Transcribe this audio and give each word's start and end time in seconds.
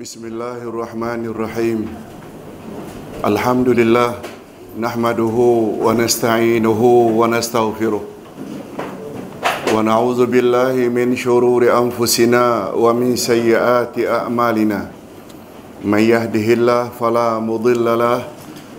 بسم 0.00 0.24
الله 0.32 0.64
الرحمن 0.64 1.28
الرحيم 1.28 1.80
الحمد 3.24 3.68
لله 3.68 4.10
نحمده 4.80 5.36
ونستعينه 5.84 6.80
ونستغفره 7.20 8.02
ونعوذ 9.76 10.20
بالله 10.26 10.88
من 10.88 11.12
شرور 11.16 11.68
أنفسنا 11.68 12.72
ومن 12.72 13.16
سيئات 13.16 14.00
أعمالنا 14.00 14.80
من 15.84 15.98
يهده 16.00 16.48
الله 16.56 16.88
فلا 17.00 17.36
مضل 17.38 17.84
له 17.84 18.20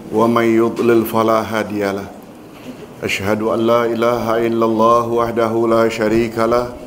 ومن 0.09 0.45
يضلل 0.57 1.05
فلا 1.05 1.40
هادي 1.45 1.85
له 2.01 2.07
أشهد 3.03 3.41
أن 3.41 3.59
لا 3.70 3.85
إله 3.85 4.26
إلا 4.48 4.65
الله 4.65 5.05
وحده 5.07 5.53
لا 5.70 5.84
شريك 5.90 6.38
له 6.38 6.80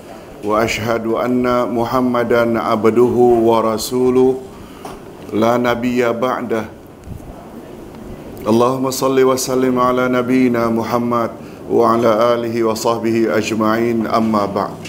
واشهد 0.45 1.05
ان 1.07 1.45
محمدا 1.75 2.59
عبده 2.61 3.15
ورسوله 3.49 4.35
لا 5.33 5.57
نبي 5.57 5.99
بعده 6.13 6.63
اللهم 8.47 8.85
صل 8.91 9.17
وسلم 9.23 9.79
على 9.79 10.07
نبينا 10.07 10.69
محمد 10.69 11.31
وعلى 11.71 12.11
اله 12.33 12.63
وصحبه 12.63 13.37
اجمعين 13.37 14.07
اما 14.07 14.45
بعد 14.45 14.79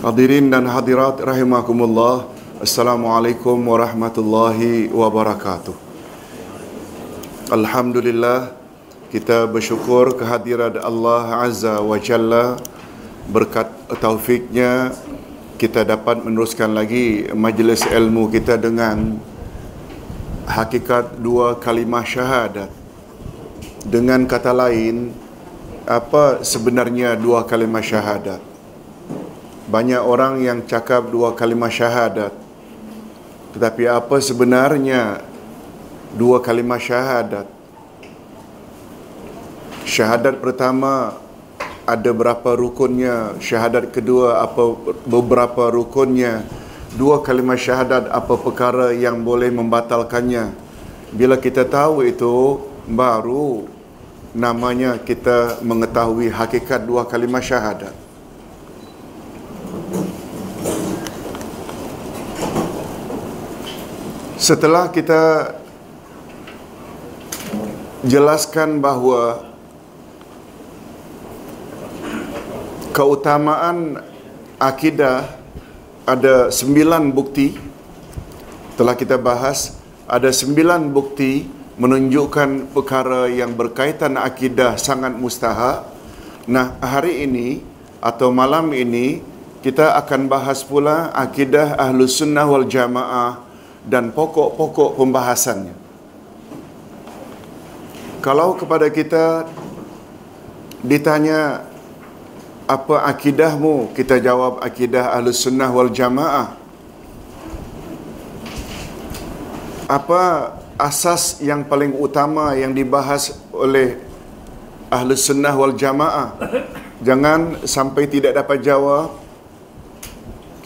Hadirin 0.00 0.48
dan 0.48 0.64
hadirat 0.64 1.20
rahimakumullah 1.20 2.24
Assalamualaikum 2.64 3.60
warahmatullahi 3.60 4.88
wabarakatuh 4.88 5.76
Alhamdulillah 7.52 8.56
kita 9.12 9.44
bersyukur 9.44 10.16
kehadiran 10.16 10.80
Allah 10.80 11.44
Azza 11.44 11.84
wa 11.84 12.00
Jalla 12.00 12.56
berkat 13.29 13.71
taufiknya 14.01 14.93
kita 15.55 15.87
dapat 15.87 16.21
meneruskan 16.21 16.75
lagi 16.75 17.31
majlis 17.31 17.87
ilmu 17.87 18.27
kita 18.29 18.59
dengan 18.59 19.17
hakikat 20.45 21.17
dua 21.17 21.57
kalimah 21.57 22.05
syahadat. 22.05 22.69
Dengan 23.85 24.25
kata 24.25 24.49
lain 24.49 25.13
apa 25.85 26.41
sebenarnya 26.41 27.13
dua 27.13 27.45
kalimah 27.45 27.85
syahadat? 27.85 28.41
Banyak 29.69 30.01
orang 30.01 30.41
yang 30.41 30.65
cakap 30.65 31.09
dua 31.09 31.33
kalimah 31.33 31.69
syahadat 31.73 32.45
tetapi 33.55 33.87
apa 33.87 34.19
sebenarnya 34.19 35.23
dua 36.11 36.43
kalimah 36.43 36.75
syahadat? 36.75 37.47
Syahadat 39.87 40.43
pertama 40.43 41.15
ada 41.85 42.11
berapa 42.11 42.57
rukunnya 42.57 43.37
syahadat 43.37 43.93
kedua 43.93 44.41
apa 44.41 44.73
beberapa 45.05 45.69
rukunnya 45.69 46.41
dua 46.97 47.21
kalimah 47.21 47.59
syahadat 47.59 48.09
apa 48.09 48.33
perkara 48.41 48.89
yang 48.95 49.21
boleh 49.21 49.53
membatalkannya. 49.53 50.49
Bila 51.13 51.37
kita 51.37 51.63
tahu 51.63 52.09
itu 52.09 52.65
baru 52.89 53.69
namanya 54.35 54.99
kita 54.99 55.61
mengetahui 55.63 56.33
hakikat 56.33 56.83
dua 56.83 57.05
kalimah 57.05 57.39
syahadat. 57.39 57.93
Setelah 64.35 64.91
kita 64.91 65.55
jelaskan 68.05 68.77
bahawa 68.83 69.54
keutamaan 72.95 73.99
akidah 74.55 75.27
ada 76.07 76.47
sembilan 76.47 77.11
bukti 77.11 77.51
telah 78.79 78.95
kita 78.95 79.19
bahas. 79.19 79.75
Ada 80.07 80.31
sembilan 80.31 80.95
bukti 80.95 81.43
menunjukkan 81.75 82.71
perkara 82.71 83.27
yang 83.27 83.51
berkaitan 83.51 84.15
akidah 84.15 84.79
sangat 84.79 85.11
mustahak. 85.11 85.83
Nah 86.47 86.79
hari 86.79 87.27
ini 87.27 87.59
atau 87.99 88.31
malam 88.31 88.71
ini 88.71 89.19
kita 89.59 89.97
akan 89.99 90.31
bahas 90.31 90.63
pula 90.63 91.11
akidah 91.11 91.75
ahlu 91.75 92.07
sunnah 92.07 92.47
wal 92.47 92.63
jamaah 92.63 93.43
dan 93.83 94.15
pokok-pokok 94.15 94.95
pembahasannya. 94.95 95.75
Kalau 98.23 98.55
kepada 98.55 98.87
kita 98.93 99.49
ditanya 100.85 101.65
apa 102.65 103.05
akidahmu? 103.09 103.93
Kita 103.93 104.17
jawab 104.17 104.61
akidah 104.61 105.13
Ahlus 105.13 105.45
Sunnah 105.45 105.69
wal 105.69 105.93
Jamaah. 105.93 106.57
Apa 109.85 110.53
asas 110.81 111.37
yang 111.45 111.61
paling 111.61 111.93
utama 111.93 112.57
yang 112.57 112.73
dibahas 112.73 113.37
oleh 113.53 114.01
Ahlus 114.89 115.29
Sunnah 115.29 115.53
wal 115.53 115.77
Jamaah? 115.77 116.41
Jangan 117.05 117.69
sampai 117.69 118.09
tidak 118.09 118.33
dapat 118.33 118.65
jawab. 118.65 119.13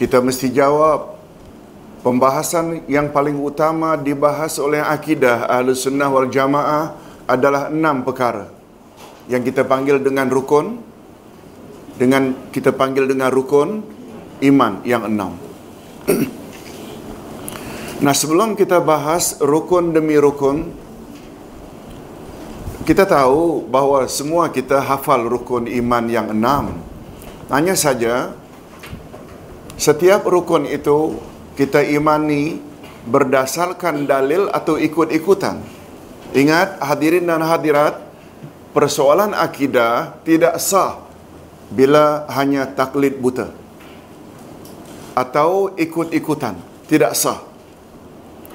Kita 0.00 0.24
mesti 0.24 0.48
jawab. 0.48 1.20
Pembahasan 2.00 2.88
yang 2.88 3.12
paling 3.12 3.36
utama 3.36 3.92
dibahas 4.00 4.56
oleh 4.56 4.80
akidah 4.80 5.44
Ahlus 5.52 5.84
Sunnah 5.84 6.08
wal 6.08 6.32
Jamaah 6.32 6.96
adalah 7.28 7.68
enam 7.68 8.00
perkara 8.08 8.48
yang 9.28 9.44
kita 9.44 9.68
panggil 9.68 10.00
dengan 10.00 10.26
rukun 10.32 10.89
dengan 12.00 12.32
kita 12.48 12.72
panggil 12.72 13.04
dengan 13.04 13.28
rukun 13.28 13.84
iman 14.40 14.80
yang 14.88 15.04
enam. 15.04 15.36
nah 18.04 18.16
sebelum 18.16 18.56
kita 18.56 18.80
bahas 18.80 19.36
rukun 19.36 19.92
demi 19.92 20.16
rukun, 20.16 20.72
kita 22.88 23.04
tahu 23.04 23.68
bahawa 23.68 24.08
semua 24.08 24.48
kita 24.48 24.80
hafal 24.80 25.28
rukun 25.28 25.68
iman 25.68 26.04
yang 26.08 26.32
enam. 26.32 26.80
Hanya 27.52 27.76
saja 27.76 28.32
setiap 29.76 30.24
rukun 30.24 30.64
itu 30.64 31.20
kita 31.52 31.84
imani 31.84 32.64
berdasarkan 33.04 34.08
dalil 34.08 34.48
atau 34.48 34.80
ikut-ikutan. 34.80 35.60
Ingat 36.32 36.80
hadirin 36.80 37.28
dan 37.28 37.44
hadirat, 37.44 38.00
persoalan 38.72 39.36
akidah 39.36 40.16
tidak 40.24 40.56
sah 40.56 41.09
bila 41.70 42.26
hanya 42.34 42.66
taklid 42.66 43.22
buta 43.22 43.54
atau 45.14 45.70
ikut-ikutan 45.78 46.58
tidak 46.90 47.14
sah. 47.14 47.46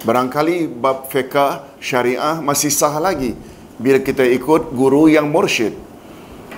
Barangkali 0.05 0.69
bab 0.69 1.09
fiqah 1.09 1.65
syariah 1.81 2.37
masih 2.43 2.69
sah 2.69 2.93
lagi 3.01 3.33
bila 3.79 3.97
kita 4.03 4.21
ikut 4.21 4.75
guru 4.75 5.09
yang 5.09 5.31
mursyid. 5.31 5.73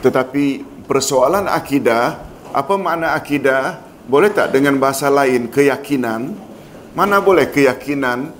Tetapi 0.03 0.66
persoalan 0.85 1.47
akidah 1.47 2.28
apa 2.51 2.74
makna 2.75 3.13
akidah? 3.13 3.85
Boleh 4.07 4.31
tak 4.31 4.56
dengan 4.56 4.79
bahasa 4.79 5.12
lain 5.12 5.51
keyakinan? 5.51 6.31
Mana 6.95 7.19
boleh 7.19 7.51
keyakinan 7.51 8.31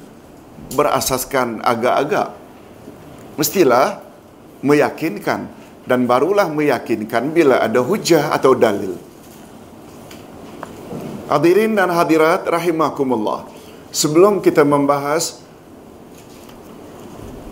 berasaskan 0.74 1.60
agak-agak? 1.60 2.32
Mestilah 3.36 4.00
meyakinkan 4.64 5.52
dan 5.88 6.04
barulah 6.04 6.52
meyakinkan 6.52 7.32
bila 7.32 7.64
ada 7.64 7.80
hujah 7.80 8.36
atau 8.36 8.52
dalil. 8.52 9.00
Hadirin 11.32 11.76
dan 11.80 11.92
hadirat 11.92 12.44
rahimakumullah. 12.44 13.48
Sebelum 13.92 14.44
kita 14.44 14.68
membahas 14.68 15.40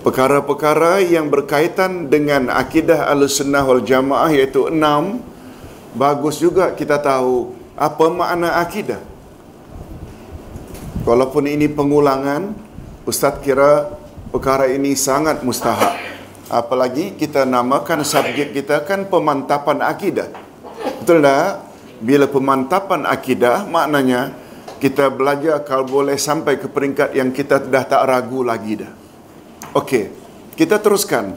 perkara-perkara 0.03 0.99
yang 0.99 1.31
berkaitan 1.31 2.11
dengan 2.11 2.51
akidah 2.51 3.07
Ahlussunnah 3.07 3.63
wal 3.63 3.81
Jamaah 3.81 4.31
iaitu 4.35 4.67
enam, 4.67 5.23
bagus 5.95 6.43
juga 6.43 6.75
kita 6.75 6.99
tahu 6.99 7.55
apa 7.79 8.05
makna 8.11 8.59
akidah. 8.59 8.99
Walaupun 11.07 11.47
ini 11.47 11.71
pengulangan, 11.71 12.51
Ustaz 13.07 13.39
kira 13.43 13.91
perkara 14.31 14.71
ini 14.71 14.95
sangat 14.95 15.43
mustahak. 15.43 16.14
Apalagi 16.45 17.17
kita 17.17 17.41
namakan 17.41 18.05
subjek 18.05 18.53
kita 18.53 18.85
kan 18.85 19.09
pemantapan 19.09 19.81
akidah. 19.81 20.29
Betul 21.01 21.25
tak? 21.25 21.65
Bila 22.05 22.29
pemantapan 22.29 23.07
akidah 23.09 23.65
maknanya 23.65 24.35
kita 24.77 25.09
belajar 25.09 25.65
kalau 25.65 25.87
boleh 25.87 26.19
sampai 26.19 26.61
ke 26.61 26.69
peringkat 26.69 27.17
yang 27.17 27.33
kita 27.33 27.57
dah 27.65 27.83
tak 27.87 28.05
ragu 28.05 28.45
lagi 28.45 28.85
dah. 28.85 28.91
Okey, 29.73 30.13
kita 30.53 30.77
teruskan. 30.77 31.33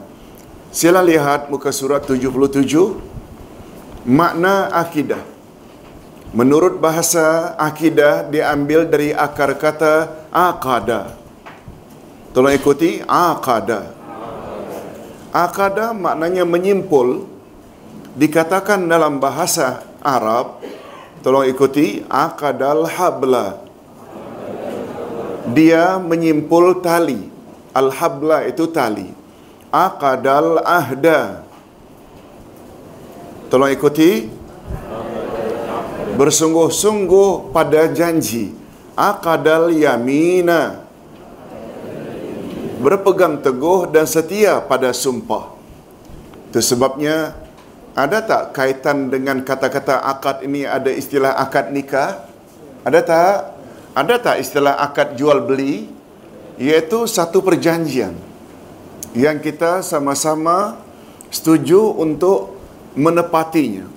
Sila 0.69 1.01
lihat 1.01 1.49
muka 1.49 1.73
surat 1.73 2.05
77. 2.05 2.53
Makna 4.05 4.69
akidah. 4.69 5.25
Menurut 6.29 6.77
bahasa 6.77 7.57
akidah 7.57 8.29
diambil 8.29 8.85
dari 8.85 9.09
akar 9.09 9.57
kata 9.57 10.29
aqada. 10.29 11.17
Tolong 12.29 12.53
ikuti 12.53 13.01
aqada. 13.01 13.98
Aqada 15.29 15.93
maknanya 15.93 16.41
menyimpul 16.41 17.29
dikatakan 18.17 18.89
dalam 18.89 19.21
bahasa 19.21 19.85
Arab 20.01 20.57
tolong 21.21 21.45
ikuti 21.45 22.01
aqadal 22.09 22.89
habla. 22.89 23.61
Dia 25.53 26.01
menyimpul 26.01 26.81
tali. 26.81 27.29
Al-habla 27.77 28.49
itu 28.49 28.65
tali. 28.73 29.05
Aqadal 29.69 30.65
ahda. 30.65 31.45
Tolong 33.53 33.69
ikuti. 33.69 34.33
Bersungguh-sungguh 36.17 37.53
pada 37.53 37.85
janji. 37.93 38.53
Aqadal 38.97 39.69
yamina 39.77 40.88
berpegang 42.79 43.43
teguh 43.43 43.91
dan 43.91 44.07
setia 44.07 44.63
pada 44.63 44.95
sumpah. 44.95 45.51
Itu 46.49 46.63
sebabnya 46.63 47.35
ada 47.93 48.23
tak 48.23 48.55
kaitan 48.55 49.11
dengan 49.11 49.43
kata-kata 49.43 49.99
akad 49.99 50.47
ini? 50.47 50.63
Ada 50.63 50.89
istilah 50.89 51.35
akad 51.35 51.75
nikah? 51.75 52.23
Ada 52.87 52.99
tak? 53.03 53.35
Ada 53.93 54.15
tak 54.23 54.35
istilah 54.39 54.79
akad 54.79 55.19
jual 55.19 55.43
beli? 55.43 55.91
Iaitu 56.59 57.07
satu 57.07 57.43
perjanjian 57.43 58.15
yang 59.15 59.39
kita 59.39 59.79
sama-sama 59.83 60.79
setuju 61.31 61.95
untuk 61.95 62.55
menepatinya. 62.99 63.87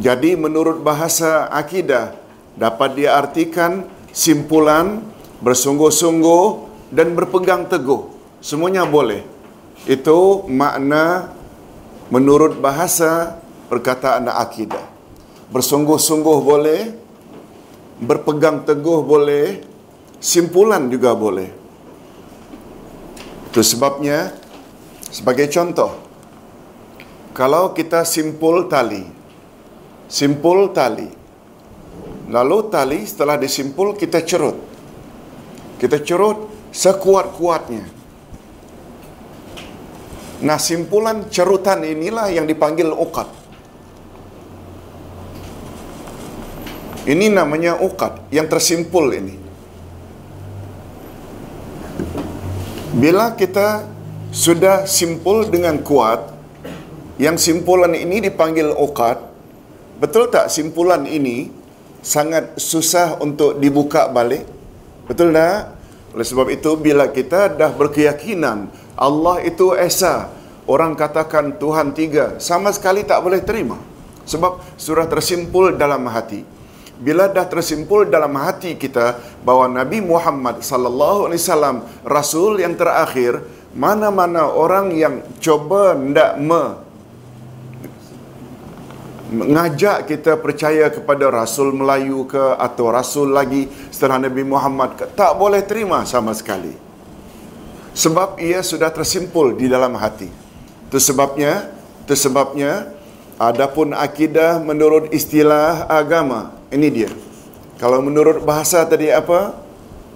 Jadi 0.00 0.34
menurut 0.34 0.82
bahasa 0.82 1.46
akidah 1.50 2.14
dapat 2.58 2.98
diartikan 2.98 3.86
simpulan 4.10 5.02
bersungguh-sungguh 5.42 6.69
dan 6.90 7.14
berpegang 7.14 7.70
teguh. 7.70 8.10
Semuanya 8.42 8.84
boleh. 8.84 9.22
Itu 9.88 10.44
makna 10.50 11.32
menurut 12.10 12.58
bahasa 12.58 13.40
perkataan 13.70 14.28
akidah. 14.28 14.84
Bersungguh-sungguh 15.54 16.38
boleh, 16.42 16.80
berpegang 18.02 18.66
teguh 18.66 19.00
boleh, 19.02 19.62
simpulan 20.18 20.90
juga 20.90 21.14
boleh. 21.14 21.48
Itu 23.50 23.62
sebabnya 23.66 24.30
sebagai 25.10 25.50
contoh 25.50 25.90
kalau 27.34 27.74
kita 27.74 28.06
simpul 28.06 28.70
tali 28.70 29.02
simpul 30.06 30.70
tali 30.70 31.10
lalu 32.30 32.58
tali 32.70 33.02
setelah 33.02 33.34
disimpul 33.34 33.98
kita 33.98 34.22
cerut 34.22 34.54
kita 35.82 35.98
cerut 36.06 36.46
sekuat-kuatnya 36.72 37.84
nah 40.40 40.56
simpulan 40.56 41.28
cerutan 41.28 41.84
inilah 41.84 42.32
yang 42.32 42.48
dipanggil 42.48 42.90
uqad 42.94 43.28
ini 47.10 47.28
namanya 47.28 47.76
uqad 47.76 48.32
yang 48.32 48.48
tersimpul 48.48 49.12
ini 49.12 49.36
bila 52.96 53.36
kita 53.36 53.84
sudah 54.30 54.86
simpul 54.86 55.44
dengan 55.50 55.82
kuat 55.82 56.32
yang 57.20 57.36
simpulan 57.36 57.92
ini 57.92 58.24
dipanggil 58.24 58.72
uqad 58.72 59.30
Betul 60.00 60.32
tak 60.32 60.48
simpulan 60.48 61.04
ini 61.04 61.52
sangat 62.00 62.56
susah 62.56 63.20
untuk 63.20 63.60
dibuka 63.60 64.08
balik? 64.08 64.48
Betul 65.04 65.36
tak? 65.36 65.76
Oleh 66.10 66.26
sebab 66.26 66.50
itu 66.50 66.74
bila 66.74 67.06
kita 67.06 67.54
dah 67.54 67.70
berkeyakinan 67.70 68.66
Allah 68.98 69.40
itu 69.46 69.72
Esa, 69.78 70.28
orang 70.66 70.98
katakan 70.98 71.56
Tuhan 71.56 71.94
tiga, 71.94 72.36
sama 72.42 72.74
sekali 72.74 73.06
tak 73.06 73.22
boleh 73.22 73.40
terima. 73.40 73.78
Sebab 74.26 74.62
surah 74.76 75.06
tersimpul 75.06 75.74
dalam 75.78 76.06
hati. 76.10 76.42
Bila 77.00 77.32
dah 77.32 77.48
tersimpul 77.48 78.04
dalam 78.12 78.36
hati 78.36 78.76
kita 78.76 79.16
bahawa 79.40 79.72
Nabi 79.72 80.04
Muhammad 80.04 80.60
sallallahu 80.60 81.32
alaihi 81.32 81.40
wasallam 81.40 81.76
rasul 82.04 82.60
yang 82.60 82.76
terakhir, 82.76 83.40
mana-mana 83.72 84.52
orang 84.52 84.92
yang 84.92 85.24
coba 85.40 85.96
ndak 85.96 86.36
mengajak 89.30 90.10
kita 90.10 90.36
percaya 90.36 90.90
kepada 90.90 91.30
Rasul 91.30 91.72
Melayu 91.72 92.26
ke 92.26 92.58
atau 92.58 92.90
Rasul 92.90 93.30
lagi 93.30 93.70
setelah 93.88 94.26
Nabi 94.26 94.42
Muhammad 94.42 94.98
ke, 94.98 95.04
tak 95.14 95.38
boleh 95.38 95.62
terima 95.62 96.02
sama 96.04 96.34
sekali. 96.34 96.74
Sebab 97.94 98.38
ia 98.42 98.62
sudah 98.62 98.90
tersimpul 98.90 99.54
di 99.54 99.66
dalam 99.66 99.94
hati. 99.98 100.30
Itu 100.90 100.98
sebabnya, 100.98 101.70
itu 102.06 102.14
sebabnya 102.14 102.90
adapun 103.38 103.94
akidah 103.94 104.58
menurut 104.62 105.10
istilah 105.14 105.86
agama. 105.86 106.54
Ini 106.70 106.88
dia. 106.90 107.10
Kalau 107.78 108.04
menurut 108.04 108.44
bahasa 108.44 108.82
tadi 108.86 109.10
apa? 109.10 109.56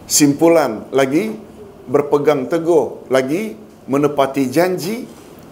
Simpulan 0.04 0.84
lagi 0.92 1.32
berpegang 1.88 2.48
teguh 2.48 3.08
lagi 3.12 3.56
menepati 3.88 4.48
janji 4.48 5.04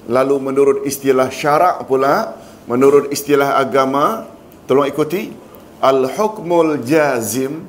lalu 0.08 0.36
menurut 0.40 0.78
istilah 0.88 1.28
syarak 1.28 1.84
pula 1.84 2.36
menurut 2.66 3.10
istilah 3.10 3.58
agama 3.58 4.26
tolong 4.66 4.86
ikuti. 4.86 5.34
Al-hukmul 5.82 6.78
jazim. 6.86 7.66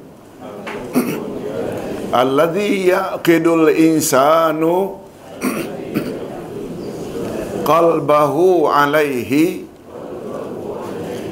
Alladhi 2.22 2.94
yaqidul 2.94 3.74
insanu 3.74 5.02
qalbahu 7.70 8.70
alaihi 8.70 9.66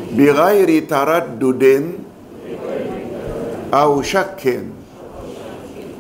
bighairi 0.10 0.90
taraddudin 0.90 2.02
au 3.70 4.02
syakkin. 4.02 4.74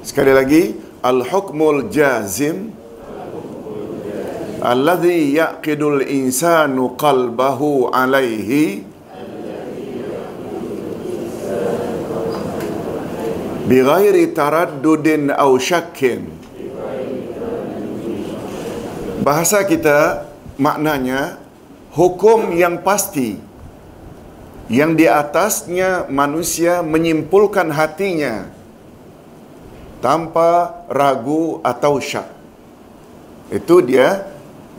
Sekali 0.01 0.33
lagi 0.33 0.63
al-hukmul 1.05 1.93
jazim 1.93 2.73
alladhi 4.61 5.35
yaqidul 5.35 6.05
insanu 6.05 6.93
qalbahu 6.95 7.89
alaihi 7.89 8.85
bighairi 13.65 14.31
taraddudin 14.37 15.33
au 15.33 15.57
syakkin 15.57 16.29
bahasa 19.21 19.61
kita 19.65 20.25
maknanya 20.57 21.37
hukum 21.93 22.51
yang 22.55 22.81
pasti. 22.81 23.37
Yang 24.71 24.91
di 25.03 25.05
atasnya 25.11 26.07
manusia 26.07 26.79
menyimpulkan 26.79 27.75
hatinya 27.75 28.47
tanpa 29.99 30.79
ragu 30.87 31.59
atau 31.59 31.99
syak. 31.99 32.23
Itu 33.51 33.83
dia 33.83 34.31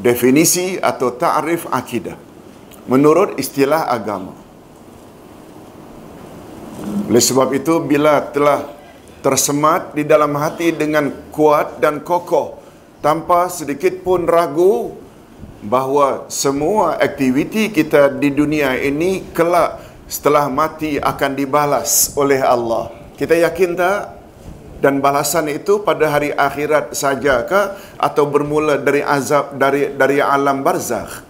definisi 0.03 0.77
atau 0.83 1.15
ta'rif 1.15 1.71
akidah 1.71 2.19
menurut 2.91 3.39
istilah 3.39 3.87
agama. 3.87 4.35
Oleh 7.07 7.23
sebab 7.23 7.55
itu 7.55 7.79
bila 7.79 8.19
telah 8.35 8.67
tersemat 9.23 9.95
di 9.95 10.03
dalam 10.03 10.35
hati 10.35 10.75
dengan 10.75 11.15
kuat 11.31 11.79
dan 11.79 12.03
kokoh 12.03 12.59
tanpa 12.99 13.47
sedikit 13.47 14.03
pun 14.03 14.27
ragu 14.27 14.99
bahawa 15.63 16.27
semua 16.27 16.99
aktiviti 16.99 17.71
kita 17.71 18.11
di 18.19 18.35
dunia 18.35 18.75
ini 18.83 19.23
kelak 19.31 19.79
setelah 20.11 20.51
mati 20.51 20.99
akan 20.99 21.33
dibalas 21.39 22.19
oleh 22.19 22.43
Allah. 22.43 22.91
Kita 23.15 23.39
yakin 23.39 23.79
tak? 23.79 24.22
Dan 24.83 24.99
balasan 24.99 25.47
itu 25.47 25.79
pada 25.87 26.11
hari 26.11 26.35
akhirat 26.35 26.91
saja 26.99 27.47
ke? 27.47 27.79
Atau 28.03 28.27
bermula 28.27 28.83
dari 28.83 28.99
azab 28.99 29.55
dari 29.55 29.95
dari 29.95 30.19
alam 30.19 30.67
barzakh? 30.67 31.23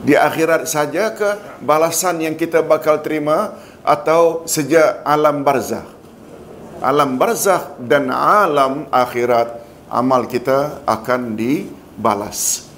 Di 0.00 0.16
akhirat 0.16 0.64
saja 0.64 1.12
ke 1.12 1.60
balasan 1.60 2.24
yang 2.24 2.32
kita 2.32 2.64
bakal 2.64 3.04
terima? 3.04 3.60
Atau 3.84 4.48
sejak 4.48 5.04
alam 5.04 5.44
barzakh? 5.44 5.84
Alam 6.80 7.20
barzakh 7.20 7.76
dan 7.84 8.08
alam 8.08 8.88
akhirat 8.88 9.60
amal 9.92 10.24
kita 10.24 10.80
akan 10.88 11.36
dibalas. 11.36 12.72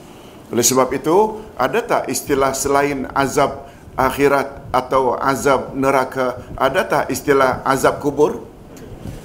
Oleh 0.51 0.67
sebab 0.67 0.91
itu 0.91 1.39
ada 1.55 1.79
tak 1.87 2.11
istilah 2.11 2.51
selain 2.51 3.07
azab 3.15 3.62
akhirat 3.95 4.75
atau 4.75 5.15
azab 5.23 5.71
neraka? 5.79 6.43
Ada 6.59 6.83
tak 6.83 7.05
istilah 7.15 7.62
azab 7.62 8.03
kubur 8.03 8.52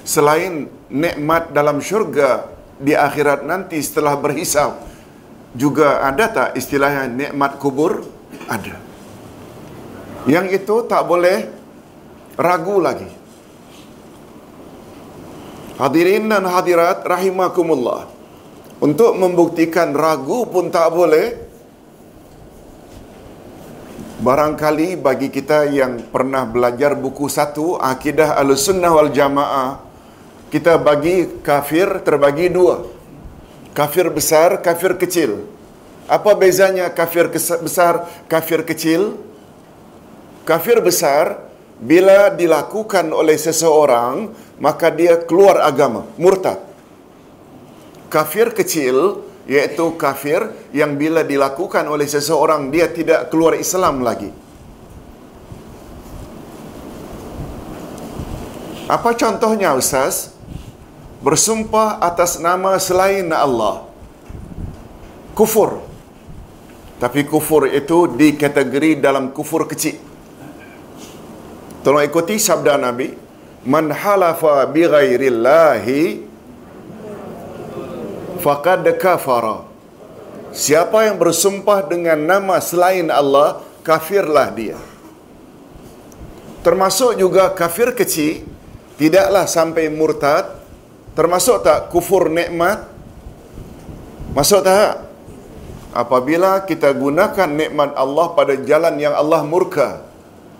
selain 0.08 0.72
nikmat 0.88 1.52
dalam 1.52 1.84
syurga 1.84 2.48
di 2.80 2.96
akhirat 2.96 3.44
nanti 3.44 3.76
setelah 3.84 4.16
berhisab 4.16 4.80
juga 5.52 6.00
ada 6.00 6.24
tak 6.32 6.48
istilahnya 6.56 7.04
nikmat 7.12 7.60
kubur? 7.60 8.08
Ada. 8.48 8.80
Yang 10.24 10.64
itu 10.64 10.76
tak 10.88 11.04
boleh 11.04 11.52
ragu 12.40 12.80
lagi. 12.80 13.08
Hadirin 15.76 16.32
dan 16.32 16.48
hadirat 16.48 17.04
rahimakumullah. 17.04 18.08
Untuk 18.78 19.12
membuktikan 19.18 19.92
ragu 19.92 20.48
pun 20.48 20.72
tak 20.72 20.88
boleh 20.94 21.48
Barangkali 24.18 24.98
bagi 24.98 25.30
kita 25.30 25.70
yang 25.70 26.02
pernah 26.10 26.42
belajar 26.42 26.98
buku 26.98 27.30
satu, 27.30 27.78
akidah 27.78 28.34
al-sunnah 28.34 28.90
wal 28.90 29.14
jamaah, 29.14 29.87
kita 30.48 30.80
bagi 30.80 31.40
kafir 31.44 32.00
terbagi 32.04 32.48
dua. 32.48 32.88
Kafir 33.76 34.08
besar, 34.10 34.58
kafir 34.64 34.96
kecil. 34.96 35.44
Apa 36.08 36.32
bezanya 36.32 36.88
kafir 36.88 37.28
besar, 37.60 38.08
kafir 38.26 38.64
kecil? 38.64 39.20
Kafir 40.48 40.80
besar, 40.80 41.44
bila 41.78 42.32
dilakukan 42.32 43.12
oleh 43.12 43.36
seseorang, 43.36 44.32
maka 44.56 44.88
dia 44.88 45.20
keluar 45.20 45.60
agama, 45.62 46.08
murtad. 46.16 46.58
Kafir 48.08 48.56
kecil, 48.56 49.20
iaitu 49.44 49.94
kafir 50.00 50.48
yang 50.72 50.96
bila 50.96 51.20
dilakukan 51.24 51.84
oleh 51.88 52.08
seseorang 52.08 52.72
dia 52.72 52.88
tidak 52.88 53.28
keluar 53.28 53.56
Islam 53.56 54.00
lagi. 54.00 54.32
Apa 58.88 59.12
contohnya 59.12 59.76
Ustaz? 59.76 60.37
Bersumpah 61.18 61.98
atas 61.98 62.38
nama 62.38 62.78
selain 62.78 63.26
Allah. 63.34 63.86
Kufur. 65.34 65.82
Tapi 66.98 67.26
kufur 67.26 67.66
itu 67.70 68.10
dikategori 68.10 68.98
dalam 68.98 69.30
kufur 69.34 69.66
kecil. 69.66 69.98
Tolong 71.82 72.02
ikuti 72.02 72.38
sabda 72.38 72.74
Nabi. 72.78 73.14
Man 73.66 73.90
halafa 73.90 74.66
bi 74.70 74.86
ghairillahi 74.86 76.02
faqad 78.38 78.86
kafara. 78.98 79.66
Siapa 80.54 81.06
yang 81.06 81.18
bersumpah 81.20 81.86
dengan 81.86 82.18
nama 82.18 82.58
selain 82.58 83.10
Allah, 83.12 83.62
kafirlah 83.86 84.48
dia. 84.50 84.78
Termasuk 86.66 87.14
juga 87.14 87.52
kafir 87.54 87.94
kecil, 87.94 88.42
tidaklah 88.98 89.46
sampai 89.46 89.86
murtad. 89.86 90.57
Termasuk 91.18 91.66
tak 91.66 91.90
kufur 91.90 92.30
nikmat? 92.30 92.86
Masuk 94.38 94.62
tak? 94.62 95.02
Apabila 95.90 96.62
kita 96.62 96.94
gunakan 96.94 97.50
nikmat 97.50 97.90
Allah 97.98 98.38
pada 98.38 98.54
jalan 98.54 98.94
yang 99.02 99.18
Allah 99.18 99.42
murka, 99.42 99.98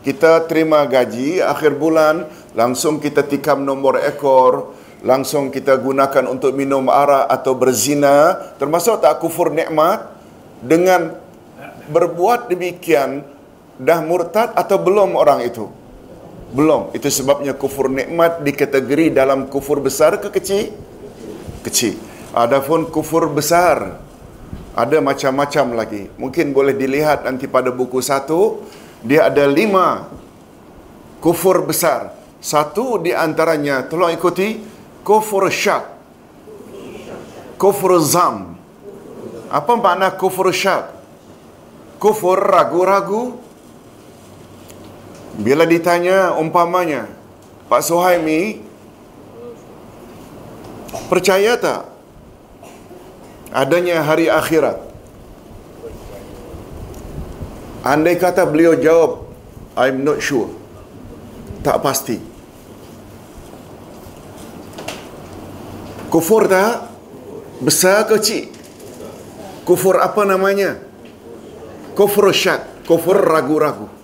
kita 0.02 0.50
terima 0.50 0.82
gaji 0.82 1.38
akhir 1.38 1.78
bulan, 1.78 2.26
langsung 2.58 2.98
kita 2.98 3.22
tikam 3.22 3.62
nombor 3.62 4.02
ekor, 4.02 4.74
langsung 5.06 5.54
kita 5.54 5.78
gunakan 5.78 6.26
untuk 6.26 6.50
minum 6.58 6.90
arak 6.90 7.30
atau 7.30 7.54
berzina, 7.54 8.50
termasuk 8.58 8.98
tak 8.98 9.22
kufur 9.22 9.54
nikmat 9.54 10.10
dengan 10.58 11.14
berbuat 11.86 12.50
demikian 12.50 13.22
dah 13.78 14.02
murtad 14.02 14.50
atau 14.58 14.74
belum 14.74 15.14
orang 15.14 15.46
itu? 15.46 15.77
Belum. 16.52 16.88
Itu 16.96 17.12
sebabnya 17.12 17.52
kufur 17.52 17.92
nikmat 17.92 18.40
dikategori 18.40 19.12
dalam 19.12 19.52
kufur 19.52 19.84
besar 19.84 20.16
ke 20.16 20.32
kecil? 20.32 20.72
Kecil. 21.60 22.00
Adapun 22.32 22.88
kufur 22.88 23.28
besar 23.28 24.00
ada 24.78 24.98
macam-macam 25.02 25.66
lagi. 25.74 26.06
Mungkin 26.16 26.54
boleh 26.54 26.72
dilihat 26.72 27.26
nanti 27.26 27.50
pada 27.50 27.74
buku 27.74 27.98
satu, 27.98 28.62
dia 29.02 29.26
ada 29.26 29.42
lima 29.44 30.06
kufur 31.18 31.66
besar. 31.66 32.14
Satu 32.38 33.02
di 33.02 33.10
antaranya, 33.10 33.82
tolong 33.90 34.14
ikuti, 34.14 34.62
kufur 35.02 35.50
syak. 35.50 35.98
Kufur 37.58 37.98
zam. 37.98 38.54
Apa 39.50 39.74
makna 39.74 40.14
kufur 40.14 40.54
syak? 40.54 40.94
Kufur 41.98 42.38
ragu-ragu. 42.38 43.47
Bila 45.38 45.62
ditanya 45.62 46.34
umpamanya, 46.34 47.06
Pak 47.70 47.86
Suhaimi, 47.86 48.58
percaya 51.06 51.54
tak 51.54 51.86
adanya 53.54 54.02
hari 54.02 54.26
akhirat? 54.26 54.82
Andai 57.86 58.18
kata 58.18 58.42
beliau 58.50 58.74
jawab, 58.74 59.30
I'm 59.78 60.02
not 60.02 60.18
sure. 60.18 60.50
Tak 61.62 61.86
pasti. 61.86 62.18
Kufur 66.10 66.50
tak? 66.50 66.90
Besar 67.62 68.10
ke 68.10 68.18
kecil? 68.18 68.50
Kufur 69.62 70.02
apa 70.02 70.26
namanya? 70.26 70.82
Kufur 71.94 72.34
syak. 72.34 72.64
Kufur 72.88 73.20
ragu-ragu. 73.22 73.97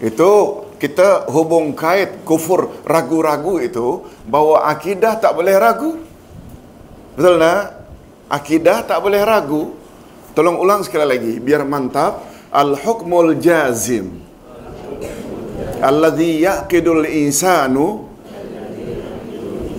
Itu 0.00 0.64
kita 0.80 1.28
hubung 1.28 1.76
kait 1.76 2.24
kufur 2.24 2.72
ragu-ragu 2.88 3.60
itu 3.60 4.08
bahawa 4.24 4.72
akidah 4.72 5.20
tak 5.20 5.36
boleh 5.36 5.54
ragu. 5.60 6.00
Betul 7.14 7.36
tak? 7.36 7.62
Akidah 8.32 8.78
tak 8.88 8.98
boleh 9.04 9.20
ragu. 9.20 9.76
Tolong 10.32 10.56
ulang 10.56 10.80
sekali 10.80 11.04
lagi 11.04 11.32
biar 11.36 11.68
mantap. 11.68 12.24
Al-hukmul 12.48 13.36
jazim. 13.36 14.24
Alladhi 15.84 16.48
yaqidul 16.48 17.04
insanu 17.04 18.08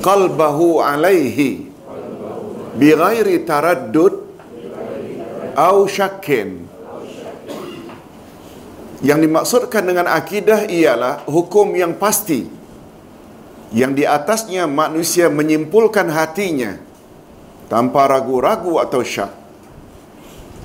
qalbahu 0.05 0.81
alaihi 0.81 1.69
bighairi 2.77 3.45
taraddud 3.45 4.21
au 5.53 5.85
syakkin 5.85 6.65
yang 9.01 9.17
dimaksudkan 9.17 9.81
dengan 9.81 10.05
akidah 10.05 10.69
ialah 10.69 11.25
hukum 11.25 11.73
yang 11.73 11.97
pasti 11.97 12.45
yang 13.73 13.97
di 13.97 14.05
atasnya 14.05 14.67
manusia 14.67 15.31
menyimpulkan 15.31 16.05
hatinya 16.11 16.77
tanpa 17.71 18.05
ragu-ragu 18.05 18.77
atau 18.83 18.99
syak. 18.99 19.31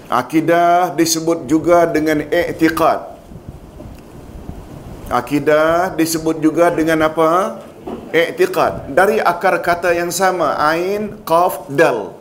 Akidah 0.07 0.95
disebut 0.95 1.47
juga 1.51 1.87
dengan 1.87 2.23
i'tiqad. 2.23 3.15
Akidah 5.07 5.95
disebut 5.95 6.43
juga 6.43 6.71
dengan 6.71 7.07
apa? 7.07 7.63
I'tiqad. 8.11 8.91
Dari 8.91 9.23
akar 9.23 9.63
kata 9.63 9.95
yang 9.95 10.11
sama, 10.11 10.59
ain, 10.59 11.15
qaf, 11.23 11.67
dal. 11.71 12.15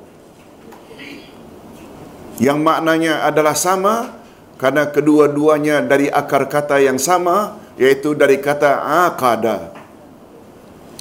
Yang 2.38 2.60
maknanya 2.62 3.25
adalah 3.25 3.57
sama 3.57 4.25
karena 4.55 4.88
kedua-duanya 4.88 5.83
dari 5.83 6.07
akar 6.07 6.47
kata 6.47 6.79
yang 6.79 6.95
sama 6.95 7.59
iaitu 7.75 8.15
dari 8.15 8.39
kata 8.39 8.79
aqada. 9.07 9.75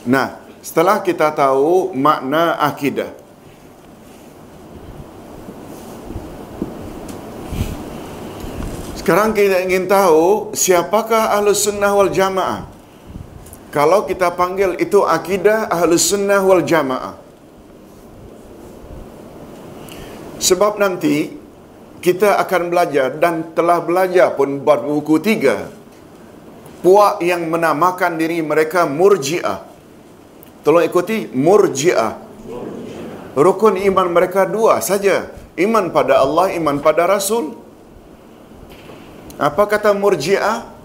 Nah, 0.04 0.42
setelah 0.58 1.00
kita 1.00 1.30
tahu 1.30 1.94
makna 1.94 2.58
akidah. 2.58 3.14
Sekarang 9.04 9.36
kita 9.36 9.60
ingin 9.60 9.84
tahu 9.84 10.56
siapakah 10.56 11.36
Ahlus 11.36 11.68
Sunnah 11.68 11.92
wal 11.92 12.08
Jamaah. 12.08 12.64
Kalau 13.68 14.08
kita 14.08 14.32
panggil 14.32 14.80
itu 14.80 15.04
akidah 15.04 15.68
Ahlus 15.68 16.08
Sunnah 16.08 16.40
wal 16.40 16.64
Jamaah. 16.64 17.20
Sebab 20.40 20.80
nanti 20.80 21.43
kita 22.04 22.36
akan 22.36 22.68
belajar 22.68 23.16
dan 23.16 23.56
telah 23.56 23.80
belajar 23.80 24.36
pun 24.36 24.60
buku 24.60 25.16
tiga. 25.24 25.72
Puak 26.84 27.24
yang 27.24 27.48
menamakan 27.48 28.20
diri 28.20 28.44
mereka 28.44 28.84
murji'ah. 28.84 29.64
Tolong 30.60 30.84
ikuti 30.84 31.24
murji'ah. 31.32 32.20
Rukun 33.32 33.80
iman 33.88 34.12
mereka 34.12 34.44
dua 34.44 34.84
saja. 34.84 35.32
Iman 35.56 35.88
pada 35.96 36.20
Allah, 36.20 36.52
iman 36.60 36.76
pada 36.84 37.08
Rasul. 37.08 37.56
Apa 39.40 39.64
kata 39.64 39.96
murji'ah? 39.96 40.76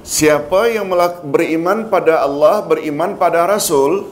Siapa 0.00 0.72
yang 0.72 0.88
beriman 1.28 1.92
pada 1.92 2.24
Allah, 2.24 2.64
beriman 2.64 3.20
pada 3.20 3.44
Rasul, 3.44 4.08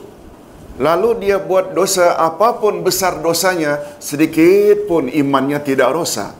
lalu 0.76 1.28
dia 1.28 1.40
buat 1.40 1.72
dosa 1.72 2.16
apapun 2.16 2.84
besar 2.84 3.20
dosanya, 3.20 3.80
sedikit 4.00 4.88
pun 4.88 5.08
imannya 5.08 5.60
tidak 5.64 5.92
rosak. 5.92 6.32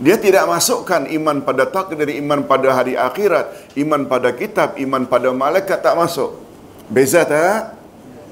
Dia 0.00 0.16
tidak 0.16 0.48
masukkan 0.48 1.04
iman 1.12 1.44
pada 1.44 1.68
takdir, 1.68 2.08
iman 2.24 2.48
pada 2.48 2.72
hari 2.72 2.96
akhirat, 2.96 3.76
iman 3.76 4.08
pada 4.08 4.32
kitab, 4.32 4.80
iman 4.80 5.04
pada 5.04 5.28
malaikat 5.28 5.76
tak 5.84 5.92
masuk. 5.92 6.40
Beza 6.88 7.20
tak? 7.28 7.76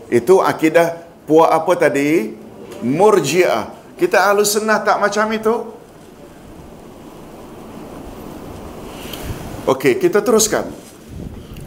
Itu 0.08 0.40
akidah 0.40 0.96
puak 1.28 1.52
apa 1.52 1.72
tadi? 1.76 2.32
Murji'ah. 2.80 3.68
Kita 4.00 4.32
ahlu 4.32 4.48
sunnah 4.48 4.80
tak 4.80 4.96
macam 4.96 5.28
itu? 5.28 5.54
Okey, 9.68 10.00
kita 10.00 10.24
teruskan. 10.24 10.64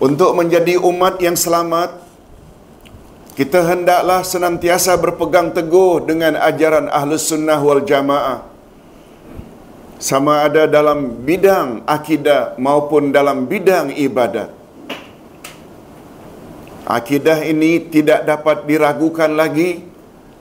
Untuk 0.01 0.33
menjadi 0.33 0.81
umat 0.81 1.21
yang 1.21 1.37
selamat, 1.37 2.00
kita 3.31 3.63
hendaklah 3.63 4.27
senantiasa 4.27 4.99
berpegang 4.99 5.55
teguh 5.55 6.03
dengan 6.03 6.35
ajaran 6.35 6.91
Ahlus 6.91 7.31
Sunnah 7.31 7.59
wal 7.63 7.83
Jamaah. 7.87 8.51
sama 10.01 10.49
ada 10.49 10.65
dalam 10.65 11.21
bidang 11.21 11.85
akidah 11.85 12.57
maupun 12.57 13.13
dalam 13.13 13.45
bidang 13.45 13.93
ibadat. 13.93 14.49
Akidah 16.89 17.45
ini 17.45 17.85
tidak 17.85 18.25
dapat 18.25 18.65
diragukan 18.65 19.29
lagi 19.29 19.85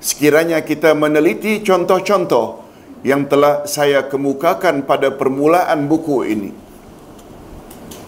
sekiranya 0.01 0.65
kita 0.65 0.97
meneliti 0.97 1.61
contoh-contoh 1.61 2.65
yang 3.05 3.29
telah 3.29 3.69
saya 3.69 4.09
kemukakan 4.09 4.89
pada 4.89 5.13
permulaan 5.13 5.85
buku 5.85 6.25
ini. 6.25 6.51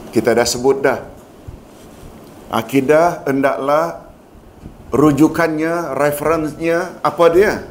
Kita 0.09 0.33
dah 0.33 0.49
sebut 0.49 0.81
dah. 0.81 1.01
Akidah 2.49 3.29
hendaklah 3.29 4.02
rujukannya, 4.93 5.97
referensnya 5.97 7.01
apa 7.01 7.27
dia? 7.33 7.65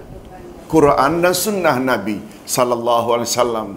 Quran 0.67 1.21
dan 1.21 1.35
sunnah 1.37 1.77
Nabi 1.77 2.17
sallallahu 2.43 3.07
alaihi 3.15 3.29
wasallam. 3.29 3.69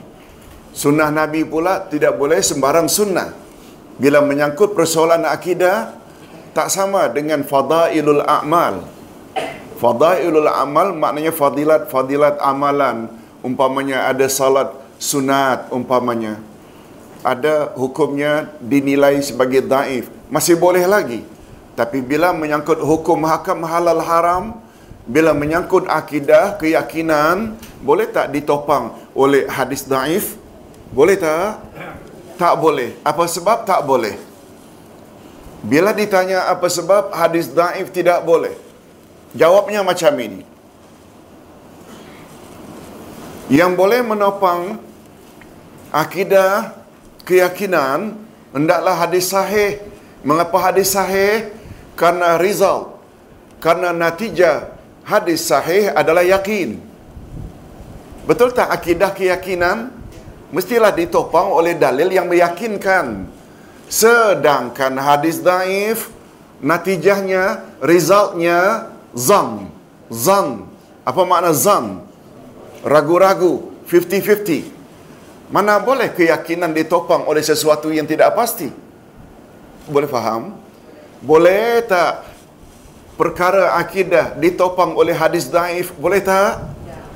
Sunnah 0.74 1.12
Nabi 1.12 1.46
pula 1.46 1.86
tidak 1.86 2.18
boleh 2.18 2.42
sembarang 2.42 2.90
sunnah. 2.90 3.30
Bila 3.94 4.18
menyangkut 4.24 4.74
persoalan 4.74 5.22
akidah 5.22 5.94
tak 6.50 6.66
sama 6.72 7.06
dengan 7.12 7.46
fadailul 7.46 8.26
a'mal. 8.26 8.82
Fadailul 9.78 10.50
amal 10.50 10.94
maknanya 10.96 11.30
fadilat-fadilat 11.34 12.40
amalan. 12.42 13.10
Umpamanya 13.44 14.08
ada 14.08 14.26
salat 14.30 14.72
sunat 14.96 15.68
umpamanya. 15.68 16.40
Ada 17.20 17.74
hukumnya 17.76 18.48
dinilai 18.62 19.20
sebagai 19.20 19.60
daif. 19.60 20.08
Masih 20.32 20.56
boleh 20.56 20.88
lagi. 20.88 21.34
Tapi 21.75 21.99
bila 22.02 22.31
menyangkut 22.31 22.78
hukum 22.78 23.26
hakam 23.26 23.66
halal 23.66 23.99
haram, 23.99 24.62
bila 25.04 25.35
menyangkut 25.37 25.85
akidah, 25.90 26.57
keyakinan, 26.57 27.59
boleh 27.83 28.07
tak 28.09 28.31
ditopang 28.31 28.95
oleh 29.12 29.45
hadis 29.50 29.85
daif? 29.85 30.38
Boleh 30.95 31.19
tak? 31.19 31.61
Tak 32.38 32.54
boleh. 32.62 32.95
Apa 33.02 33.26
sebab 33.26 33.66
tak 33.66 33.83
boleh? 33.85 34.14
Bila 35.64 35.90
ditanya 35.97 36.47
apa 36.52 36.69
sebab 36.69 37.11
hadis 37.12 37.50
daif 37.50 37.88
tidak 37.90 38.23
boleh? 38.23 38.54
Jawabnya 39.35 39.83
macam 39.83 40.12
ini. 40.21 40.45
Yang 43.50 43.73
boleh 43.76 44.00
menopang 44.00 44.81
akidah, 45.93 46.73
keyakinan, 47.28 48.16
hendaklah 48.57 48.95
hadis 48.97 49.28
sahih. 49.28 49.85
Mengapa 50.25 50.57
hadis 50.71 50.97
sahih? 50.97 51.52
Karena 51.94 52.36
result. 52.38 52.98
Karena 53.62 53.94
natijah 53.94 54.74
hadis 55.06 55.46
sahih 55.46 55.94
adalah 55.94 56.26
yakin. 56.26 56.78
Betul 58.24 58.56
tak 58.56 58.72
akidah 58.72 59.12
keyakinan? 59.12 59.92
Mestilah 60.54 60.94
ditopang 60.94 61.50
oleh 61.50 61.74
dalil 61.74 62.08
yang 62.08 62.30
meyakinkan. 62.30 63.26
Sedangkan 63.90 64.96
hadis 64.96 65.42
daif, 65.42 66.08
natijahnya, 66.62 67.62
resultnya, 67.84 68.90
zan. 69.12 69.68
Zan. 70.08 70.66
Apa 71.04 71.22
makna 71.28 71.52
zan? 71.52 72.00
Ragu-ragu. 72.80 73.74
50-50. 73.84 74.72
Mana 75.52 75.76
boleh 75.76 76.08
keyakinan 76.08 76.72
ditopang 76.72 77.28
oleh 77.28 77.44
sesuatu 77.44 77.92
yang 77.92 78.08
tidak 78.08 78.32
pasti? 78.32 78.72
Boleh 79.84 80.08
faham? 80.08 80.56
Boleh 81.25 81.81
tak 81.88 82.29
perkara 83.16 83.81
akidah 83.81 84.37
ditopang 84.37 84.92
oleh 84.92 85.16
hadis 85.16 85.48
daif? 85.48 85.96
Boleh 85.96 86.20
tak? 86.20 86.61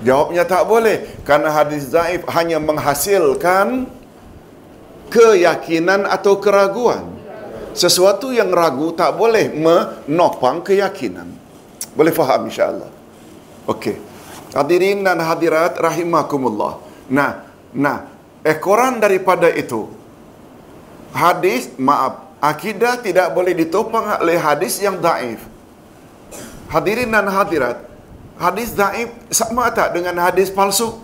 Jawabnya 0.00 0.48
tak 0.48 0.64
boleh. 0.64 1.20
Karena 1.28 1.52
hadis 1.52 1.92
daif 1.92 2.24
hanya 2.32 2.56
menghasilkan 2.56 3.84
keyakinan 5.12 6.08
atau 6.08 6.40
keraguan. 6.40 7.04
Sesuatu 7.76 8.32
yang 8.32 8.48
ragu 8.48 8.96
tak 8.96 9.12
boleh 9.14 9.52
menopang 9.52 10.64
keyakinan. 10.64 11.28
Boleh 11.92 12.10
faham 12.10 12.48
insyaAllah. 12.48 12.90
Okey. 13.68 14.00
Hadirin 14.56 15.04
dan 15.04 15.20
hadirat 15.20 15.76
rahimakumullah. 15.76 16.80
Nah, 17.12 17.44
nah, 17.76 18.08
ekoran 18.40 18.96
daripada 18.96 19.52
itu, 19.52 19.92
hadis, 21.12 21.68
maaf, 21.76 22.27
akidah 22.38 23.02
tidak 23.02 23.34
boleh 23.34 23.54
ditopang 23.54 24.22
oleh 24.22 24.38
hadis 24.38 24.78
yang 24.78 24.98
daif. 25.02 25.42
Hadirin 26.70 27.10
dan 27.10 27.26
hadirat, 27.26 27.82
hadis 28.38 28.76
daif 28.76 29.10
sama 29.32 29.72
tak 29.74 29.96
dengan 29.96 30.14
hadis 30.22 30.52
palsu? 30.52 31.00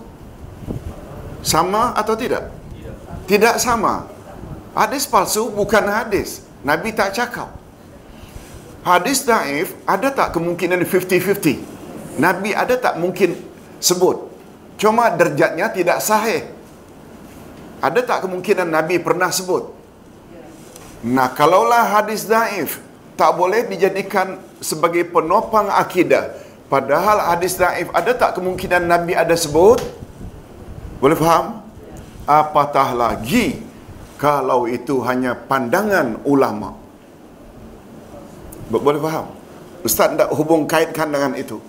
Sama 1.45 1.93
atau 1.97 2.17
tidak? 2.17 2.49
Tidak 3.29 3.57
sama. 3.61 4.09
Hadis 4.73 5.05
palsu 5.09 5.49
bukan 5.53 5.85
hadis. 5.89 6.45
Nabi 6.65 6.97
tak 6.97 7.13
cakap. 7.13 7.53
Hadis 8.85 9.25
daif 9.25 9.77
ada 9.85 10.09
tak 10.13 10.37
kemungkinan 10.37 10.81
50-50? 10.85 12.21
Nabi 12.21 12.51
ada 12.53 12.77
tak 12.77 13.01
mungkin 13.01 13.37
sebut? 13.81 14.29
Cuma 14.81 15.11
derjatnya 15.13 15.73
tidak 15.73 15.99
sahih. 16.05 16.49
Ada 17.85 18.01
tak 18.01 18.19
kemungkinan 18.25 18.69
Nabi 18.69 18.97
pernah 19.01 19.29
sebut? 19.29 19.74
Nah, 21.05 21.29
kalaulah 21.37 22.01
hadis 22.01 22.25
daif 22.25 22.81
tak 23.13 23.37
boleh 23.37 23.69
dijadikan 23.69 24.41
sebagai 24.65 25.05
penopang 25.05 25.69
akidah. 25.69 26.33
Padahal 26.73 27.21
hadis 27.29 27.61
daif 27.61 27.93
ada 27.93 28.17
tak 28.17 28.41
kemungkinan 28.41 28.89
Nabi 28.89 29.13
ada 29.13 29.37
sebut? 29.37 29.85
Boleh 31.05 31.13
faham? 31.21 31.61
Apatah 32.25 32.97
lagi 32.97 33.61
kalau 34.17 34.65
itu 34.65 35.05
hanya 35.05 35.37
pandangan 35.37 36.25
ulama. 36.25 36.73
Boleh 38.73 38.97
faham? 38.97 39.29
Ustaz 39.85 40.17
tak 40.17 40.33
hubung 40.33 40.65
kaitkan 40.65 41.13
dengan 41.13 41.37
itu. 41.37 41.61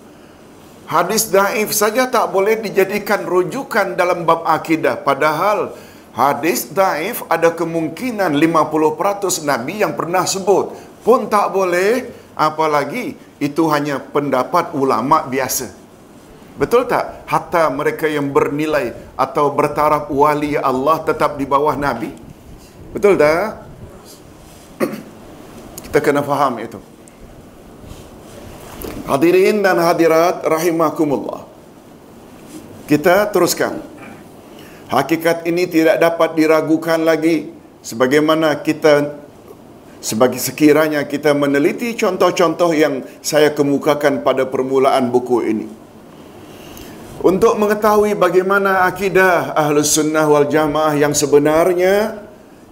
Hadis 0.88 1.28
daif 1.28 1.76
saja 1.76 2.08
tak 2.08 2.32
boleh 2.32 2.56
dijadikan 2.56 3.28
rujukan 3.28 4.00
dalam 4.00 4.24
bab 4.24 4.48
akidah. 4.48 4.96
Padahal 4.96 5.76
hadis 6.16 6.72
daif 6.72 7.20
ada 7.28 7.52
kemungkinan 7.52 8.32
50% 8.32 9.44
Nabi 9.44 9.84
yang 9.84 9.92
pernah 9.92 10.24
sebut. 10.24 10.72
Pun 11.04 11.28
tak 11.28 11.52
boleh, 11.52 12.08
apalagi 12.34 13.14
itu 13.38 13.62
hanya 13.68 14.00
pendapat 14.00 14.72
ulama 14.72 15.28
biasa. 15.28 15.70
Betul 16.56 16.88
tak? 16.88 17.28
Hatta 17.28 17.68
mereka 17.68 18.08
yang 18.08 18.32
bernilai 18.32 18.96
atau 19.12 19.52
bertaraf 19.52 20.08
wali 20.08 20.56
Allah 20.56 21.04
tetap 21.04 21.36
di 21.36 21.44
bawah 21.44 21.76
Nabi. 21.76 22.08
Betul 22.96 23.20
tak? 23.20 23.60
Kita 25.84 25.98
kena 26.00 26.24
faham 26.24 26.56
itu. 26.64 26.80
Hadirin 29.04 29.60
dan 29.60 29.78
hadirat 29.78 30.42
rahimakumullah. 30.42 31.44
Kita 32.88 33.28
teruskan. 33.28 33.95
Hakikat 34.86 35.42
ini 35.50 35.66
tidak 35.66 35.98
dapat 35.98 36.38
diragukan 36.38 37.02
lagi 37.02 37.50
sebagaimana 37.82 38.62
kita 38.62 39.18
sebagai 39.98 40.38
sekiranya 40.38 41.02
kita 41.02 41.34
meneliti 41.34 41.90
contoh-contoh 41.98 42.70
yang 42.70 43.02
saya 43.18 43.50
kemukakan 43.50 44.22
pada 44.22 44.46
permulaan 44.46 45.10
buku 45.10 45.38
ini. 45.42 45.66
Untuk 47.26 47.58
mengetahui 47.58 48.14
bagaimana 48.14 48.86
akidah 48.86 49.58
Ahlus 49.58 49.98
Sunnah 49.98 50.30
wal 50.30 50.46
Jamaah 50.46 50.94
yang 50.94 51.10
sebenarnya, 51.10 52.22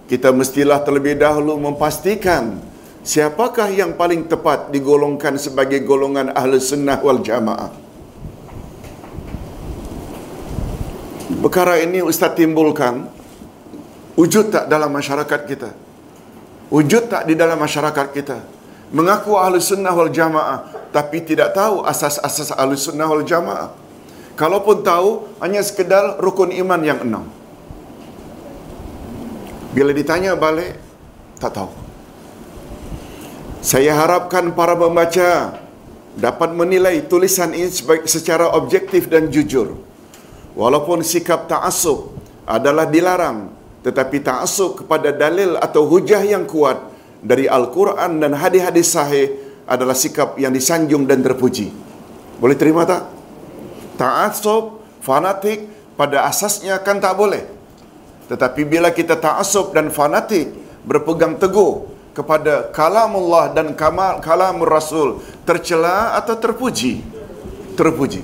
kita 0.07 0.31
mestilah 0.31 0.79
terlebih 0.87 1.19
dahulu 1.19 1.59
memastikan 1.59 2.63
siapakah 3.03 3.67
yang 3.67 3.99
paling 3.99 4.31
tepat 4.31 4.71
digolongkan 4.71 5.35
sebagai 5.35 5.83
golongan 5.83 6.31
Ahlus 6.31 6.71
Sunnah 6.71 7.03
wal 7.03 7.19
Jamaah. 7.19 7.84
Perkara 11.45 11.77
ini 11.77 12.01
Ustaz 12.01 12.33
timbulkan 12.33 13.05
wujud 14.17 14.49
tak 14.49 14.65
dalam 14.65 14.89
masyarakat 14.89 15.41
kita? 15.45 15.69
Wujud 16.73 17.05
tak 17.05 17.29
di 17.29 17.37
dalam 17.37 17.61
masyarakat 17.61 18.07
kita? 18.17 18.41
Mengaku 18.89 19.37
ahli 19.37 19.61
sunnah 19.61 19.93
wal 19.93 20.09
jamaah 20.09 20.89
tapi 20.89 21.21
tidak 21.21 21.53
tahu 21.53 21.85
asas-asas 21.85 22.49
ahli 22.49 22.73
sunnah 22.73 23.05
wal 23.05 23.21
jamaah. 23.21 23.77
Kalaupun 24.33 24.81
tahu, 24.81 25.37
hanya 25.37 25.61
sekedar 25.61 26.17
rukun 26.17 26.49
iman 26.49 26.81
yang 26.81 27.05
enam. 27.05 27.29
Bila 29.69 29.93
ditanya 29.93 30.33
balik, 30.33 30.81
tak 31.37 31.61
tahu. 31.61 31.69
Saya 33.61 33.93
harapkan 33.93 34.49
para 34.57 34.73
pembaca 34.73 35.61
dapat 36.17 36.57
menilai 36.57 37.05
tulisan 37.05 37.53
ini 37.53 37.69
secara 38.09 38.49
objektif 38.57 39.13
dan 39.13 39.29
jujur. 39.29 39.84
Walaupun 40.55 41.03
sikap 41.03 41.51
ta'asub 41.51 42.15
adalah 42.47 42.87
dilarang, 42.87 43.51
tetapi 43.83 44.23
ta'asub 44.23 44.83
kepada 44.83 45.11
dalil 45.11 45.59
atau 45.59 45.83
hujah 45.85 46.23
yang 46.23 46.47
kuat 46.47 46.79
dari 47.19 47.45
Al-Quran 47.45 48.23
dan 48.23 48.31
hadis-hadis 48.39 48.87
sahih 48.95 49.35
adalah 49.67 49.93
sikap 49.93 50.39
yang 50.39 50.55
disanjung 50.55 51.03
dan 51.03 51.19
terpuji. 51.19 51.75
Boleh 52.39 52.55
terima 52.55 52.87
tak? 52.87 53.03
Ta'asub, 53.99 54.79
fanatik 55.03 55.67
pada 55.99 56.23
asasnya 56.27 56.79
kan 56.79 57.03
tak 57.03 57.19
boleh. 57.19 57.43
Tetapi 58.31 58.61
bila 58.63 58.89
kita 58.95 59.19
ta'asub 59.19 59.75
dan 59.75 59.91
fanatik 59.91 60.49
berpegang 60.87 61.35
teguh 61.35 61.95
kepada 62.15 62.71
kalamullah 62.71 63.51
dan 63.51 63.75
kamal 63.75 64.23
kalamur 64.23 64.71
rasul 64.71 65.19
tercela 65.43 66.15
atau 66.15 66.39
terpuji 66.39 67.03
terpuji 67.75 68.23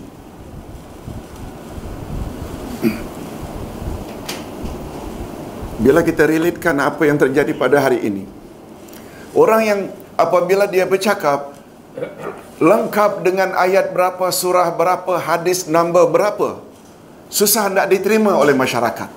bila 5.82 6.06
kita 6.06 6.30
relatekan 6.30 6.78
apa 6.78 7.02
yang 7.10 7.18
terjadi 7.18 7.52
pada 7.58 7.82
hari 7.82 8.06
ini 8.06 8.24
orang 9.34 9.62
yang 9.66 9.80
apabila 10.16 10.70
dia 10.70 10.86
bercakap 10.86 11.58
lengkap 12.62 13.26
dengan 13.26 13.58
ayat 13.58 13.92
berapa 13.92 14.30
surah 14.30 14.70
berapa 14.72 15.18
hadis 15.18 15.66
number 15.66 16.06
berapa 16.08 16.72
susah 17.32 17.72
nak 17.72 17.88
diterima 17.88 18.36
oleh 18.36 18.52
masyarakat. 18.52 19.08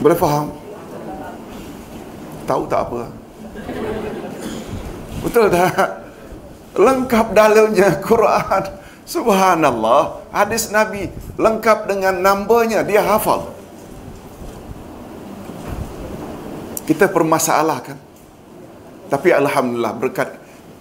Boleh 0.00 0.18
faham? 0.18 0.50
Tahu 2.48 2.62
tak 2.66 2.80
apa? 2.88 3.02
Betul 5.22 5.46
tak? 5.52 6.02
Lengkap 6.74 7.26
dalilnya 7.36 8.00
Quran. 8.02 8.64
Subhanallah. 9.06 10.26
Hadis 10.32 10.72
nabi 10.72 11.12
lengkap 11.36 11.86
dengan 11.86 12.18
numbernya. 12.18 12.82
Dia 12.82 13.04
hafal 13.04 13.52
kita 16.88 17.10
permasalahkan 17.10 17.96
tapi 19.12 19.28
alhamdulillah 19.30 19.94
berkat 19.96 20.28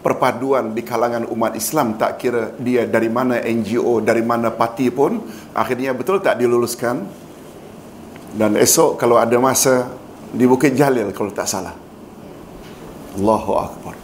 perpaduan 0.01 0.73
di 0.73 0.81
kalangan 0.81 1.29
umat 1.29 1.53
Islam 1.53 1.93
tak 1.99 2.17
kira 2.17 2.57
dia 2.57 2.89
dari 2.89 3.11
mana 3.11 3.37
NGO 3.37 4.01
dari 4.01 4.25
mana 4.25 4.49
parti 4.49 4.89
pun 4.89 5.21
akhirnya 5.53 5.93
betul 5.93 6.17
tak 6.23 6.41
diluluskan 6.41 7.05
dan 8.31 8.55
esok 8.55 8.95
kalau 8.95 9.19
ada 9.19 9.35
masa 9.37 9.91
di 10.31 10.47
Bukit 10.47 10.71
Jalil 10.73 11.11
kalau 11.11 11.31
tak 11.35 11.47
salah. 11.47 11.75
Allahu 13.19 13.51
Akbar. 13.59 13.95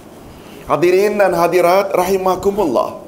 Hadirin 0.68 1.16
dan 1.16 1.32
hadirat 1.32 1.96
rahimakumullah. 1.96 3.07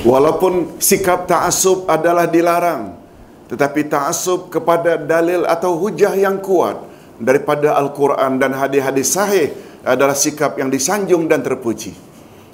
Walaupun 0.00 0.80
sikap 0.80 1.28
ta'asub 1.28 1.84
adalah 1.84 2.24
dilarang, 2.24 2.96
tetapi 3.52 3.84
ta'asub 3.84 4.48
kepada 4.48 4.96
dalil 4.96 5.44
atau 5.44 5.76
hujah 5.76 6.16
yang 6.16 6.40
kuat 6.40 6.80
daripada 7.20 7.76
Al-Quran 7.76 8.40
dan 8.40 8.56
hadis-hadis 8.56 9.12
sahih 9.12 9.52
adalah 9.84 10.16
sikap 10.16 10.56
yang 10.56 10.72
disanjung 10.72 11.28
dan 11.28 11.44
terpuji. 11.44 11.92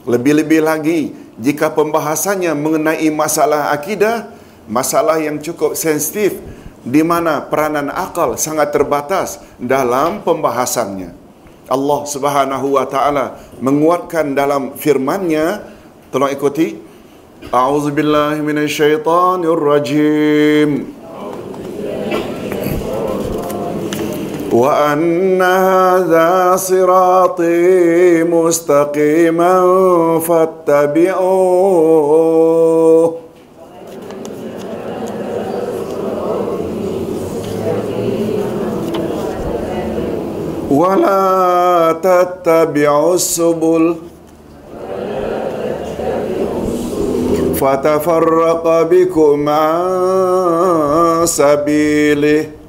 Lebih-lebih 0.06 0.62
lagi, 0.62 1.14
jika 1.38 1.70
pembahasannya 1.70 2.50
mengenai 2.54 3.06
masalah 3.14 3.70
akidah, 3.70 4.30
masalah 4.66 5.22
yang 5.22 5.38
cukup 5.38 5.78
sensitif 5.78 6.38
di 6.86 7.02
mana 7.02 7.42
peranan 7.46 7.90
akal 7.90 8.38
sangat 8.38 8.70
terbatas 8.70 9.42
dalam 9.58 10.22
pembahasannya. 10.22 11.14
Allah 11.66 12.00
Subhanahu 12.06 12.78
wa 12.78 12.86
taala 12.86 13.42
menguatkan 13.58 14.34
dalam 14.38 14.78
firman-Nya, 14.78 15.66
tolong 16.14 16.30
ikuti. 16.30 16.85
A'udzubillahi 17.52 18.42
minasyaitonirrajim. 18.42 20.96
وأن 24.56 25.42
هذا 25.42 26.56
صراطي 26.56 28.24
مستقيما 28.24 29.54
فاتبعوه 30.20 32.06
ولا 40.70 41.96
تتبعوا 42.02 43.14
السبل 43.14 43.96
فتفرق 47.61 48.65
بكم 48.91 49.39
عن 49.49 49.85
سبيله 51.25 52.61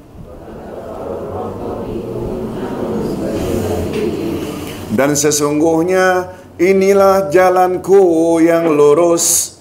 Dan 4.93 5.17
sesungguhnya 5.17 6.29
inilah 6.61 7.33
jalanku 7.33 8.37
yang 8.45 8.69
lurus 8.69 9.57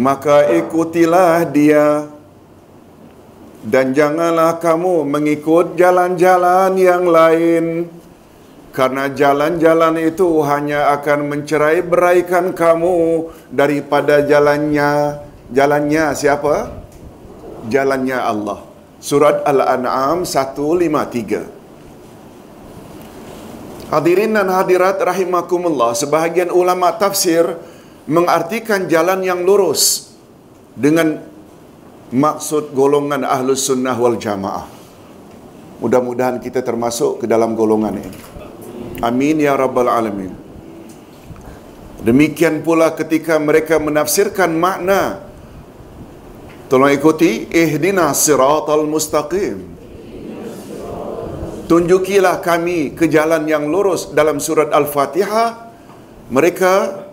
Maka 0.00 0.48
ikutilah 0.48 1.44
dia 1.52 2.08
Dan 3.60 3.92
janganlah 3.92 4.56
kamu 4.56 5.04
mengikut 5.04 5.76
jalan-jalan 5.76 6.72
yang 6.80 7.04
lain 7.04 7.92
Karena 8.77 9.09
jalan-jalan 9.09 9.97
itu 9.97 10.45
hanya 10.45 10.93
akan 10.93 11.33
mencerai 11.33 11.81
beraikan 11.81 12.53
kamu 12.53 13.25
Daripada 13.49 14.21
jalannya 14.21 15.17
Jalannya 15.49 16.13
siapa? 16.13 16.69
Jalannya 17.73 18.21
Allah 18.21 18.61
Surat 19.01 19.41
Al-An'am 19.49 20.29
153 20.29 21.57
Hadirin 23.87 24.35
dan 24.35 24.51
hadirat 24.51 24.99
rahimakumullah, 24.99 25.95
sebahagian 25.95 26.51
ulama 26.51 26.91
tafsir 26.99 27.55
mengartikan 28.03 28.83
jalan 28.91 29.23
yang 29.23 29.47
lurus 29.47 30.11
dengan 30.75 31.23
maksud 32.11 32.75
golongan 32.75 33.23
ahlus 33.23 33.63
sunnah 33.71 33.95
wal 33.95 34.19
jamaah. 34.19 34.67
Mudah-mudahan 35.79 36.43
kita 36.43 36.67
termasuk 36.67 37.23
ke 37.23 37.25
dalam 37.31 37.55
golongan 37.55 37.95
ini. 37.95 38.36
Amin 38.97 39.37
ya 39.37 39.53
rabbal 39.53 39.85
alamin. 39.89 40.33
Demikian 42.01 42.65
pula 42.65 42.93
ketika 42.97 43.37
mereka 43.37 43.77
menafsirkan 43.77 44.53
makna. 44.57 45.21
Tolong 46.67 46.91
ikuti 46.91 47.47
ihdina 47.53 48.11
siratal 48.17 48.89
mustaqim. 48.89 49.77
Tunjukilah 51.67 52.39
kami 52.39 52.95
ke 52.95 53.11
jalan 53.11 53.43
yang 53.45 53.67
lurus 53.67 54.09
dalam 54.15 54.39
surat 54.39 54.71
Al-Fatihah 54.71 55.67
mereka 56.31 57.03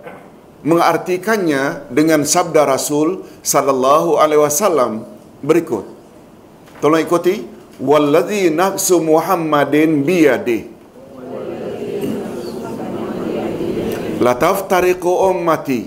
mengartikannya 0.62 1.90
dengan 1.90 2.22
sabda 2.22 2.64
Rasul 2.64 3.26
sallallahu 3.42 4.16
alaihi 4.16 4.42
wasallam 4.42 5.04
berikut. 5.42 5.84
Tolong 6.78 7.02
ikuti 7.02 7.44
wallazi 7.82 8.48
nafsu 8.54 9.02
muhammadin 9.02 10.06
biyadi 10.06 10.73
la 14.24 14.32
taftariqu 14.44 15.12
ummati 15.30 15.82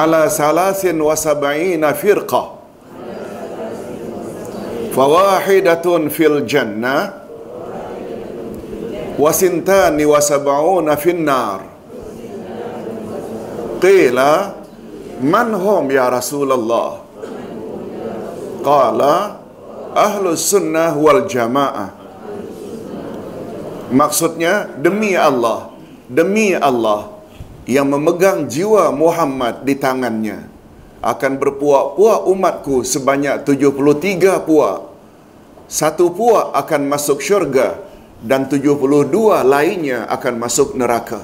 ala 0.00 0.20
salasin 0.40 0.96
wa 1.08 1.12
sab'ina 1.26 1.92
firqah 2.02 2.46
fawahidatun 4.96 6.08
fil 6.16 6.40
jannah 6.52 7.00
wasintani 9.24 10.08
wasab'una 10.08 10.96
fin 11.04 11.20
nar 11.28 11.60
qila 13.84 14.30
man 15.20 15.52
hum 15.64 15.84
ya 15.92 16.06
rasulullah 16.18 17.02
qala 18.64 19.14
ahlus 20.06 20.48
sunnah 20.54 20.96
wal 20.96 21.22
jamaah 21.28 21.92
maksudnya 24.00 24.54
demi 24.80 25.12
Allah 25.12 25.67
demi 26.08 26.56
Allah 26.56 27.12
yang 27.68 27.92
memegang 27.92 28.48
jiwa 28.48 28.88
Muhammad 28.96 29.62
di 29.68 29.76
tangannya 29.76 30.48
akan 31.04 31.32
berpuak-puak 31.38 32.26
umatku 32.26 32.82
sebanyak 32.82 33.44
73 33.44 34.42
puak. 34.48 34.88
Satu 35.68 36.10
puak 36.10 36.56
akan 36.56 36.88
masuk 36.88 37.20
syurga 37.20 37.76
dan 38.24 38.48
72 38.48 39.12
lainnya 39.44 40.08
akan 40.08 40.34
masuk 40.40 40.74
neraka. 40.74 41.22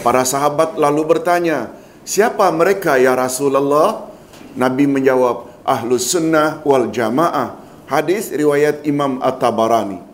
Para 0.00 0.24
sahabat 0.24 0.78
lalu 0.80 1.18
bertanya, 1.18 1.74
siapa 2.06 2.48
mereka 2.54 2.96
ya 2.96 3.12
Rasulullah? 3.18 4.08
Nabi 4.56 4.86
menjawab, 4.88 5.50
Ahlus 5.66 6.08
Sunnah 6.08 6.62
wal 6.64 6.88
Jamaah. 6.88 7.58
Hadis 7.90 8.32
riwayat 8.32 8.88
Imam 8.88 9.20
At-Tabarani. 9.20 10.11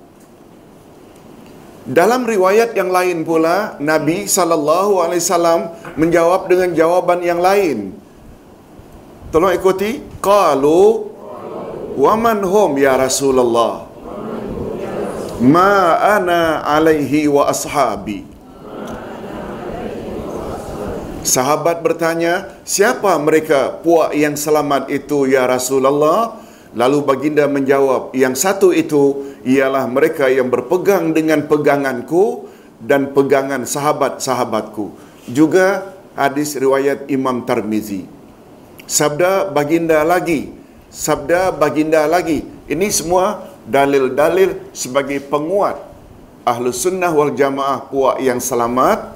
Dalam 1.89 2.29
riwayat 2.29 2.77
yang 2.77 2.93
lain 2.93 3.25
pula 3.25 3.81
Nabi 3.81 4.29
sallallahu 4.29 5.01
alaihi 5.01 5.25
wasallam 5.25 5.73
menjawab 5.97 6.45
dengan 6.45 6.77
jawaban 6.77 7.25
yang 7.25 7.41
lain. 7.41 7.97
Tolong 9.33 9.57
ikuti 9.57 10.05
qalu 10.21 11.09
wa 11.97 12.13
man 12.21 12.45
hum 12.45 12.77
ya 12.77 12.93
Rasulullah. 13.01 13.89
Ma 15.41 15.97
ana 15.97 16.61
alaihi 16.61 17.25
wa 17.25 17.49
ashabi. 17.49 18.29
Sahabat 21.25 21.81
bertanya, 21.81 22.53
siapa 22.69 23.17
mereka 23.17 23.81
puak 23.81 24.13
yang 24.13 24.37
selamat 24.37 24.93
itu 24.93 25.25
ya 25.25 25.49
Rasulullah? 25.49 26.37
Lalu 26.77 27.01
baginda 27.01 27.49
menjawab, 27.49 28.13
yang 28.13 28.37
satu 28.37 28.77
itu 28.77 29.37
ialah 29.49 29.89
mereka 29.89 30.29
yang 30.29 30.53
berpegang 30.53 31.17
dengan 31.17 31.49
peganganku 31.49 32.53
dan 32.85 33.17
pegangan 33.17 33.65
sahabat-sahabatku. 33.65 34.93
Juga 35.33 35.97
hadis 36.13 36.53
riwayat 36.53 37.09
Imam 37.09 37.49
Tarmizi. 37.49 38.05
Sabda 38.85 39.49
baginda 39.49 40.05
lagi, 40.05 40.53
sabda 40.93 41.57
baginda 41.57 42.05
lagi. 42.05 42.45
Ini 42.69 42.93
semua 42.93 43.49
dalil-dalil 43.65 44.73
sebagai 44.77 45.25
penguat 45.25 45.89
ahlu 46.49 46.73
sunnah 46.73 47.13
wal 47.13 47.33
jamaah 47.37 47.85
puak 47.93 48.17
yang 48.25 48.41
selamat 48.41 49.13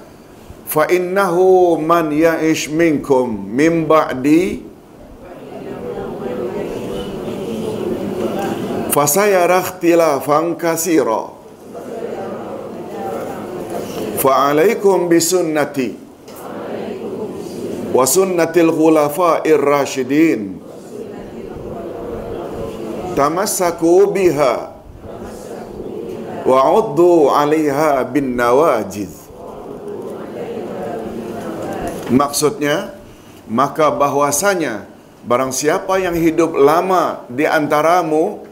fa 0.69 0.85
innahu 0.93 1.81
man 1.81 2.13
ya'ish 2.13 2.69
minkum 2.69 3.33
min 3.33 3.89
ba'di 3.89 4.72
fasayara 8.93 9.65
ikhtilafan 9.65 10.55
kasira. 10.61 11.33
Fa 14.21 14.53
alaikum 14.53 15.09
bisunnati. 15.09 15.97
Wa 17.93 18.05
sunnatil 18.09 18.73
khulafa'ir 18.73 19.61
rasyidin 19.61 20.61
tamassaku 23.17 24.13
biha. 24.13 24.77
Wa'uddu 26.43 27.31
'alaiha 27.31 28.03
bin 28.11 28.35
nawajiz. 28.35 29.31
Maksudnya 32.11 32.93
maka 33.47 33.89
bahwasanya 33.95 34.85
barang 35.23 35.55
siapa 35.55 36.03
yang 36.03 36.19
hidup 36.19 36.57
lama 36.59 37.23
di 37.31 37.47
antaramu 37.47 38.43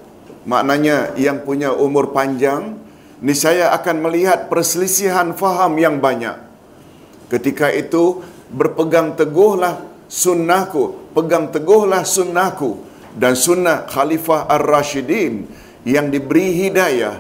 maknanya 0.48 1.16
yang 1.16 1.42
punya 1.44 1.72
umur 1.74 2.14
panjang 2.14 2.76
niscaya 3.20 3.72
akan 3.76 3.96
melihat 4.05 4.48
perselisihan 4.48 5.37
faham 5.37 5.76
yang 5.76 6.00
banyak. 6.00 6.37
Ketika 7.29 7.70
itu 7.70 8.24
berpegang 8.50 9.14
teguhlah 9.14 9.85
sunnahku 10.11 11.00
pegang 11.14 11.50
teguhlah 11.50 12.07
sunnahku. 12.07 12.88
Dan 13.11 13.35
sunnah 13.35 13.90
khalifah 13.90 14.46
ar-rasyidin 14.46 15.50
yang 15.83 16.14
diberi 16.14 16.55
hidayah 16.55 17.18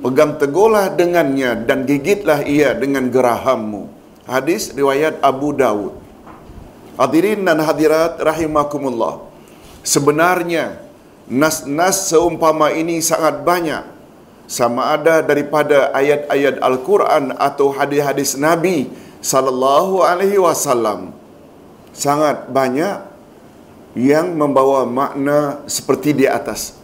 pegang 0.00 0.40
teguhlah 0.40 0.88
dengannya 0.96 1.60
dan 1.68 1.84
gigitlah 1.84 2.40
ia 2.48 2.72
dengan 2.72 3.12
gerahammu. 3.12 3.84
Hadis 4.24 4.72
riwayat 4.72 5.20
Abu 5.20 5.52
Dawud. 5.52 5.92
Hadirin 6.96 7.44
dan 7.44 7.60
hadirat 7.60 8.16
rahimakumullah. 8.16 9.28
Sebenarnya 9.84 10.80
nas-nas 11.26 12.06
seumpama 12.10 12.70
ini 12.70 13.02
sangat 13.02 13.42
banyak 13.42 13.82
sama 14.46 14.94
ada 14.94 15.26
daripada 15.26 15.90
ayat-ayat 15.90 16.62
Al-Quran 16.62 17.34
atau 17.34 17.74
hadis-hadis 17.74 18.38
Nabi 18.38 18.86
sallallahu 19.18 20.06
alaihi 20.06 20.38
wasallam 20.38 21.10
sangat 21.90 22.46
banyak 22.46 23.02
yang 23.98 24.36
membawa 24.36 24.86
makna 24.86 25.64
seperti 25.66 26.12
di 26.12 26.26
atas. 26.28 26.78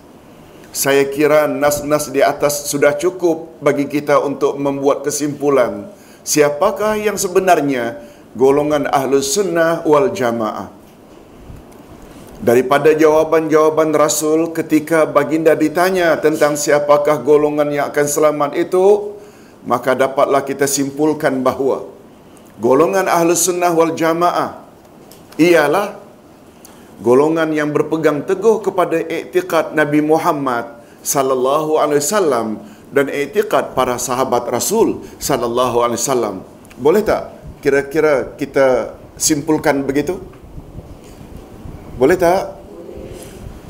Saya 0.73 1.05
kira 1.05 1.45
nas-nas 1.45 2.09
di 2.09 2.25
atas 2.25 2.67
sudah 2.73 2.97
cukup 2.97 3.61
bagi 3.61 3.85
kita 3.85 4.17
untuk 4.25 4.57
membuat 4.57 5.05
kesimpulan 5.05 5.85
siapakah 6.25 6.97
yang 6.97 7.21
sebenarnya 7.21 8.01
golongan 8.33 8.89
ahlus 8.89 9.37
sunnah 9.37 9.85
wal 9.85 10.09
jamaah. 10.09 10.82
Daripada 12.43 12.91
jawaban-jawaban 12.91 13.95
Rasul 13.95 14.51
ketika 14.51 15.07
baginda 15.07 15.55
ditanya 15.55 16.19
tentang 16.19 16.59
siapakah 16.59 17.23
golongan 17.23 17.71
yang 17.71 17.87
akan 17.95 18.07
selamat 18.11 18.59
itu, 18.59 19.15
maka 19.63 19.95
dapatlah 19.95 20.43
kita 20.43 20.67
simpulkan 20.67 21.39
bahawa 21.47 21.87
golongan 22.59 23.07
ahlus 23.07 23.47
sunnah 23.47 23.71
wal 23.71 23.95
jamaah 23.95 24.59
ialah 25.39 26.03
golongan 26.99 27.55
yang 27.55 27.71
berpegang 27.71 28.27
teguh 28.27 28.59
kepada 28.59 28.99
iktikad 28.99 29.79
Nabi 29.79 30.03
Muhammad 30.03 30.83
sallallahu 30.99 31.79
alaihi 31.79 32.03
wasallam 32.03 32.59
dan 32.91 33.07
iktikad 33.07 33.71
para 33.79 34.03
sahabat 34.03 34.51
Rasul 34.51 34.99
sallallahu 35.23 35.87
alaihi 35.87 36.03
wasallam. 36.03 36.37
Boleh 36.75 37.07
tak 37.07 37.39
kira-kira 37.63 38.35
kita 38.35 38.99
simpulkan 39.15 39.87
begitu? 39.87 40.19
Boleh 42.03 42.19
tak? 42.19 42.59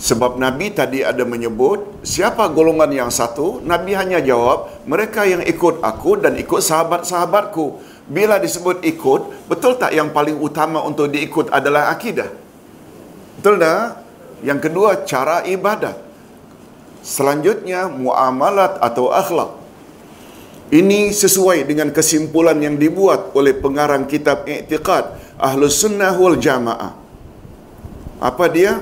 Sebab 0.01 0.41
Nabi 0.41 0.73
tadi 0.73 1.05
ada 1.05 1.21
menyebut 1.21 2.01
siapa 2.01 2.49
golongan 2.49 2.89
yang 2.89 3.11
satu, 3.13 3.61
Nabi 3.61 3.93
hanya 3.93 4.25
jawab 4.25 4.73
mereka 4.89 5.29
yang 5.29 5.45
ikut 5.45 5.85
aku 5.85 6.17
dan 6.17 6.41
ikut 6.41 6.65
sahabat-sahabatku. 6.65 7.67
Bila 8.09 8.41
disebut 8.41 8.89
ikut, 8.89 9.53
betul 9.53 9.77
tak 9.77 9.93
yang 9.93 10.09
paling 10.17 10.41
utama 10.41 10.81
untuk 10.81 11.13
diikut 11.13 11.53
adalah 11.53 11.93
akidah? 11.93 12.33
Betul 13.37 13.61
tak? 13.61 14.01
Yang 14.41 14.61
kedua, 14.65 15.05
cara 15.05 15.45
ibadat. 15.45 16.01
Selanjutnya, 17.05 17.93
muamalat 17.93 18.81
atau 18.81 19.13
akhlak. 19.13 19.61
Ini 20.73 21.13
sesuai 21.13 21.69
dengan 21.69 21.93
kesimpulan 21.93 22.57
yang 22.65 22.81
dibuat 22.81 23.37
oleh 23.37 23.53
pengarang 23.53 24.09
kitab 24.09 24.49
I'tiqad 24.49 25.37
Ahlus 25.37 25.85
Sunnah 25.85 26.17
wal 26.17 26.41
Jamaah. 26.41 27.02
Apa 28.23 28.47
dia? 28.47 28.79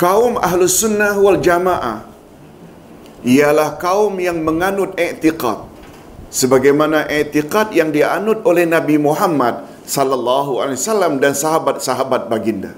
Kaum 0.00 0.40
Ahlus 0.40 0.80
Sunnah 0.80 1.12
wal 1.20 1.38
Jamaah 1.44 2.08
ialah 3.22 3.76
kaum 3.76 4.16
yang 4.18 4.40
menganut 4.40 4.96
i'tiqad 4.96 5.68
sebagaimana 6.32 7.04
i'tiqad 7.06 7.76
yang 7.76 7.92
dianut 7.92 8.40
oleh 8.48 8.64
Nabi 8.64 8.96
Muhammad 8.96 9.68
sallallahu 9.84 10.58
alaihi 10.64 10.80
wasallam 10.80 11.20
dan 11.22 11.36
sahabat-sahabat 11.36 12.32
baginda. 12.32 12.72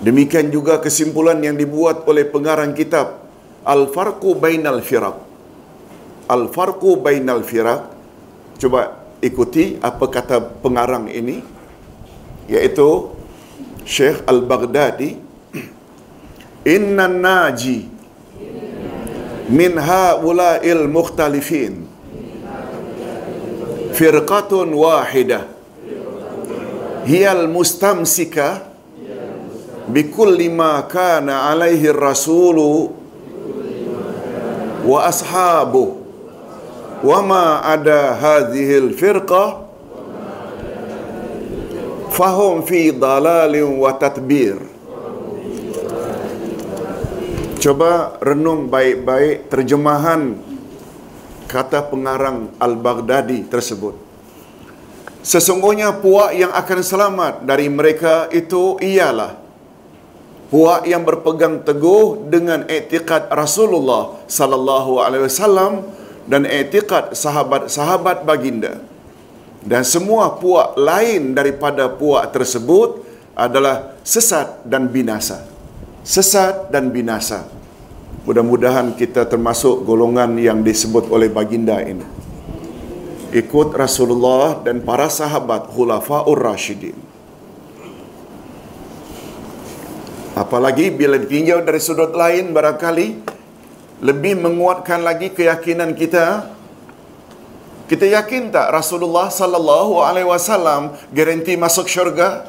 Demikian 0.00 0.48
juga 0.48 0.80
kesimpulan 0.80 1.42
yang 1.44 1.60
dibuat 1.60 2.08
oleh 2.08 2.24
pengarang 2.24 2.72
kitab 2.72 3.20
Al-Farqu 3.66 4.32
Bainal 4.38 4.80
Firaq. 4.80 5.16
Al-Farqu 6.24 6.96
Bainal 7.04 7.44
Firaq. 7.44 7.82
Coba 8.56 8.80
ikuti 9.20 9.76
apa 9.84 10.08
kata 10.08 10.40
pengarang 10.64 11.04
ini 11.12 11.59
yaitu 12.50 13.14
Syekh 13.86 14.26
Al-Baghdadi 14.26 15.16
Inna 16.66 17.08
naji 17.08 17.88
min 19.48 19.78
haula'il 19.78 20.84
mukhtalifin 20.90 21.88
firqatun 23.96 24.68
wahidah 24.76 25.48
hiyal 27.08 27.48
mustamsika 27.48 28.62
bikulli 29.88 30.52
ma 30.52 30.84
kana 30.84 31.48
alaihi 31.50 31.90
rasulu 31.96 32.92
wa 34.84 34.98
ashabu 35.08 35.98
wa 37.02 37.18
ma 37.24 37.44
ada 37.64 38.14
hadhihi 38.14 38.74
al 38.84 38.90
firqah 38.94 39.69
fahum 42.10 42.66
fi 42.66 42.90
dalalin 42.90 43.78
wa 43.78 43.94
tatbir 43.94 44.58
Coba 47.60 48.16
renung 48.24 48.72
baik-baik 48.72 49.52
terjemahan 49.52 50.32
kata 51.44 51.92
pengarang 51.92 52.48
Al-Baghdadi 52.56 53.44
tersebut. 53.52 53.92
Sesungguhnya 55.20 55.92
puak 56.00 56.32
yang 56.32 56.48
akan 56.56 56.80
selamat 56.80 57.44
dari 57.44 57.68
mereka 57.68 58.32
itu 58.32 58.80
ialah 58.80 59.36
puak 60.48 60.88
yang 60.88 61.04
berpegang 61.04 61.60
teguh 61.60 62.32
dengan 62.32 62.64
etikat 62.64 63.28
Rasulullah 63.28 64.24
sallallahu 64.24 65.04
alaihi 65.04 65.28
wasallam 65.28 65.84
dan 66.24 66.48
etikat 66.48 67.12
sahabat-sahabat 67.12 68.24
baginda. 68.24 68.80
Dan 69.60 69.84
semua 69.84 70.40
puak 70.40 70.76
lain 70.80 71.36
daripada 71.36 71.92
puak 71.92 72.32
tersebut 72.32 73.04
adalah 73.36 73.96
sesat 74.00 74.64
dan 74.64 74.88
binasa. 74.88 75.44
Sesat 76.00 76.72
dan 76.72 76.88
binasa. 76.88 77.44
Mudah-mudahan 78.24 78.96
kita 78.96 79.28
termasuk 79.28 79.84
golongan 79.84 80.36
yang 80.40 80.64
disebut 80.64 81.08
oleh 81.12 81.28
baginda 81.28 81.80
ini. 81.80 82.04
Ikut 83.30 83.76
Rasulullah 83.76 84.60
dan 84.64 84.82
para 84.82 85.06
sahabat 85.12 85.70
Khulafaur 85.70 86.40
Rashidin. 86.40 86.96
Apalagi 90.34 90.88
bila 90.88 91.20
ditinjau 91.20 91.60
dari 91.62 91.78
sudut 91.78 92.16
lain 92.16 92.56
barangkali 92.56 93.06
lebih 94.00 94.40
menguatkan 94.40 95.04
lagi 95.04 95.30
keyakinan 95.36 95.92
kita 95.92 96.48
Kita 97.90 98.06
yakin 98.06 98.54
tak 98.54 98.70
Rasulullah 98.70 99.26
sallallahu 99.34 99.98
alaihi 99.98 100.30
wasallam 100.30 100.94
garanti 101.10 101.58
masuk 101.58 101.90
syurga? 101.90 102.46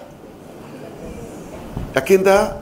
Yakin 1.98 2.22
tak? 2.22 2.62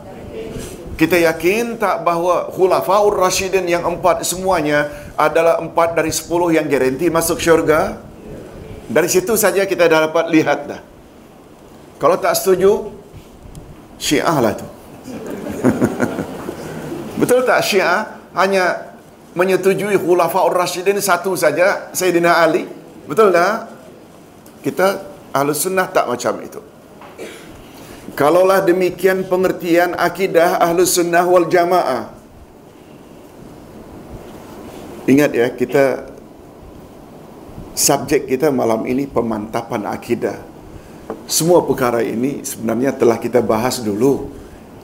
Kita 0.96 1.20
yakin 1.20 1.76
tak 1.76 2.08
bahawa 2.08 2.48
Khulafaur 2.56 3.20
Rashidin 3.20 3.68
yang 3.68 3.84
empat 3.84 4.24
semuanya 4.24 4.88
adalah 5.20 5.60
empat 5.60 5.92
dari 5.92 6.08
sepuluh 6.08 6.56
yang 6.56 6.72
garanti 6.72 7.12
masuk 7.12 7.44
syurga? 7.44 8.00
Dari 8.88 9.12
situ 9.12 9.36
saja 9.36 9.68
kita 9.68 9.84
dah 9.92 10.08
dapat 10.08 10.32
lihat 10.32 10.60
dah. 10.72 10.80
Kalau 12.00 12.16
tak 12.16 12.32
setuju, 12.40 12.96
Syiah 14.00 14.40
lah 14.40 14.56
tu. 14.56 14.68
Betul 17.20 17.44
tak 17.44 17.60
Syiah 17.60 18.24
hanya 18.32 18.89
menyetujui 19.40 19.96
Khulafaur 19.96 20.52
Rashidin 20.52 21.00
satu 21.00 21.40
saja, 21.40 21.88
Sayyidina 21.96 22.44
Ali? 22.44 22.68
Betul 23.08 23.32
tak? 23.32 23.72
Kita 24.60 24.88
Ahlus 25.32 25.64
Sunnah 25.64 25.88
tak 25.88 26.12
macam 26.12 26.44
itu. 26.44 26.60
Kalaulah 28.20 28.60
demikian 28.60 29.24
pengertian 29.32 29.96
akidah 29.96 30.60
Ahlus 30.60 31.00
Sunnah 31.00 31.24
wal 31.24 31.48
Jamaah. 31.48 32.12
Ingat 35.08 35.32
ya, 35.32 35.48
kita 35.56 36.12
subjek 37.74 38.28
kita 38.28 38.52
malam 38.52 38.84
ini 38.84 39.08
pemantapan 39.08 39.88
akidah. 39.88 40.36
Semua 41.26 41.64
perkara 41.64 42.04
ini 42.04 42.44
sebenarnya 42.44 42.92
telah 42.94 43.16
kita 43.16 43.40
bahas 43.40 43.80
dulu. 43.80 44.28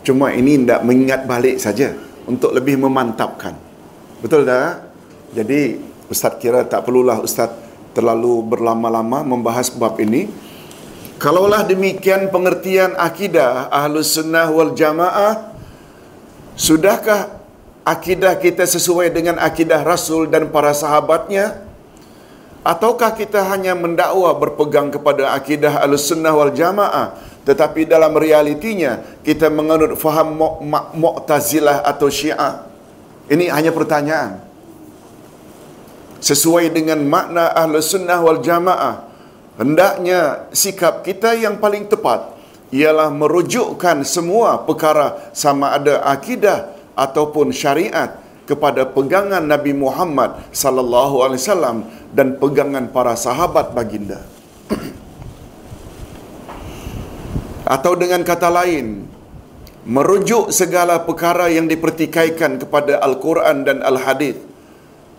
Cuma 0.06 0.32
ini 0.32 0.62
tidak 0.63 0.82
mengingat 0.86 1.28
balik 1.28 1.60
saja 1.60 1.91
untuk 2.30 2.56
lebih 2.56 2.80
memantapkan. 2.80 3.64
Betul 4.26 4.42
tak? 4.50 4.90
Jadi 5.38 5.78
Ustaz 6.10 6.42
kira 6.42 6.66
tak 6.66 6.82
perlulah 6.82 7.22
Ustaz 7.22 7.54
terlalu 7.94 8.42
berlama-lama 8.42 9.22
membahas 9.22 9.70
bab 9.70 10.02
ini. 10.02 10.34
Kalaulah 11.22 11.62
demikian 11.62 12.34
pengertian 12.34 12.98
akidah 12.98 13.70
Ahlus 13.70 14.18
Sunnah 14.18 14.50
wal 14.50 14.74
Jamaah, 14.74 15.54
sudahkah 16.58 17.38
akidah 17.86 18.34
kita 18.42 18.66
sesuai 18.66 19.14
dengan 19.14 19.38
akidah 19.38 19.86
Rasul 19.86 20.26
dan 20.26 20.50
para 20.50 20.74
sahabatnya? 20.74 21.62
Ataukah 22.66 23.14
kita 23.14 23.46
hanya 23.46 23.78
mendakwa 23.78 24.34
berpegang 24.42 24.90
kepada 24.90 25.38
akidah 25.38 25.86
Ahlus 25.86 26.10
Sunnah 26.10 26.34
wal 26.34 26.50
Jamaah, 26.50 27.14
tetapi 27.46 27.86
dalam 27.86 28.18
realitinya 28.18 29.06
kita 29.22 29.54
menganut 29.54 30.02
faham 30.02 30.34
Mu'tazilah 30.98 31.86
atau 31.86 32.10
Syiah? 32.10 32.75
Ini 33.26 33.50
hanya 33.50 33.74
pertanyaan. 33.74 34.38
Sesuai 36.22 36.74
dengan 36.74 37.02
makna 37.06 37.54
Ahlus 37.54 37.94
Sunnah 37.94 38.22
wal 38.22 38.42
Jamaah, 38.42 39.06
hendaknya 39.58 40.50
sikap 40.54 41.06
kita 41.06 41.34
yang 41.38 41.58
paling 41.62 41.90
tepat 41.90 42.34
ialah 42.74 43.14
merujukkan 43.14 44.02
semua 44.06 44.62
perkara 44.66 45.30
sama 45.38 45.74
ada 45.74 46.02
akidah 46.06 46.74
ataupun 46.98 47.54
syariat 47.54 48.18
kepada 48.46 48.86
pegangan 48.86 49.42
Nabi 49.42 49.74
Muhammad 49.74 50.38
sallallahu 50.54 51.26
alaihi 51.26 51.42
wasallam 51.42 51.78
dan 52.14 52.38
pegangan 52.38 52.90
para 52.94 53.18
sahabat 53.18 53.74
baginda. 53.74 54.22
Atau 57.76 57.98
dengan 57.98 58.22
kata 58.22 58.50
lain, 58.54 59.10
merujuk 59.86 60.50
segala 60.50 61.06
perkara 61.06 61.45
yang 61.54 61.69
dipertikaikan 61.69 62.58
kepada 62.58 62.98
Al-Quran 63.06 63.62
dan 63.63 63.86
Al-Hadis. 63.86 64.41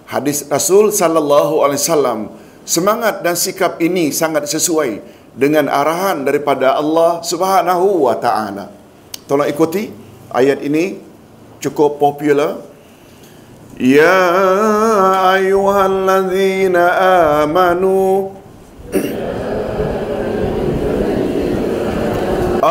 Hadis 0.07 0.47
Rasul 0.47 0.95
sallallahu 0.95 1.67
alaihi 1.67 1.83
wasallam 1.83 2.21
semangat 2.67 3.23
dan 3.27 3.35
sikap 3.39 3.79
ini 3.83 4.11
sangat 4.11 4.47
sesuai 4.51 5.03
dengan 5.35 5.67
arahan 5.71 6.23
daripada 6.27 6.79
Allah 6.79 7.23
Subhanahu 7.23 8.07
wa 8.07 8.15
taala. 8.19 8.71
Tolong 9.27 9.51
ikuti 9.51 9.91
ayat 10.31 10.63
ini 10.63 10.99
cukup 11.63 11.99
popular. 11.99 12.63
Ya 13.77 14.23
ayyuhalladzina 15.37 16.83
amanu 17.43 18.36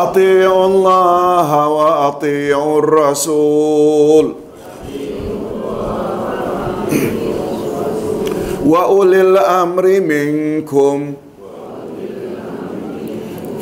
أطيعوا 0.02 0.66
الله 0.66 1.68
وأطيعوا 1.68 2.78
الرسول. 2.78 4.32
وأولي 8.66 9.20
الأمر 9.20 10.00
منكم. 10.00 11.12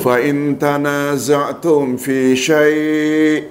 فإن 0.05 0.59
تنازعتم 0.59 1.97
في 1.97 2.37
شيء 2.37 3.43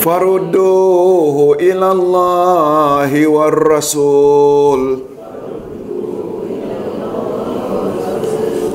فردوه 0.00 1.56
إلى 1.60 1.92
الله 1.92 3.26
والرسول. 3.26 5.15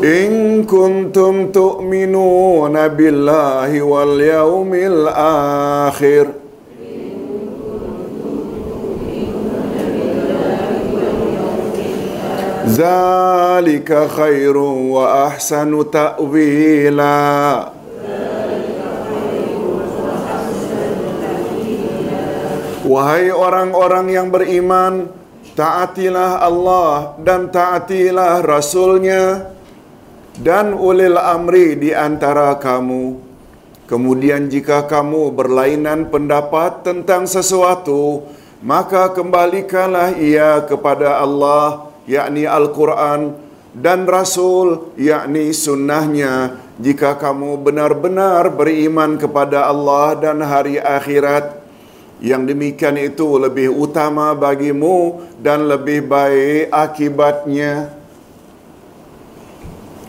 إن 0.05 0.65
كنتم 0.65 1.51
تؤمنون 1.53 2.89
بالله 2.89 3.83
واليوم 3.83 4.75
الآخر 4.75 6.27
ذلك 12.67 13.91
خير 14.09 14.57
وأحسن 14.57 15.91
تأويلا 15.91 17.19
Wahai 22.87 23.35
orang-orang 23.35 24.15
yang 24.15 24.31
beriman, 24.31 25.11
taatilah 25.59 26.39
Allah 26.39 27.19
dan 27.19 27.51
taatilah 27.51 28.47
Rasulnya 28.47 29.51
dan 30.40 30.72
ulil 30.72 31.20
amri 31.20 31.76
di 31.76 31.92
antara 31.92 32.56
kamu. 32.56 33.20
Kemudian 33.92 34.48
jika 34.48 34.88
kamu 34.88 35.36
berlainan 35.36 36.08
pendapat 36.08 36.88
tentang 36.88 37.28
sesuatu, 37.28 38.24
maka 38.64 39.12
kembalikanlah 39.12 40.16
ia 40.16 40.64
kepada 40.64 41.20
Allah, 41.20 41.92
yakni 42.08 42.48
Al-Quran, 42.48 43.36
dan 43.76 44.08
Rasul, 44.08 44.96
yakni 44.96 45.52
sunnahnya, 45.52 46.56
jika 46.80 47.20
kamu 47.20 47.60
benar-benar 47.60 48.48
beriman 48.52 49.20
kepada 49.20 49.68
Allah 49.68 50.16
dan 50.16 50.40
hari 50.40 50.80
akhirat, 50.80 51.60
yang 52.22 52.46
demikian 52.46 52.96
itu 52.96 53.42
lebih 53.42 53.74
utama 53.74 54.32
bagimu 54.38 55.26
dan 55.42 55.66
lebih 55.66 56.06
baik 56.06 56.70
akibatnya. 56.70 58.01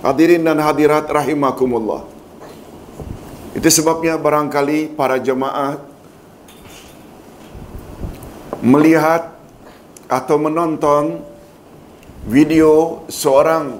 Hadirin 0.03 0.43
dan 0.43 0.59
hadirat 0.59 1.07
rahimakumullah. 1.07 2.03
Itu 3.55 3.71
sebabnya 3.71 4.19
barangkali 4.19 4.99
para 4.99 5.23
jemaah 5.23 5.79
melihat 8.59 9.31
atau 10.11 10.43
menonton 10.43 11.23
video 12.27 13.07
seorang 13.07 13.79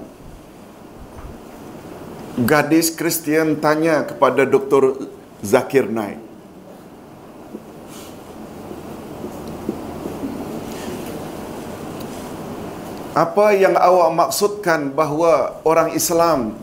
gadis 2.39 2.95
Kristian 2.95 3.59
tanya 3.59 4.07
kepada 4.07 4.47
Dr. 4.47 5.11
Zakir 5.43 5.91
Naik. 5.91 6.22
Apa 13.13 13.53
yang 13.53 13.77
awak 13.77 14.09
maksudkan 14.17 14.89
bahawa 14.97 15.61
orang 15.69 15.93
Islam 15.93 16.57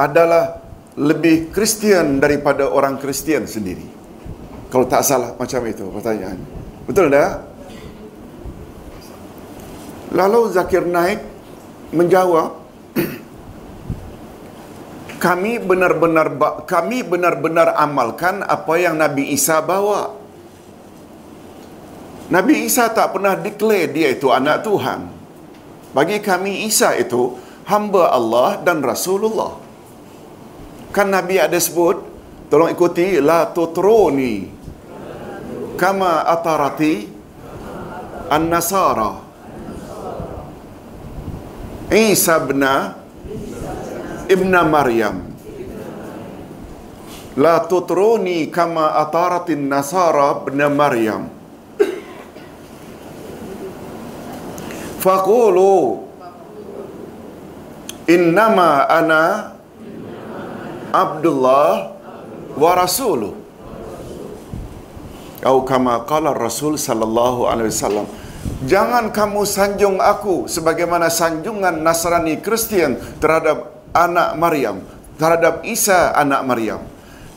adalah 0.00 0.64
lebih 0.96 1.52
Kristian 1.52 2.16
daripada 2.24 2.64
orang 2.72 2.96
Kristian 2.96 3.44
sendiri? 3.44 3.84
Kalau 4.72 4.88
tak 4.88 5.04
salah 5.04 5.36
macam 5.36 5.60
itu 5.68 5.84
pertanyaan. 5.92 6.40
Betul 6.88 7.12
tak? 7.12 7.44
Lalu 10.16 10.40
Zakir 10.56 10.88
Naik 10.88 11.20
menjawab, 11.92 12.56
kami 15.24 15.60
benar-benar 15.60 16.32
kami 16.64 17.04
benar-benar 17.04 17.76
amalkan 17.76 18.40
apa 18.40 18.72
yang 18.80 18.96
Nabi 18.96 19.36
Isa 19.36 19.60
bawa. 19.60 20.16
Nabi 22.32 22.64
Isa 22.64 22.88
tak 22.88 23.12
pernah 23.12 23.36
declare 23.36 23.92
dia 23.92 24.16
itu 24.16 24.32
anak 24.32 24.64
Tuhan. 24.64 25.19
Bagi 25.90 26.22
kami 26.22 26.70
Isa 26.70 26.94
itu 26.94 27.34
hamba 27.66 28.14
Allah 28.14 28.62
dan 28.62 28.78
Rasulullah. 28.78 29.58
Kan 30.94 31.10
Nabi 31.10 31.38
ada 31.42 31.58
sebut, 31.58 31.98
tolong 32.46 32.70
ikuti 32.70 33.18
la 33.18 33.50
tutruni 33.50 34.46
kama 35.74 36.26
atarati 36.30 37.10
an-nasara. 38.30 39.18
Isa 41.90 42.38
bna 42.38 42.94
ibn 44.30 44.54
Maryam. 44.70 45.26
La 47.34 47.62
tutruni 47.66 48.46
kama 48.46 48.94
ataratin 48.94 49.66
nasara 49.66 50.38
ibn 50.46 50.58
Maryam 50.70 51.39
Faqulu 55.00 56.04
Innama 58.04 58.84
ana 58.84 59.54
Abdullah 60.92 61.96
wa 62.58 62.70
rasuluh 62.76 63.32
Atau 65.40 65.64
kama 65.64 66.04
qala 66.04 66.36
Rasul 66.36 66.76
sallallahu 66.76 67.48
alaihi 67.48 67.72
wasallam 67.72 68.06
Jangan 68.68 69.08
kamu 69.08 69.48
sanjung 69.48 69.96
aku 70.00 70.44
sebagaimana 70.44 71.08
sanjungan 71.08 71.80
Nasrani 71.80 72.44
Kristian 72.44 72.96
terhadap 73.20 73.84
anak 73.96 74.36
Maryam, 74.36 74.84
terhadap 75.16 75.64
Isa 75.64 76.12
anak 76.12 76.44
Maryam. 76.44 76.80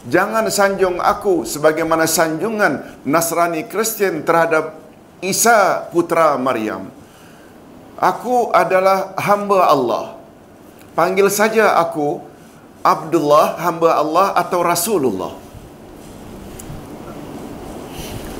Jangan 0.03 0.51
sanjung 0.51 0.99
aku 0.99 1.47
sebagaimana 1.47 2.07
sanjungan 2.07 3.03
Nasrani 3.07 3.67
Kristian 3.71 4.27
terhadap 4.27 4.75
Isa 5.23 5.87
putra 5.91 6.35
Maryam. 6.35 7.02
Aku 7.97 8.49
adalah 8.49 9.13
hamba 9.21 9.69
Allah. 9.69 10.05
Panggil 10.93 11.29
saja 11.29 11.77
aku 11.77 12.21
Abdullah, 12.83 13.55
hamba 13.63 13.95
Allah 13.95 14.27
atau 14.35 14.59
Rasulullah. 14.59 15.33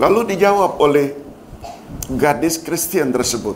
Lalu 0.01 0.35
dijawab 0.35 0.81
oleh 0.81 1.15
gadis 2.11 2.57
Kristian 2.59 3.13
tersebut. 3.13 3.55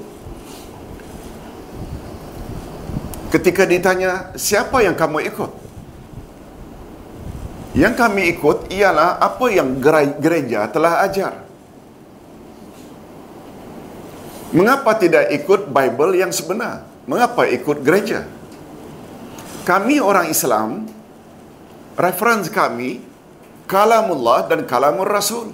Ketika 3.27 3.67
ditanya, 3.67 4.31
siapa 4.39 4.79
yang 4.85 4.95
kamu 4.95 5.27
ikut? 5.27 5.51
Yang 7.75 7.93
kami 7.99 8.21
ikut 8.33 8.71
ialah 8.71 9.19
apa 9.19 9.45
yang 9.51 9.77
gereja 10.17 10.71
telah 10.71 11.03
ajar. 11.03 11.46
Mengapa 14.57 14.97
tidak 14.97 15.29
ikut 15.29 15.69
Bible 15.69 16.17
yang 16.17 16.33
sebenar? 16.33 16.81
Mengapa 17.05 17.45
ikut 17.45 17.85
gereja? 17.85 18.25
Kami 19.69 20.01
orang 20.01 20.33
Islam, 20.33 20.89
reference 21.93 22.49
kami, 22.49 23.05
kalamullah 23.69 24.49
dan 24.49 24.65
kalamur 24.65 25.05
rasul 25.05 25.53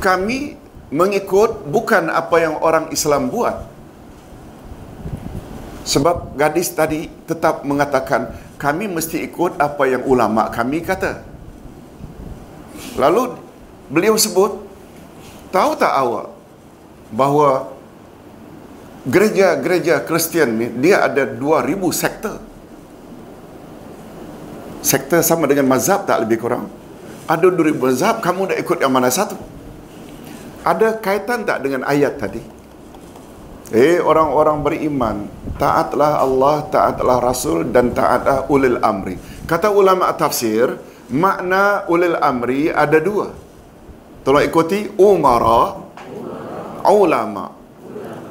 kami 0.00 0.56
mengikut 0.88 1.68
bukan 1.68 2.08
apa 2.08 2.36
yang 2.40 2.56
orang 2.58 2.88
Islam 2.90 3.28
buat. 3.28 3.68
Sebab 5.84 6.34
gadis 6.40 6.72
tadi 6.72 7.06
tetap 7.28 7.62
mengatakan 7.68 8.32
kami 8.56 8.88
mesti 8.88 9.20
ikut 9.28 9.60
apa 9.60 9.84
yang 9.86 10.02
ulama 10.08 10.48
kami 10.48 10.80
kata. 10.80 11.22
Lalu 12.96 13.36
beliau 13.92 14.16
sebut, 14.16 14.60
tahu 15.52 15.76
tak 15.76 15.92
awak 15.92 16.29
bahawa 17.10 17.70
gereja-gereja 19.06 20.02
Kristian 20.06 20.54
ni 20.56 20.66
dia 20.80 21.04
ada 21.06 21.26
2000 21.26 21.76
sektor. 21.94 22.36
Sektor 24.80 25.20
sama 25.20 25.44
dengan 25.44 25.68
mazhab 25.68 26.08
tak 26.08 26.24
lebih 26.24 26.40
kurang? 26.40 26.66
Ada 27.28 27.46
2000 27.52 27.76
mazhab, 27.76 28.14
kamu 28.24 28.54
nak 28.54 28.58
ikut 28.58 28.78
yang 28.80 28.90
mana 28.90 29.12
satu? 29.12 29.36
ada 30.64 30.96
kaitan 31.00 31.44
tak 31.48 31.64
dengan 31.64 31.88
ayat 31.88 32.20
tadi? 32.20 32.42
Eh 33.70 34.02
orang-orang 34.02 34.58
beriman, 34.66 35.16
taatlah 35.54 36.18
Allah, 36.18 36.66
taatlah 36.74 37.22
Rasul 37.22 37.70
dan 37.70 37.94
taatlah 37.94 38.50
ulil 38.50 38.82
amri. 38.82 39.14
Kata 39.46 39.70
ulama 39.70 40.10
tafsir, 40.18 40.74
makna 41.06 41.86
ulil 41.86 42.18
amri 42.18 42.66
ada 42.66 42.98
dua. 42.98 43.30
Tolong 44.26 44.42
ikuti 44.42 44.90
umara, 44.98 45.89
ulama. 46.88 47.56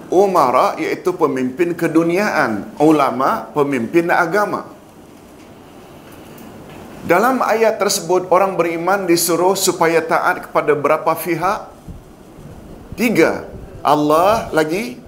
Umara 0.09 0.73
iaitu 0.81 1.13
pemimpin 1.13 1.77
keduniaan, 1.77 2.73
ulama 2.81 3.45
pemimpin 3.53 4.09
agama. 4.09 4.65
Dalam 7.05 7.41
ayat 7.45 7.77
tersebut 7.77 8.27
orang 8.33 8.57
beriman 8.57 9.05
disuruh 9.05 9.53
supaya 9.53 10.01
taat 10.01 10.49
kepada 10.49 10.73
berapa 10.73 11.13
pihak? 11.13 11.69
Tiga. 12.97 13.45
Allah 13.79 14.51
lagi, 14.51 14.99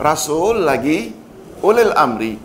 Rasul 0.00 0.64
lagi, 0.64 1.12
ulil 1.60 1.92
amri. 1.92 2.40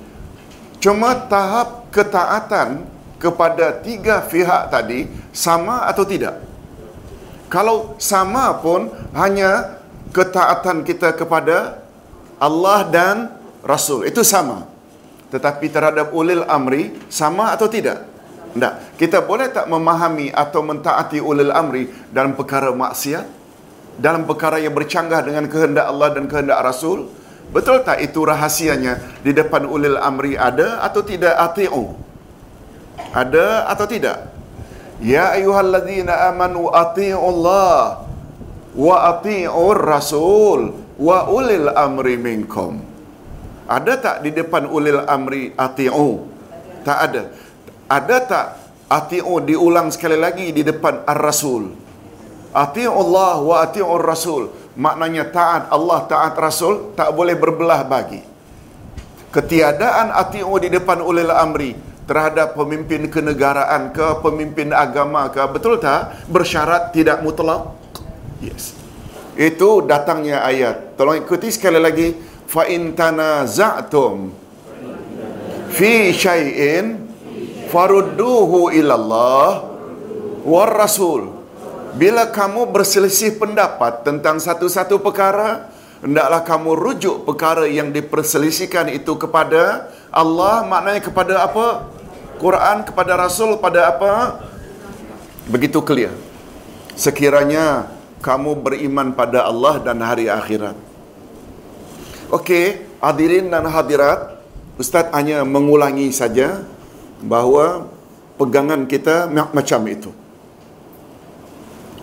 Cuma 0.84 1.16
tahap 1.16 1.88
ketaatan 1.94 2.84
kepada 3.18 3.80
tiga 3.80 4.20
pihak 4.24 4.68
tadi 4.72 5.08
sama 5.32 5.88
atau 5.88 6.04
tidak? 6.04 6.44
Kalau 7.50 7.98
sama 7.98 8.54
pun 8.62 8.92
hanya 9.18 9.79
ketaatan 10.16 10.86
kita 10.86 11.14
kepada 11.14 11.82
Allah 12.42 12.80
dan 12.88 13.16
Rasul. 13.62 14.08
Itu 14.08 14.26
sama. 14.26 14.66
Tetapi 15.30 15.70
terhadap 15.70 16.10
ulil 16.14 16.42
amri 16.50 16.98
sama 17.12 17.54
atau 17.54 17.70
tidak? 17.70 18.06
Tidak. 18.50 18.98
Kita 18.98 19.22
boleh 19.22 19.54
tak 19.54 19.70
memahami 19.70 20.34
atau 20.34 20.66
mentaati 20.66 21.22
ulil 21.22 21.54
amri 21.54 21.86
dalam 22.10 22.34
perkara 22.34 22.74
maksiat? 22.74 23.40
dalam 24.00 24.24
perkara 24.24 24.58
yang 24.64 24.72
bercanggah 24.72 25.22
dengan 25.28 25.46
kehendak 25.52 25.86
Allah 25.86 26.10
dan 26.16 26.26
kehendak 26.32 26.60
Rasul? 26.64 27.12
Betul 27.52 27.84
tak 27.84 28.00
itu 28.00 28.24
rahasianya 28.24 29.22
di 29.22 29.36
depan 29.36 29.68
ulil 29.68 30.00
amri 30.00 30.40
ada 30.40 30.80
atau 30.82 31.04
tidak 31.04 31.36
ati'u? 31.36 31.94
Ada 33.12 33.68
atau 33.68 33.86
tidak? 33.86 34.32
Ya 35.04 35.36
ayyuhalladzina 35.36 36.32
amanu 36.32 36.72
ati'u 36.72 37.20
Allah 37.20 38.08
wa 38.76 38.96
ati'u 39.18 39.66
Rasul 39.74 40.74
wa 41.00 41.18
ulil 41.32 41.70
amri 41.74 42.20
minkum. 42.20 42.84
Ada 43.70 43.94
tak 44.02 44.18
di 44.26 44.34
depan 44.34 44.66
ulil 44.66 45.06
amri 45.06 45.54
ati'u? 45.54 46.26
Tak 46.82 46.98
ada. 47.10 47.24
Ada 47.86 48.18
tak 48.26 48.46
ati'u 48.90 49.46
diulang 49.46 49.94
sekali 49.94 50.18
lagi 50.18 50.50
di 50.50 50.66
depan 50.66 51.06
ar-Rasul? 51.06 51.70
Ati'u 52.50 52.90
Allah 52.90 53.34
wa 53.46 53.56
ati'u 53.62 53.94
Rasul. 54.02 54.50
Maknanya 54.74 55.30
taat 55.30 55.64
Allah, 55.70 56.00
taat 56.10 56.34
Rasul 56.40 56.98
tak 56.98 57.14
boleh 57.14 57.38
berbelah 57.38 57.86
bagi. 57.86 58.26
Ketiadaan 59.30 60.10
ati'u 60.18 60.58
di 60.58 60.74
depan 60.74 61.06
ulil 61.06 61.30
amri 61.30 61.78
terhadap 62.10 62.58
pemimpin 62.58 63.06
kenegaraan 63.06 63.94
ke, 63.94 64.18
pemimpin 64.26 64.74
agama 64.74 65.30
ke, 65.30 65.46
betul 65.54 65.78
tak? 65.78 66.26
Bersyarat 66.26 66.90
tidak 66.90 67.22
mutlak? 67.22 67.78
Yes. 68.40 68.76
Itu 69.40 69.84
datangnya 69.84 70.44
ayat. 70.44 71.00
Tolong 71.00 71.24
ikuti 71.24 71.52
sekali 71.52 71.80
lagi. 71.80 72.16
Fa 72.50 72.66
in 72.66 72.98
tanaza'tum 72.98 74.34
fi 75.70 76.10
syai'in 76.10 76.98
farudduhu 77.70 78.74
ila 78.74 78.94
Allah 78.98 79.50
war 80.42 80.74
rasul 80.74 81.40
bila 81.94 82.30
kamu 82.30 82.70
berselisih 82.70 83.42
pendapat 83.42 84.06
tentang 84.06 84.38
satu-satu 84.38 85.02
perkara, 85.02 85.74
hendaklah 86.06 86.46
kamu 86.46 86.78
rujuk 86.78 87.26
perkara 87.26 87.66
yang 87.66 87.90
diperselisihkan 87.90 88.94
itu 88.94 89.18
kepada 89.18 89.90
Allah, 90.14 90.62
maknanya 90.70 91.02
kepada 91.02 91.42
apa? 91.42 91.90
Quran, 92.38 92.86
kepada 92.86 93.18
Rasul, 93.18 93.58
pada 93.58 93.90
apa? 93.90 94.38
Begitu 95.50 95.82
clear. 95.82 96.14
Sekiranya 96.94 97.90
kamu 98.20 98.60
beriman 98.60 99.16
pada 99.16 99.48
Allah 99.48 99.80
dan 99.80 100.04
hari 100.04 100.28
akhirat. 100.28 100.76
Okey, 102.30 102.86
hadirin 103.02 103.50
dan 103.50 103.66
hadirat, 103.66 104.38
Ustaz 104.80 105.12
hanya 105.12 105.44
mengulangi 105.44 106.12
saja 106.14 106.64
bahawa 107.20 107.88
pegangan 108.40 108.88
kita 108.88 109.28
macam 109.32 109.82
itu. 109.92 110.12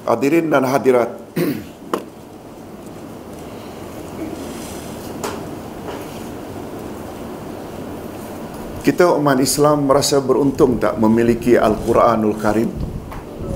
Hadirin 0.07 0.47
dan 0.47 0.63
hadirat 0.63 1.11
Kita 8.87 9.19
umat 9.19 9.43
Islam 9.43 9.91
merasa 9.91 10.23
beruntung 10.23 10.79
tak 10.79 10.95
memiliki 11.03 11.59
Al-Quranul 11.59 12.39
Karim? 12.39 12.71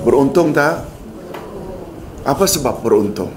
Beruntung 0.03 0.51
tak? 0.51 0.90
Apa 2.21 2.45
sebab 2.45 2.85
beruntung? 2.85 3.33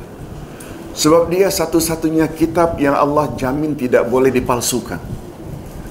Sebab 0.94 1.32
dia 1.32 1.48
satu-satunya 1.48 2.28
kitab 2.30 2.76
yang 2.78 2.94
Allah 2.94 3.32
jamin 3.34 3.74
tidak 3.74 4.06
boleh 4.06 4.30
dipalsukan. 4.30 5.00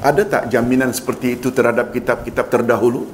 Ada 0.03 0.23
tak 0.27 0.43
jaminan 0.53 0.93
seperti 0.93 1.39
itu 1.39 1.49
terhadap 1.49 1.91
kitab-kitab 1.91 2.47
terdahulu? 2.47 3.07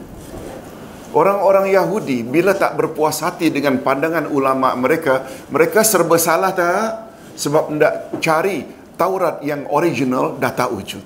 Orang-orang 1.09 1.73
Yahudi 1.73 2.21
bila 2.21 2.53
tak 2.53 2.77
berpuas 2.77 3.25
hati 3.25 3.49
dengan 3.49 3.82
pandangan 3.82 4.30
ulama 4.30 4.77
mereka, 4.77 5.25
mereka 5.49 5.82
serba 5.82 6.21
salah 6.21 6.53
tak? 6.53 7.09
Sebab 7.34 7.73
hendak 7.73 7.93
cari 8.21 8.67
Taurat 8.99 9.39
yang 9.47 9.63
original 9.71 10.36
dah 10.36 10.51
tak 10.51 10.75
wujud. 10.75 11.01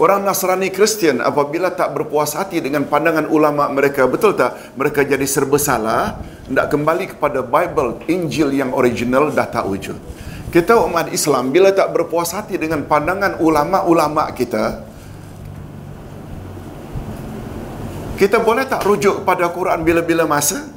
Orang 0.00 0.24
Nasrani 0.24 0.72
Kristian 0.72 1.20
apabila 1.20 1.68
tak 1.72 1.92
berpuas 1.92 2.32
hati 2.32 2.64
dengan 2.64 2.88
pandangan 2.88 3.28
ulama 3.28 3.68
mereka, 3.68 4.08
betul 4.08 4.32
tak? 4.32 4.76
Mereka 4.76 5.04
jadi 5.04 5.24
serba 5.28 5.60
salah, 5.60 6.16
tidak 6.46 6.66
kembali 6.70 7.04
kepada 7.10 7.42
Bible, 7.42 8.06
Injil 8.06 8.54
yang 8.54 8.70
original 8.70 9.34
dah 9.34 9.50
tak 9.50 9.66
wujud. 9.66 9.98
Kita 10.54 10.78
umat 10.86 11.10
Islam 11.10 11.50
bila 11.50 11.74
tak 11.74 11.90
berpuas 11.90 12.30
hati 12.30 12.54
dengan 12.54 12.86
pandangan 12.86 13.42
ulama-ulama 13.42 14.30
kita, 14.30 14.86
kita 18.16 18.40
boleh 18.40 18.64
tak 18.64 18.86
rujuk 18.86 19.26
pada 19.26 19.50
Quran 19.50 19.82
bila-bila 19.82 20.24
masa? 20.24 20.70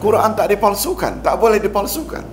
Quran 0.00 0.32
tak 0.32 0.48
dipalsukan, 0.48 1.20
tak 1.20 1.36
boleh 1.36 1.60
dipalsukan. 1.60 2.24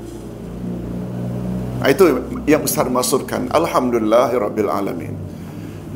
Itu 1.83 2.23
yang 2.47 2.63
Ustaz 2.63 2.87
maksudkan. 2.87 3.51
Alhamdulillahirabbil 3.51 4.71
alamin. 4.71 5.13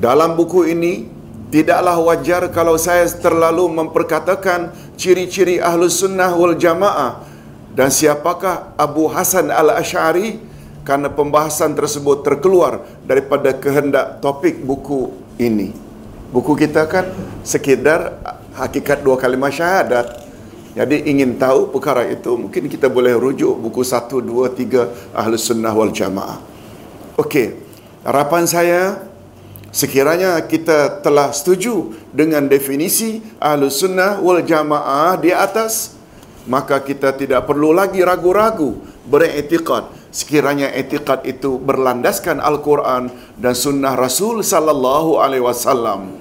Dalam 0.01 0.33
buku 0.33 0.65
ini 0.67 1.20
tidaklah 1.51 1.99
wajar 1.99 2.47
kalau 2.49 2.79
saya 2.79 3.05
terlalu 3.11 3.67
memperkatakan 3.67 4.71
ciri-ciri 4.95 5.59
ahlu 5.59 5.91
sunnah 5.91 6.31
wal 6.31 6.55
jamaah 6.55 7.27
dan 7.75 7.91
siapakah 7.91 8.73
Abu 8.79 9.11
Hasan 9.11 9.51
al-Ash'ari 9.51 10.39
karena 10.87 11.11
pembahasan 11.11 11.77
tersebut 11.77 12.25
terkeluar 12.25 12.81
daripada 13.05 13.53
kehendak 13.53 14.23
topik 14.23 14.63
buku 14.63 15.13
ini. 15.37 15.75
Buku 16.31 16.55
kita 16.55 16.87
kan 16.87 17.11
sekedar 17.43 18.17
hakikat 18.55 19.03
dua 19.03 19.19
kalimah 19.19 19.51
syahadat. 19.51 20.31
Jadi 20.71 21.03
ingin 21.03 21.35
tahu 21.35 21.67
perkara 21.67 22.07
itu, 22.07 22.31
mungkin 22.39 22.71
kita 22.71 22.87
boleh 22.87 23.11
rujuk 23.19 23.59
buku 23.59 23.83
1, 23.83 24.07
2, 24.07 24.55
3 24.55 25.11
Ahlu 25.11 25.35
Sunnah 25.35 25.75
wal 25.75 25.91
Jamaah. 25.91 26.39
Okey, 27.19 27.59
harapan 28.07 28.47
saya 28.47 29.10
sekiranya 29.71 30.37
kita 30.45 31.01
telah 31.01 31.31
setuju 31.33 31.95
dengan 32.11 32.45
definisi 32.45 33.23
Ahlu 33.41 33.71
Sunnah 33.71 34.19
wal 34.19 34.43
Jamaah 34.45 35.17
di 35.17 35.33
atas, 35.33 35.95
maka 36.45 36.77
kita 36.83 37.15
tidak 37.15 37.47
perlu 37.49 37.73
lagi 37.73 38.03
ragu-ragu 38.03 38.77
beriktikad 39.07 39.89
sekiranya 40.11 40.67
etikad 40.75 41.23
itu 41.23 41.55
berlandaskan 41.55 42.43
Al-Quran 42.43 43.09
dan 43.39 43.55
Sunnah 43.55 43.95
Rasul 43.95 44.43
Sallallahu 44.43 45.17
Alaihi 45.23 45.41
Wasallam 45.41 46.19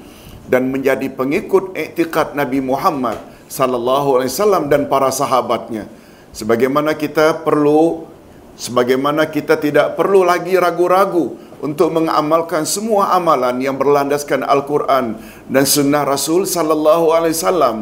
dan 0.51 0.66
menjadi 0.70 1.07
pengikut 1.11 1.74
iktikad 1.78 2.34
Nabi 2.34 2.59
Muhammad 2.59 3.18
sallallahu 3.51 4.18
alaihi 4.18 4.30
wasallam 4.34 4.66
dan 4.66 4.90
para 4.90 5.11
sahabatnya. 5.14 5.86
Sebagaimana 6.34 6.94
kita 6.94 7.42
perlu 7.46 8.07
sebagaimana 8.55 9.26
kita 9.26 9.59
tidak 9.59 9.98
perlu 9.98 10.22
lagi 10.26 10.55
ragu-ragu 10.55 11.38
untuk 11.61 11.93
mengamalkan 11.93 12.65
semua 12.65 13.13
amalan 13.17 13.61
yang 13.61 13.77
berlandaskan 13.77 14.45
Al-Quran 14.45 15.21
dan 15.49 15.65
sunnah 15.65 16.05
Rasul 16.05 16.49
sallallahu 16.49 17.13
alaihi 17.13 17.37
wasallam 17.37 17.77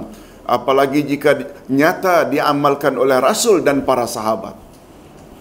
apalagi 0.47 1.07
jika 1.07 1.39
nyata 1.71 2.27
diamalkan 2.27 2.99
oleh 2.99 3.19
Rasul 3.23 3.63
dan 3.63 3.87
para 3.87 4.07
sahabat. 4.07 4.55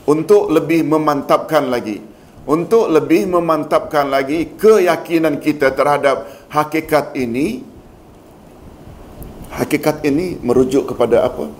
Untuk 0.07 0.47
lebih 0.47 0.87
memantapkan 0.87 1.67
lagi 1.67 1.99
untuk 2.47 2.87
lebih 2.87 3.27
memantapkan 3.27 4.07
lagi 4.07 4.55
keyakinan 4.55 5.43
kita 5.43 5.75
terhadap 5.75 6.47
hakikat 6.47 7.11
ini 7.19 7.59
hakikat 9.51 9.99
ini 10.07 10.39
merujuk 10.39 10.95
kepada 10.95 11.27
apa? 11.27 11.51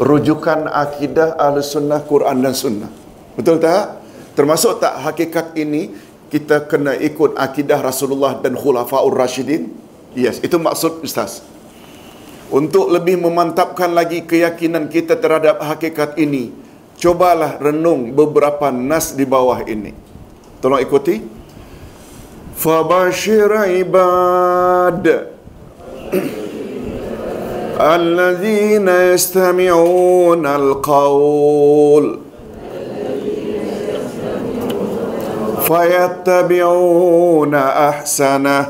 Rujukan 0.00 0.72
akidah 0.72 1.36
ahli 1.36 1.60
sunnah 1.60 2.00
Quran 2.00 2.40
dan 2.40 2.56
sunnah. 2.56 2.88
Betul 3.36 3.60
tak 3.60 4.01
termasuk 4.33 4.83
tak 4.83 5.01
hakikat 5.03 5.55
ini 5.57 5.93
kita 6.27 6.67
kena 6.67 6.93
ikut 6.95 7.39
akidah 7.39 7.79
Rasulullah 7.79 8.37
dan 8.39 8.53
Khulafaur 8.59 9.13
Rashidin 9.15 9.71
yes 10.17 10.43
itu 10.43 10.59
maksud 10.59 11.03
ustaz 11.03 11.43
untuk 12.47 12.87
lebih 12.91 13.19
memantapkan 13.19 13.91
lagi 13.91 14.23
keyakinan 14.23 14.87
kita 14.87 15.19
terhadap 15.19 15.59
hakikat 15.59 16.15
ini 16.15 16.51
cobalah 16.99 17.59
renung 17.59 18.15
beberapa 18.15 18.71
nas 18.71 19.15
di 19.15 19.23
bawah 19.23 19.63
ini 19.67 19.91
tolong 20.59 20.81
ikuti 20.81 21.37
فبشر 22.57 23.53
عباد 23.53 25.27
الذين 27.81 28.87
يستمعون 28.87 30.45
القول 30.45 32.19
فيتبعون 35.71 37.55
احسنه 37.55 38.65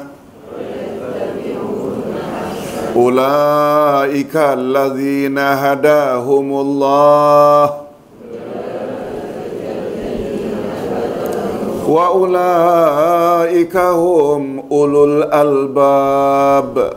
اولئك 2.95 4.35
الذين 4.35 5.37
هداهم 5.37 6.51
الله 6.51 7.73
وأولئك 11.87 13.75
هم 13.77 14.63
أولو 14.71 15.03
الألباب 15.05 16.93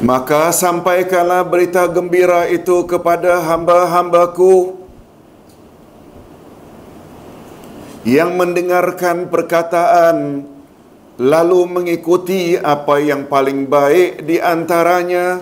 Maka 0.00 0.48
sampaikanlah 0.48 1.44
berita 1.44 1.84
gembira 1.84 2.48
itu 2.48 2.88
kepada 2.88 3.36
hamba-hambaku 3.44 4.73
yang 8.05 8.37
mendengarkan 8.37 9.33
perkataan 9.33 10.45
lalu 11.17 11.59
mengikuti 11.65 12.53
apa 12.53 13.01
yang 13.01 13.25
paling 13.25 13.65
baik 13.65 14.21
di 14.29 14.37
antaranya 14.37 15.41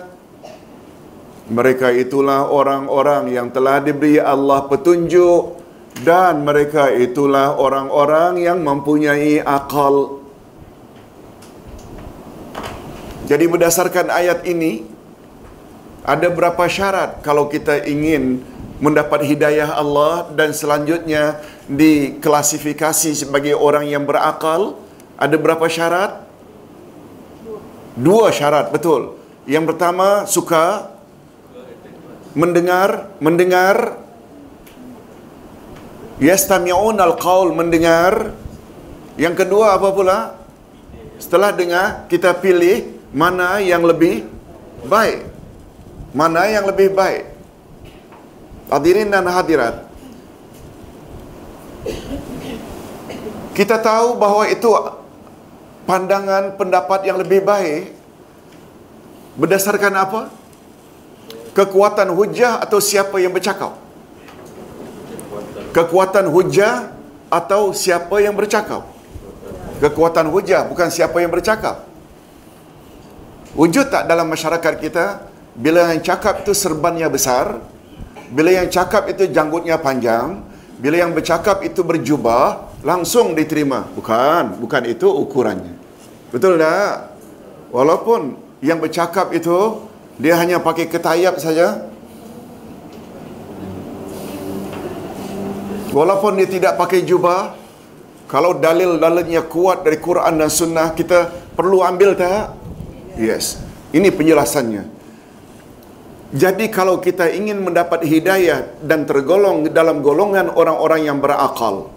mereka 1.52 1.92
itulah 1.92 2.48
orang-orang 2.48 3.36
yang 3.36 3.52
telah 3.52 3.84
diberi 3.84 4.16
Allah 4.16 4.64
petunjuk 4.72 5.60
dan 6.08 6.48
mereka 6.48 6.88
itulah 6.88 7.60
orang-orang 7.60 8.42
yang 8.42 8.64
mempunyai 8.64 9.44
akal. 9.44 10.24
Jadi 13.28 13.46
berdasarkan 13.46 14.08
ayat 14.08 14.48
ini 14.48 14.88
ada 16.08 16.32
berapa 16.32 16.64
syarat 16.68 17.20
kalau 17.24 17.52
kita 17.52 17.84
ingin 17.88 18.40
mendapat 18.84 19.24
hidayah 19.24 19.80
Allah 19.80 20.28
dan 20.36 20.52
selanjutnya 20.52 21.40
diklasifikasi 21.70 23.16
sebagai 23.16 23.56
orang 23.56 23.88
yang 23.88 24.04
berakal? 24.04 24.80
Ada 25.20 25.36
berapa 25.38 25.64
syarat? 25.70 26.26
Dua 27.94 28.34
syarat, 28.34 28.74
betul. 28.74 29.16
Yang 29.46 29.76
pertama, 29.76 30.26
suka 30.26 30.94
mendengar 32.34 33.14
mendengar 33.22 34.02
yastami'un 36.18 36.98
al-qaul 36.98 37.54
mendengar 37.54 38.34
yang 39.22 39.38
kedua 39.38 39.78
apa 39.78 39.90
pula 39.94 40.20
setelah 41.22 41.54
dengar 41.54 42.10
kita 42.10 42.34
pilih 42.34 42.90
mana 43.14 43.62
yang 43.62 43.86
lebih 43.86 44.26
baik 44.90 45.30
mana 46.10 46.50
yang 46.50 46.66
lebih 46.66 46.90
baik 46.98 47.30
hadirin 48.74 49.14
dan 49.14 49.30
hadirat 49.30 49.86
kita 53.54 53.78
tahu 53.78 54.18
bahawa 54.18 54.50
itu 54.50 54.68
pandangan 55.84 56.56
pendapat 56.56 57.06
yang 57.06 57.20
lebih 57.20 57.44
baik 57.44 57.94
berdasarkan 59.36 59.94
apa 59.94 60.22
kekuatan 61.54 62.10
hujah 62.14 62.62
atau 62.64 62.82
siapa 62.82 63.22
yang 63.22 63.34
bercakap? 63.34 63.78
Kekuatan 65.74 66.30
hujah 66.30 66.94
atau 67.34 67.74
siapa 67.74 68.22
yang 68.22 68.38
bercakap? 68.38 68.86
Kekuatan 69.82 70.30
hujah 70.30 70.66
bukan 70.70 70.90
siapa 70.90 71.18
yang 71.22 71.34
bercakap. 71.34 71.86
Wujud 73.54 73.90
tak 73.94 74.10
dalam 74.10 74.30
masyarakat 74.30 74.82
kita 74.82 75.30
bila 75.54 75.94
yang 75.94 76.02
cakap 76.02 76.42
itu 76.42 76.58
serbannya 76.58 77.06
besar, 77.06 77.62
bila 78.34 78.50
yang 78.50 78.66
cakap 78.66 79.06
itu 79.14 79.30
janggutnya 79.30 79.78
panjang, 79.78 80.42
bila 80.84 81.00
yang 81.00 81.16
bercakap 81.16 81.64
itu 81.64 81.80
berjubah, 81.80 82.76
langsung 82.84 83.32
diterima. 83.32 83.88
Bukan, 83.96 84.60
bukan 84.60 84.84
itu 84.84 85.08
ukurannya. 85.08 85.80
Betul 86.28 86.60
tak? 86.60 87.16
Walaupun 87.72 88.36
yang 88.60 88.84
bercakap 88.84 89.32
itu 89.32 89.80
dia 90.20 90.36
hanya 90.36 90.60
pakai 90.60 90.92
ketayap 90.92 91.40
saja. 91.40 91.88
Walaupun 95.96 96.36
dia 96.36 96.52
tidak 96.52 96.76
pakai 96.76 97.08
jubah, 97.08 97.56
kalau 98.28 98.60
dalil-dalilnya 98.60 99.48
kuat 99.48 99.88
dari 99.88 100.04
Quran 100.04 100.36
dan 100.36 100.52
Sunnah, 100.52 100.92
kita 100.92 101.32
perlu 101.56 101.80
ambil 101.80 102.12
tak? 102.12 102.60
Yes. 103.16 103.56
Ini 103.96 104.12
penjelasannya. 104.12 104.84
Jadi 106.34 106.66
kalau 106.74 106.98
kita 106.98 107.30
ingin 107.30 107.62
mendapat 107.62 108.02
hidayah 108.02 108.66
dan 108.82 109.06
tergolong 109.06 109.70
dalam 109.70 110.02
golongan 110.02 110.50
orang-orang 110.50 111.06
yang 111.06 111.22
berakal, 111.22 111.94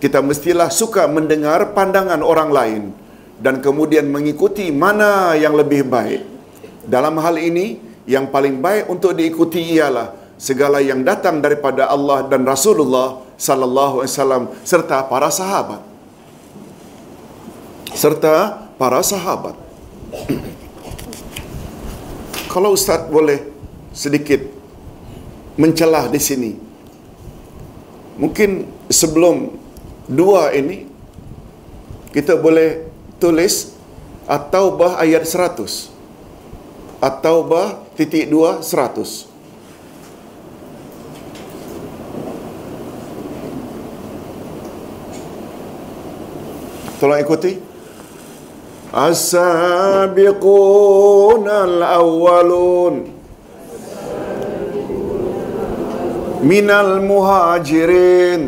kita 0.00 0.24
mestilah 0.24 0.72
suka 0.72 1.04
mendengar 1.04 1.76
pandangan 1.76 2.24
orang 2.24 2.48
lain 2.48 2.82
dan 3.44 3.60
kemudian 3.60 4.08
mengikuti 4.08 4.72
mana 4.72 5.36
yang 5.36 5.52
lebih 5.52 5.84
baik. 5.84 6.24
Dalam 6.88 7.20
hal 7.20 7.36
ini, 7.36 7.76
yang 8.08 8.32
paling 8.32 8.60
baik 8.64 8.88
untuk 8.88 9.12
diikuti 9.16 9.60
ialah 9.76 10.16
segala 10.40 10.80
yang 10.80 11.04
datang 11.04 11.44
daripada 11.44 11.88
Allah 11.88 12.24
dan 12.24 12.44
Rasulullah 12.44 13.20
sallallahu 13.36 14.00
alaihi 14.00 14.12
wasallam 14.16 14.44
serta 14.64 15.04
para 15.08 15.28
sahabat. 15.28 15.80
Serta 17.92 18.64
para 18.80 19.00
sahabat. 19.04 19.56
Kalau 22.52 22.76
ustaz 22.76 23.08
boleh 23.08 23.53
sedikit 23.94 24.42
mencelah 25.54 26.10
di 26.10 26.18
sini. 26.18 26.52
Mungkin 28.18 28.66
sebelum 28.90 29.54
dua 30.10 30.50
ini 30.52 30.86
kita 32.10 32.34
boleh 32.38 32.90
tulis 33.22 33.74
atau 34.26 34.74
bah 34.74 34.98
ayat 34.98 35.22
100 35.22 35.90
atau 36.98 37.46
bah 37.46 37.78
titik 37.94 38.26
2 38.30 38.62
100 38.62 39.34
Tolong 46.94 47.20
ikuti. 47.20 47.58
As-sabiqun 48.94 50.14
al-awwalun 51.44 53.13
muhajirin 57.10 58.42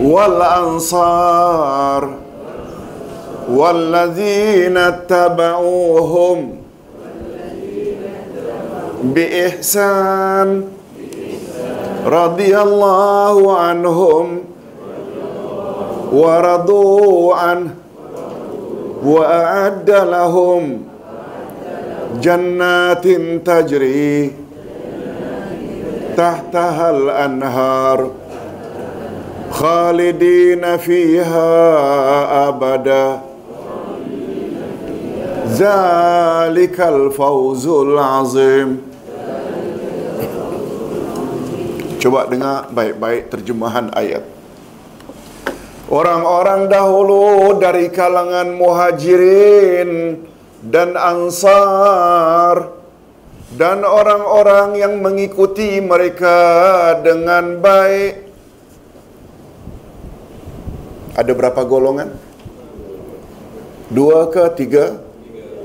wal 0.00 0.40
ansar 0.42 2.20
والذين 3.50 4.76
اتبعوهم 4.76 6.38
بإحسان 9.04 10.64
رضي 12.06 12.58
الله 12.58 13.58
عنهم 13.58 14.40
ورضوا 16.12 17.34
عنه 17.34 17.70
وأعد 19.04 19.90
لهم 19.90 20.82
جنات 22.22 23.06
تجري 23.46 24.32
تحتها 26.19 26.89
الأنهار 26.89 27.99
خالدين 29.51 30.77
فيها 30.77 31.51
أبدا 32.47 33.07
ذلك 35.55 36.77
الفوز 36.81 37.65
العظيم 37.67 38.95
Coba 42.05 42.29
dengar 42.29 42.69
baik-baik 42.69 43.33
terjemahan 43.33 43.89
ayat. 43.97 44.21
Orang-orang 45.89 46.69
dahulu 46.69 47.57
dari 47.57 47.89
kalangan 47.89 48.53
muhajirin 48.53 50.21
dan 50.61 50.93
ansar 50.93 52.78
dan 53.50 53.82
orang-orang 53.82 54.78
yang 54.78 55.02
mengikuti 55.02 55.82
mereka 55.82 56.38
dengan 57.02 57.58
baik. 57.58 58.30
Ada 61.18 61.32
berapa 61.34 61.60
golongan? 61.66 62.14
Dua 63.90 64.30
ke 64.30 64.46
tiga? 64.54 65.02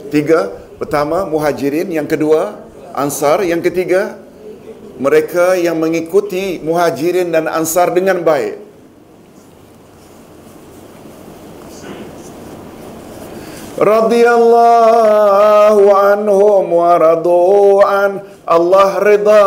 Tiga. 0.10 0.66
Pertama 0.76 1.24
muhajirin, 1.24 1.88
yang 1.88 2.10
kedua 2.10 2.60
ansar, 2.92 3.46
yang 3.48 3.64
ketiga 3.64 4.20
mereka 4.96 5.60
yang 5.60 5.76
mengikuti 5.76 6.60
muhajirin 6.64 7.32
dan 7.32 7.52
ansar 7.52 7.92
dengan 7.92 8.24
baik. 8.24 8.65
Radhiyallahu 13.80 15.92
anhum 15.92 16.72
wa 16.72 16.96
radu'an. 16.96 18.24
Allah 18.46 19.02
rida 19.02 19.42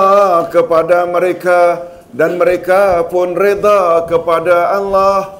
kepada 0.50 1.06
mereka 1.06 1.86
dan 2.12 2.36
mereka 2.36 3.04
pun 3.08 3.34
rida 3.36 4.04
kepada 4.08 4.76
Allah. 4.76 5.38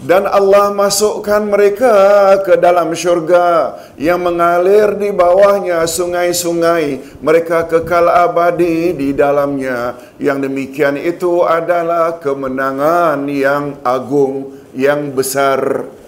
Dan 0.00 0.24
Allah 0.24 0.72
masukkan 0.72 1.44
mereka 1.44 1.92
ke 2.40 2.56
dalam 2.56 2.96
syurga 2.96 3.76
yang 4.00 4.24
mengalir 4.24 4.96
di 4.96 5.12
bawahnya 5.12 5.84
sungai-sungai. 5.84 7.20
Mereka 7.20 7.68
kekal 7.68 8.08
abadi 8.08 8.96
di 8.96 9.12
dalamnya. 9.12 10.00
Yang 10.16 10.48
demikian 10.48 10.96
itu 10.96 11.44
adalah 11.44 12.16
kemenangan 12.16 13.28
yang 13.28 13.76
agung 13.84 14.56
yang 14.72 15.12
besar 15.12 15.99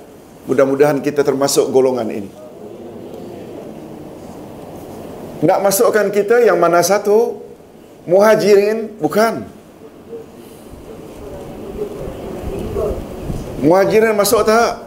Mudah-mudahan 0.42 0.98
kita 0.98 1.22
termasuk 1.22 1.70
golongan 1.70 2.10
ini. 2.10 2.30
Nak 5.42 5.58
masukkan 5.58 6.06
kita 6.10 6.42
yang 6.42 6.58
mana 6.58 6.82
satu? 6.82 7.42
Muhajirin? 8.06 8.98
Bukan. 8.98 9.42
Muhajirin 13.62 14.14
masuk 14.18 14.42
tak? 14.46 14.86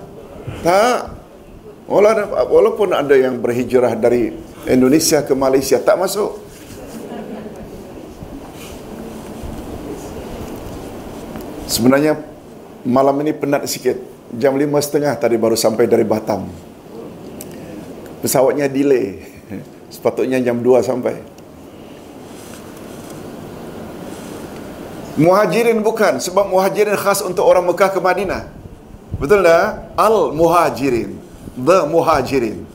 Tak. 0.63 1.15
Walaupun 2.51 2.91
ada 2.91 3.15
yang 3.15 3.39
berhijrah 3.39 3.95
dari 3.95 4.35
Indonesia 4.67 5.23
ke 5.23 5.31
Malaysia, 5.31 5.79
tak 5.79 5.95
masuk. 5.95 6.39
Sebenarnya 11.67 12.19
malam 12.87 13.15
ini 13.23 13.35
penat 13.35 13.67
sikit 13.67 14.14
jam 14.37 14.53
lima 14.55 14.79
setengah 14.83 15.15
tadi 15.17 15.35
baru 15.39 15.55
sampai 15.57 15.87
dari 15.87 16.03
Batam. 16.03 16.47
Pesawatnya 18.21 18.65
delay. 18.71 19.21
Sepatutnya 19.89 20.41
jam 20.41 20.59
2 20.59 20.81
sampai. 20.81 21.21
Muhajirin 25.15 25.79
bukan. 25.79 26.19
Sebab 26.19 26.51
muhajirin 26.51 26.99
khas 26.99 27.23
untuk 27.23 27.47
orang 27.47 27.63
Mekah 27.63 27.93
ke 27.93 27.99
Madinah. 28.03 28.51
Betul 29.15 29.47
tak? 29.47 29.95
Al-Muhajirin. 29.95 31.15
The 31.55 31.87
Muhajirin. 31.87 32.67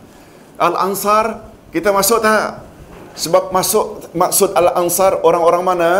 Al-Ansar, 0.57 1.53
kita 1.69 1.93
masuk 1.93 2.25
tak? 2.25 2.65
Sebab 3.19 3.53
masuk 3.53 4.09
maksud 4.17 4.57
Al-Ansar 4.57 5.21
orang-orang 5.21 5.63
mana? 5.67 5.91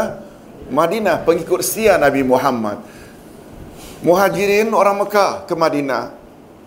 Madinah, 0.71 1.27
pengikut 1.27 1.61
setia 1.61 1.99
Nabi 2.01 2.25
Muhammad. 2.25 2.81
Muhajirin 4.01 4.73
orang 4.73 5.05
Mekah 5.05 5.45
ke 5.45 5.53
Madinah. 5.53 6.17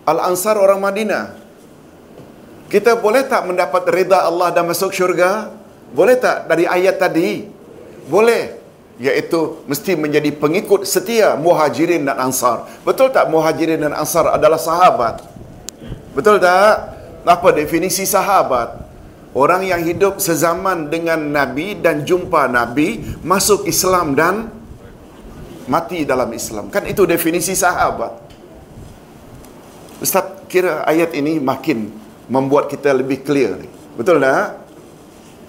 Al-Ansar 0.06 0.54
orang 0.54 0.78
Madinah. 0.78 1.34
Kita 2.70 2.94
boleh 2.94 3.26
tak 3.26 3.50
mendapat 3.50 3.82
rida 3.90 4.22
Allah 4.22 4.54
dan 4.54 4.70
masuk 4.70 4.94
syurga? 4.94 5.50
Boleh 5.90 6.14
tak 6.14 6.46
dari 6.46 6.66
ayat 6.66 6.98
tadi? 6.98 7.46
Boleh. 8.06 8.62
Iaitu 9.02 9.66
mesti 9.66 9.98
menjadi 9.98 10.30
pengikut 10.30 10.86
setia 10.86 11.34
Muhajirin 11.34 12.06
dan 12.06 12.30
Ansar. 12.30 12.70
Betul 12.86 13.10
tak 13.10 13.26
Muhajirin 13.26 13.82
dan 13.82 13.90
Ansar 13.90 14.30
adalah 14.30 14.58
sahabat? 14.58 15.26
Betul 16.14 16.38
tak? 16.38 16.94
Apa 17.26 17.50
definisi 17.50 18.06
sahabat? 18.06 18.86
Orang 19.34 19.66
yang 19.66 19.82
hidup 19.82 20.22
sezaman 20.22 20.86
dengan 20.86 21.18
Nabi 21.18 21.74
dan 21.74 22.06
jumpa 22.06 22.46
Nabi, 22.46 23.18
masuk 23.26 23.66
Islam 23.66 24.14
dan 24.14 24.46
mati 25.66 26.04
dalam 26.04 26.28
Islam. 26.32 26.68
Kan 26.68 26.84
itu 26.88 27.04
definisi 27.08 27.56
sahabat. 27.56 28.12
Ustaz 30.00 30.44
kira 30.50 30.84
ayat 30.84 31.16
ini 31.16 31.40
makin 31.40 31.88
membuat 32.28 32.68
kita 32.68 32.92
lebih 32.92 33.24
clear. 33.24 33.60
Betul 33.96 34.20
tak? 34.20 34.64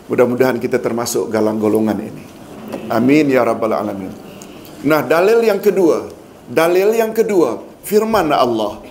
Mudah-mudahan 0.05 0.61
kita 0.61 0.77
termasuk 0.77 1.33
galang 1.33 1.57
golongan 1.57 1.97
ini. 1.97 2.23
Amin 2.93 3.29
ya 3.29 3.41
rabbal 3.41 3.73
alamin. 3.73 4.13
Nah, 4.85 5.01
dalil 5.01 5.41
yang 5.41 5.57
kedua, 5.57 6.05
dalil 6.45 6.93
yang 6.93 7.09
kedua, 7.09 7.57
firman 7.81 8.29
Allah. 8.29 8.85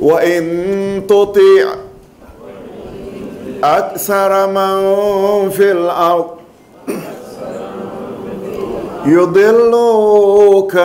Wa 0.00 0.18
in 0.24 0.44
tuti' 1.04 1.60
aksara 3.60 4.48
man 4.48 4.80
fil 5.52 5.86
ardh 5.86 6.41
يضلوك 9.06 10.76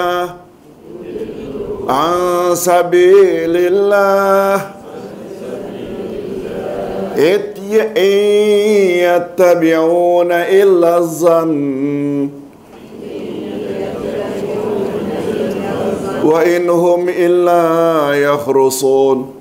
عن 1.89 2.55
سبيل 2.55 3.57
الله 3.57 4.61
يتبعون 9.15 10.31
إلا 10.31 10.97
الظن. 10.97 12.29
وإن 16.23 16.69
هم 16.69 17.09
إلا 17.09 18.13
يخرصون. 18.13 19.36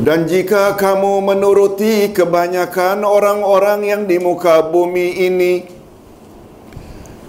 Dan 0.00 0.24
jika 0.24 0.80
kamu 0.80 1.20
menuruti 1.28 2.08
kebanyakan 2.16 3.04
orang-orang 3.04 3.84
yang 3.84 4.02
di 4.08 4.16
muka 4.16 4.64
bumi 4.64 5.28
ini, 5.28 5.68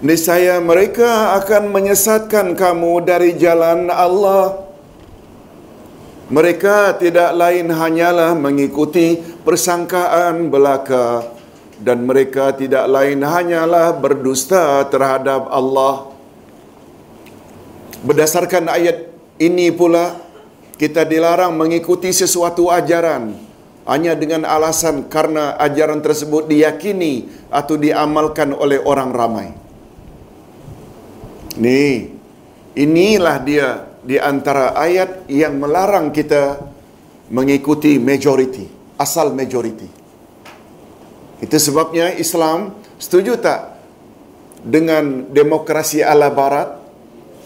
niscaya 0.00 0.56
mereka 0.56 1.36
akan 1.36 1.68
menyesatkan 1.68 2.56
kamu 2.56 3.04
dari 3.04 3.36
jalan 3.36 3.92
Allah. 3.92 4.64
Mereka 6.32 6.96
tidak 6.96 7.36
lain 7.36 7.68
hanyalah 7.68 8.32
mengikuti 8.32 9.20
persangkaan 9.44 10.48
belaka 10.48 11.28
dan 11.76 12.08
mereka 12.08 12.56
tidak 12.56 12.88
lain 12.88 13.20
hanyalah 13.20 13.92
berdusta 14.00 14.80
terhadap 14.88 15.44
Allah. 15.52 16.08
Berdasarkan 18.00 18.72
ayat 18.72 19.12
ini 19.36 19.68
pula 19.68 20.21
kita 20.82 21.06
dilarang 21.06 21.54
mengikuti 21.54 22.10
sesuatu 22.10 22.66
ajaran 22.66 23.38
hanya 23.86 24.18
dengan 24.18 24.42
alasan 24.42 25.06
karena 25.06 25.54
ajaran 25.54 26.02
tersebut 26.02 26.50
diyakini 26.50 27.30
atau 27.54 27.78
diamalkan 27.78 28.50
oleh 28.50 28.82
orang 28.82 29.14
ramai. 29.14 29.48
Ni, 31.62 32.10
inilah 32.74 33.38
dia 33.46 33.94
di 34.02 34.18
antara 34.18 34.74
ayat 34.74 35.30
yang 35.30 35.62
melarang 35.62 36.10
kita 36.10 36.58
mengikuti 37.30 38.02
majority, 38.02 38.66
asal 38.98 39.30
majority. 39.30 39.86
Itu 41.38 41.62
sebabnya 41.62 42.10
Islam 42.18 42.74
setuju 42.98 43.38
tak 43.38 43.78
dengan 44.66 45.30
demokrasi 45.30 46.02
ala 46.02 46.26
barat? 46.34 46.74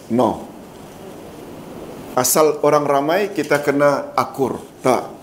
No. 0.09 0.56
Asal 2.17 2.57
orang 2.65 2.81
ramai 2.89 3.29
kita 3.29 3.61
kena 3.61 4.09
akur. 4.17 4.57
Tak. 4.81 5.13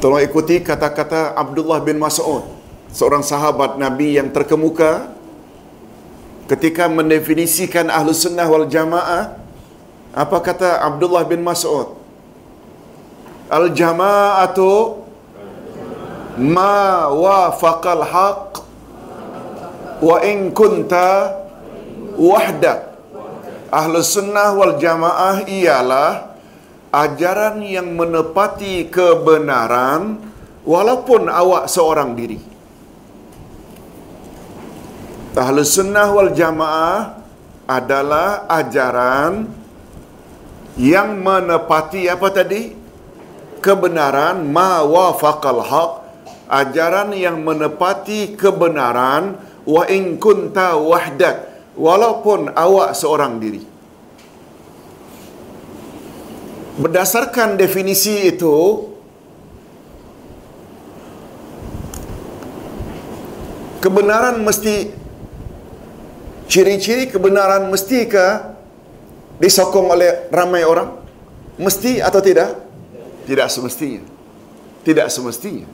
Tolong 0.00 0.24
ikuti 0.24 0.64
kata-kata 0.64 1.36
Abdullah 1.36 1.84
bin 1.84 2.00
Mas'ud, 2.00 2.48
seorang 2.92 3.20
sahabat 3.20 3.76
Nabi 3.76 4.16
yang 4.16 4.32
terkemuka 4.32 5.12
ketika 6.48 6.88
mendefinisikan 6.88 7.92
Ahlus 7.92 8.24
Sunnah 8.24 8.48
wal 8.48 8.64
Jamaah. 8.64 9.36
Apa 10.16 10.40
kata 10.40 10.80
Abdullah 10.80 11.28
bin 11.28 11.44
Mas'ud? 11.44 11.92
Al-jama'atu 13.52 15.04
ma 16.40 17.12
wafaqal 17.12 18.00
haq 18.00 18.63
wa 20.04 20.20
in 20.20 20.52
kunta 20.52 21.32
wahdak. 22.20 22.92
Ahlus 23.72 24.12
Sunnah 24.12 24.52
wal 24.52 24.76
Jamaah 24.76 25.48
ialah 25.48 26.36
ajaran 26.92 27.64
yang 27.64 27.96
menepati 27.96 28.86
kebenaran 28.92 30.20
walaupun 30.62 31.26
awak 31.26 31.66
seorang 31.66 32.12
diri. 32.14 32.38
Ahlus 35.34 35.74
Sunnah 35.74 36.12
wal 36.14 36.30
Jamaah 36.30 37.18
adalah 37.66 38.46
ajaran 38.46 39.50
yang 40.78 41.18
menepati 41.18 42.06
apa 42.06 42.28
tadi? 42.30 42.76
Kebenaran 43.58 44.44
ma 44.46 44.84
wafaqal 44.84 45.62
haq. 45.64 45.92
Ajaran 46.44 47.16
yang 47.16 47.40
menepati 47.40 48.36
kebenaran 48.36 49.40
wa 49.64 49.82
in 49.88 50.20
kunta 50.20 50.76
wahdak 50.76 51.54
walaupun 51.74 52.52
awak 52.52 52.92
seorang 52.94 53.40
diri. 53.40 53.62
Berdasarkan 56.74 57.54
definisi 57.54 58.34
itu, 58.34 58.54
kebenaran 63.78 64.42
mesti 64.42 64.90
ciri-ciri 66.50 67.06
kebenaran 67.08 67.70
mestikah 67.70 68.58
disokong 69.38 69.86
oleh 69.94 70.26
ramai 70.34 70.66
orang? 70.66 70.98
Mesti 71.54 72.02
atau 72.02 72.18
tidak? 72.18 72.58
Tidak 73.22 73.46
semestinya. 73.46 74.02
Tidak 74.82 75.06
semestinya. 75.06 75.70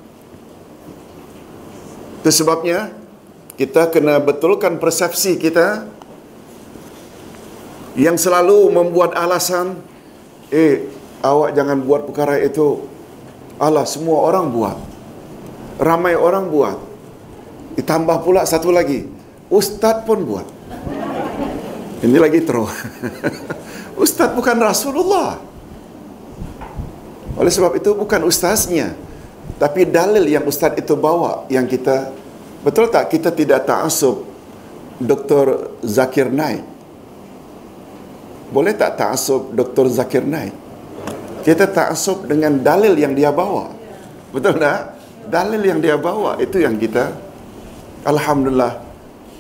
Itu 2.21 2.29
sebabnya 2.29 3.00
kita 3.61 3.93
kena 3.93 4.17
betulkan 4.17 4.81
persepsi 4.81 5.37
kita 5.37 5.85
yang 7.93 8.17
selalu 8.17 8.73
membuat 8.73 9.13
alasan 9.13 9.77
eh 10.49 10.89
awak 11.21 11.53
jangan 11.53 11.85
buat 11.85 12.09
perkara 12.09 12.41
itu. 12.41 12.89
Allah 13.61 13.85
semua 13.85 14.25
orang 14.25 14.49
buat. 14.49 14.81
Ramai 15.77 16.17
orang 16.17 16.49
buat. 16.49 16.81
Ditambah 17.77 18.25
pula 18.25 18.49
satu 18.49 18.73
lagi 18.73 19.05
ustaz 19.53 20.09
pun 20.09 20.25
buat. 20.25 20.49
Ini 22.01 22.17
lagi 22.17 22.41
terus 22.41 22.73
ustaz 24.09 24.33
bukan 24.33 24.57
Rasulullah. 24.57 25.37
Oleh 27.37 27.53
sebab 27.53 27.77
itu 27.77 27.93
bukan 27.93 28.25
ustaznya 28.25 28.97
tapi 29.61 29.85
dalil 29.85 30.25
yang 30.25 30.49
ustaz 30.49 30.73
itu 30.81 30.97
bawa 30.97 31.45
yang 31.53 31.69
kita 31.69 32.17
betul 32.63 32.89
tak 32.93 33.09
kita 33.13 33.33
tidak 33.33 33.65
ta'asub 33.65 34.27
Dr. 35.01 35.79
Zakir 35.81 36.29
Naik 36.29 36.71
boleh 38.51 38.75
tak 38.75 38.99
ta'asub 38.99 39.55
Dr. 39.55 39.87
Zakir 39.87 40.27
Naik? 40.27 40.51
Kita 41.47 41.71
ta'asub 41.71 42.27
dengan 42.27 42.59
dalil 42.59 42.99
yang 42.99 43.15
dia 43.15 43.31
bawa. 43.31 43.71
Betul 44.35 44.59
tak? 44.59 44.99
Dalil 45.31 45.63
yang 45.63 45.79
dia 45.79 45.95
bawa, 45.95 46.35
itu 46.43 46.59
yang 46.59 46.75
kita, 46.75 47.15
Alhamdulillah, 48.03 48.83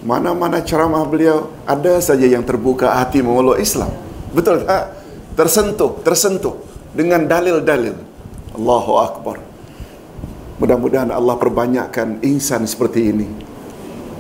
mana-mana 0.06 0.62
ceramah 0.62 1.02
beliau, 1.02 1.50
ada 1.66 1.98
saja 1.98 2.22
yang 2.22 2.46
terbuka 2.46 2.94
hati 2.94 3.18
memeluk 3.18 3.58
Islam. 3.58 3.90
Betul 4.30 4.62
tak? 4.62 4.94
Tersentuh, 5.34 5.98
tersentuh 6.06 6.54
dengan 6.94 7.26
dalil-dalil. 7.26 7.98
Allahu 8.54 8.92
Akbar. 9.02 9.42
Mudah-mudahan 10.60 11.08
Allah 11.08 11.40
perbanyakkan 11.40 12.20
insan 12.20 12.68
seperti 12.68 13.08
ini. 13.08 13.28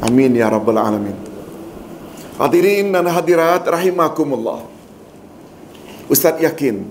Amin 0.00 0.32
ya 0.32 0.48
Rabbal 0.48 0.80
Alamin. 0.80 1.12
Hadirin 2.40 2.88
dan 2.96 3.04
hadirat 3.04 3.68
rahimakumullah. 3.68 4.64
Ustaz 6.08 6.40
yakin 6.40 6.88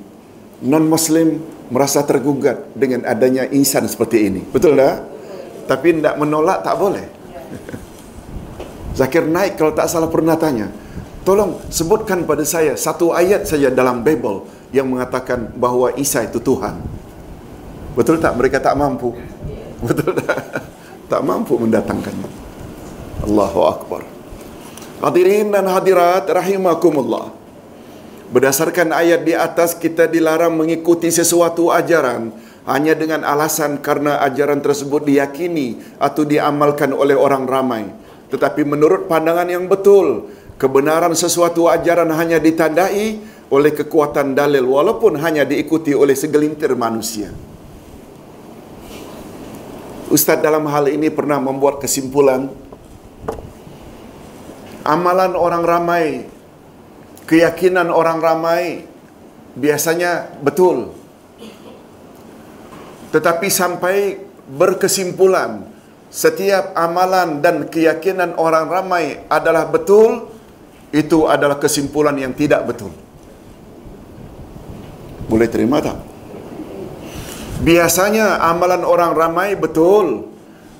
non-Muslim 0.62 1.42
merasa 1.74 2.06
tergugat 2.06 2.70
dengan 2.78 3.02
adanya 3.10 3.50
insan 3.50 3.90
seperti 3.90 4.30
ini. 4.30 4.42
Betul 4.46 4.78
tak? 4.78 5.02
Tapi 5.66 5.98
tidak 5.98 6.16
menolak 6.22 6.62
tak 6.62 6.78
boleh. 6.78 7.06
Zakir 9.02 9.26
Naik 9.26 9.58
kalau 9.58 9.74
tak 9.74 9.90
salah 9.90 10.14
pernah 10.14 10.38
tanya, 10.38 10.70
tolong 11.26 11.58
sebutkan 11.74 12.26
pada 12.30 12.46
saya 12.46 12.78
satu 12.78 13.18
ayat 13.18 13.50
saja 13.50 13.74
dalam 13.74 14.06
Bible 14.06 14.46
yang 14.70 14.86
mengatakan 14.86 15.50
bahawa 15.58 15.98
Isa 15.98 16.22
itu 16.22 16.38
Tuhan. 16.38 16.78
Betul 17.98 18.22
tak? 18.22 18.38
Mereka 18.38 18.62
tak 18.62 18.78
mampu. 18.78 19.18
Betul 19.88 20.20
tak? 20.20 20.68
Tak 21.08 21.22
mampu 21.24 21.56
mendatangkannya. 21.56 22.30
Allahu 23.24 23.62
Akbar. 23.66 24.02
Hadirin 25.00 25.56
dan 25.56 25.64
hadirat 25.72 26.28
rahimakumullah. 26.28 27.32
Berdasarkan 28.30 28.94
ayat 28.94 29.26
di 29.26 29.34
atas 29.34 29.74
kita 29.74 30.06
dilarang 30.06 30.54
mengikuti 30.54 31.10
sesuatu 31.10 31.74
ajaran 31.74 32.30
hanya 32.70 32.94
dengan 32.94 33.26
alasan 33.26 33.82
karena 33.82 34.22
ajaran 34.22 34.62
tersebut 34.62 35.02
diyakini 35.02 35.82
atau 35.98 36.28
diamalkan 36.28 36.94
oleh 36.94 37.18
orang 37.18 37.50
ramai. 37.50 37.90
Tetapi 38.30 38.62
menurut 38.62 39.10
pandangan 39.10 39.50
yang 39.50 39.66
betul, 39.66 40.30
kebenaran 40.62 41.18
sesuatu 41.18 41.66
ajaran 41.66 42.14
hanya 42.14 42.38
ditandai 42.38 43.18
oleh 43.50 43.72
kekuatan 43.74 44.38
dalil 44.38 44.70
walaupun 44.70 45.18
hanya 45.18 45.42
diikuti 45.42 45.98
oleh 45.98 46.14
segelintir 46.14 46.78
manusia. 46.78 47.34
Ustaz 50.10 50.42
dalam 50.42 50.66
hal 50.66 50.90
ini 50.90 51.14
pernah 51.14 51.38
membuat 51.38 51.78
kesimpulan 51.78 52.50
amalan 54.82 55.38
orang 55.38 55.62
ramai 55.62 56.06
keyakinan 57.30 57.94
orang 57.94 58.18
ramai 58.18 58.90
biasanya 59.54 60.34
betul. 60.42 60.98
Tetapi 63.14 63.48
sampai 63.54 64.18
berkesimpulan 64.50 65.70
setiap 66.10 66.74
amalan 66.74 67.38
dan 67.38 67.70
keyakinan 67.70 68.34
orang 68.34 68.66
ramai 68.66 69.22
adalah 69.30 69.70
betul, 69.70 70.26
itu 70.90 71.30
adalah 71.30 71.62
kesimpulan 71.62 72.18
yang 72.18 72.34
tidak 72.34 72.66
betul. 72.66 72.90
Boleh 75.30 75.46
terima 75.46 75.78
tak? 75.78 76.09
Biasanya 77.60 78.40
amalan 78.40 78.88
orang 78.88 79.12
ramai 79.12 79.60
betul. 79.60 80.32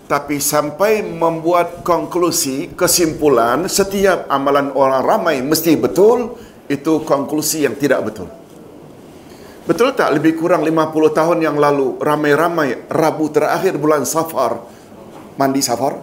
Tapi 0.10 0.42
sampai 0.42 1.06
membuat 1.06 1.86
konklusi, 1.86 2.74
kesimpulan 2.74 3.70
setiap 3.70 4.26
amalan 4.26 4.74
orang 4.74 5.06
ramai 5.06 5.38
mesti 5.46 5.78
betul, 5.78 6.34
itu 6.66 7.06
konklusi 7.06 7.70
yang 7.70 7.78
tidak 7.78 8.10
betul. 8.10 8.26
Betul 9.70 9.94
tak 9.94 10.18
lebih 10.18 10.34
kurang 10.34 10.66
50 10.66 11.14
tahun 11.14 11.46
yang 11.46 11.62
lalu 11.62 12.02
ramai-ramai 12.02 12.90
Rabu 12.90 13.30
terakhir 13.30 13.78
bulan 13.78 14.02
Safar 14.02 14.66
mandi 15.38 15.62
Safar 15.62 15.94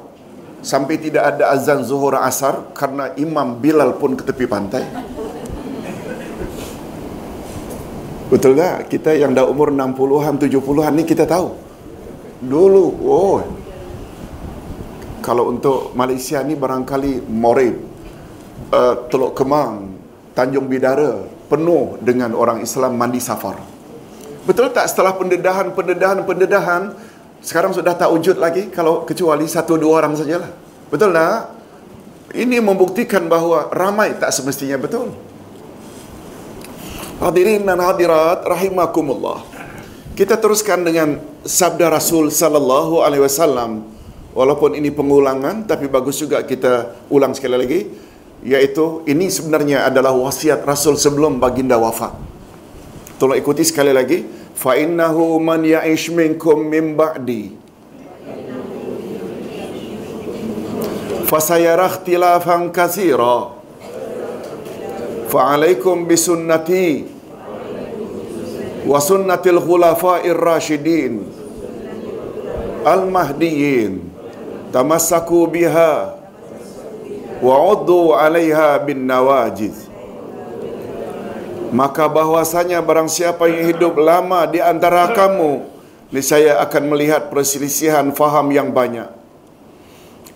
sampai 0.63 1.03
tidak 1.03 1.35
ada 1.35 1.51
azan 1.51 1.83
zuhur 1.83 2.15
asar 2.15 2.71
karena 2.79 3.11
Imam 3.19 3.59
Bilal 3.59 3.99
pun 3.99 4.15
ke 4.15 4.23
tepi 4.23 4.47
pantai. 4.47 4.87
Betul 8.27 8.59
tak? 8.59 8.91
Kita 8.91 9.15
yang 9.15 9.31
dah 9.31 9.47
umur 9.47 9.71
60-an, 9.71 10.35
70-an 10.43 10.93
ni 10.99 11.07
kita 11.07 11.23
tahu. 11.31 11.55
Dulu, 12.43 12.87
oh. 13.07 13.39
Kalau 15.23 15.51
untuk 15.51 15.95
Malaysia 15.95 16.43
ni 16.43 16.59
barangkali 16.59 17.23
Morib, 17.31 17.79
uh, 18.75 18.95
Teluk 19.07 19.35
Kemang, 19.39 19.95
Tanjung 20.35 20.67
Bidara, 20.67 21.23
penuh 21.47 21.99
dengan 22.03 22.35
orang 22.35 22.63
Islam 22.63 22.99
mandi 22.99 23.23
safar. 23.23 23.59
Betul 24.47 24.71
tak 24.71 24.87
setelah 24.91 25.15
pendedahan, 25.15 25.75
pendedahan, 25.75 26.23
pendedahan, 26.23 26.83
sekarang 27.43 27.75
sudah 27.75 27.95
tak 27.95 28.11
wujud 28.11 28.39
lagi 28.39 28.71
kalau 28.71 29.07
kecuali 29.07 29.47
satu 29.47 29.79
dua 29.79 30.03
orang 30.03 30.19
sajalah. 30.19 30.51
Betul 30.91 31.15
tak? 31.15 31.55
Ini 32.35 32.59
membuktikan 32.59 33.27
bahawa 33.31 33.71
ramai 33.71 34.19
tak 34.19 34.35
semestinya 34.35 34.79
betul. 34.79 35.15
Hadirin 37.17 37.65
dan 37.65 37.81
hadirat 37.81 38.45
rahimakumullah. 38.45 39.41
Kita 40.13 40.37
teruskan 40.37 40.85
dengan 40.85 41.21
sabda 41.45 41.89
Rasul 41.89 42.29
sallallahu 42.29 43.01
alaihi 43.01 43.25
wasallam. 43.25 43.89
Walaupun 44.37 44.77
ini 44.77 44.93
pengulangan 44.93 45.65
tapi 45.65 45.89
bagus 45.89 46.21
juga 46.21 46.45
kita 46.45 46.93
ulang 47.09 47.33
sekali 47.33 47.57
lagi 47.57 47.81
yaitu 48.45 49.01
ini 49.09 49.33
sebenarnya 49.33 49.89
adalah 49.89 50.13
wasiat 50.13 50.61
Rasul 50.69 51.01
sebelum 51.01 51.41
baginda 51.41 51.81
wafat. 51.81 52.13
Tolong 53.17 53.41
ikuti 53.41 53.65
sekali 53.65 53.97
lagi. 53.97 54.25
Fa 54.57 54.77
innahu 54.77 55.41
man 55.41 55.65
ya'ish 55.65 56.13
minkum 56.13 56.69
min 56.69 56.97
ba'di 56.97 57.67
fasayara 61.27 61.91
ikhtilafan 61.91 62.71
katsira 62.71 63.56
khulafa'ir 69.59 70.39
rasyidin 70.39 71.27
al 72.87 73.11
mahdiyyin 73.11 73.99
tamassaku 74.71 75.51
biha 75.51 76.15
wa 77.43 77.57
uddu 77.75 78.15
'alaiha 78.15 78.79
bin 78.87 79.09
nawajiz. 79.09 79.91
Maka 81.75 82.07
bahwasanya 82.07 82.79
barang 82.79 83.11
siapa 83.11 83.51
yang 83.51 83.75
hidup 83.75 83.99
lama 83.99 84.47
di 84.47 84.63
antara 84.63 85.11
kamu 85.11 85.67
niscaya 86.15 86.63
akan 86.63 86.95
melihat 86.95 87.27
perselisihan 87.27 88.15
faham 88.15 88.55
yang 88.55 88.71
banyak 88.71 89.16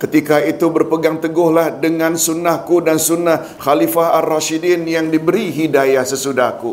Ketika 0.00 0.40
itu 0.40 0.64
berpegang 0.72 1.20
teguhlah 1.20 1.76
dengan 1.76 2.16
sunnahku 2.16 2.80
dan 2.80 2.96
sunnah 2.96 3.60
Khalifah 3.60 4.16
Ar-Rashidin 4.24 4.88
yang 4.88 5.12
diberi 5.12 5.52
hidayah 5.52 6.00
sesudahku. 6.08 6.72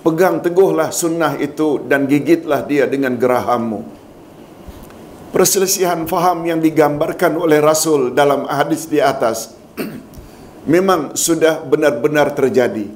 Pegang 0.00 0.40
teguhlah 0.40 0.88
sunnah 0.96 1.36
itu 1.36 1.76
dan 1.84 2.08
gigitlah 2.08 2.64
dia 2.64 2.88
dengan 2.88 3.20
gerahammu. 3.20 3.84
Perselisihan 5.28 6.08
faham 6.08 6.40
yang 6.48 6.64
digambarkan 6.64 7.36
oleh 7.36 7.60
Rasul 7.60 8.16
dalam 8.16 8.48
hadis 8.48 8.88
di 8.88 8.96
atas 8.96 9.52
memang 10.72 11.12
sudah 11.12 11.60
benar-benar 11.68 12.32
terjadi. 12.32 12.88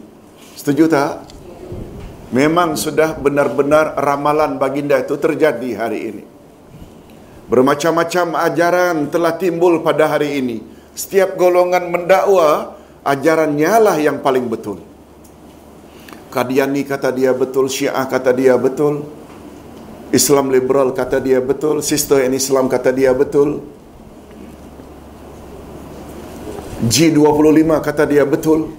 Setuju 0.57 0.89
tak? 0.89 1.29
Memang 2.33 2.73
sudah 2.73 3.13
benar-benar 3.21 4.01
ramalan 4.01 4.57
baginda 4.57 4.97
itu 4.97 5.21
terjadi 5.21 5.77
hari 5.77 6.01
ini. 6.09 6.40
Bermacam-macam 7.51 8.39
ajaran 8.47 9.11
telah 9.11 9.35
timbul 9.35 9.83
pada 9.83 10.07
hari 10.07 10.39
ini. 10.39 10.63
Setiap 10.95 11.35
golongan 11.35 11.91
mendakwa, 11.91 12.79
ajarannya 13.03 13.75
lah 13.83 13.97
yang 13.99 14.23
paling 14.23 14.47
betul. 14.47 14.79
Kadiani 16.31 16.87
kata 16.87 17.11
dia 17.11 17.35
betul, 17.35 17.67
Syiah 17.67 18.07
kata 18.07 18.31
dia 18.31 18.55
betul, 18.55 19.03
Islam 20.15 20.55
liberal 20.55 20.95
kata 20.95 21.19
dia 21.19 21.43
betul, 21.43 21.83
Sister 21.83 22.23
and 22.23 22.39
Islam 22.39 22.71
kata 22.71 22.95
dia 22.95 23.11
betul, 23.11 23.67
G25 26.87 27.71
kata 27.83 28.07
dia 28.07 28.23
betul. 28.23 28.71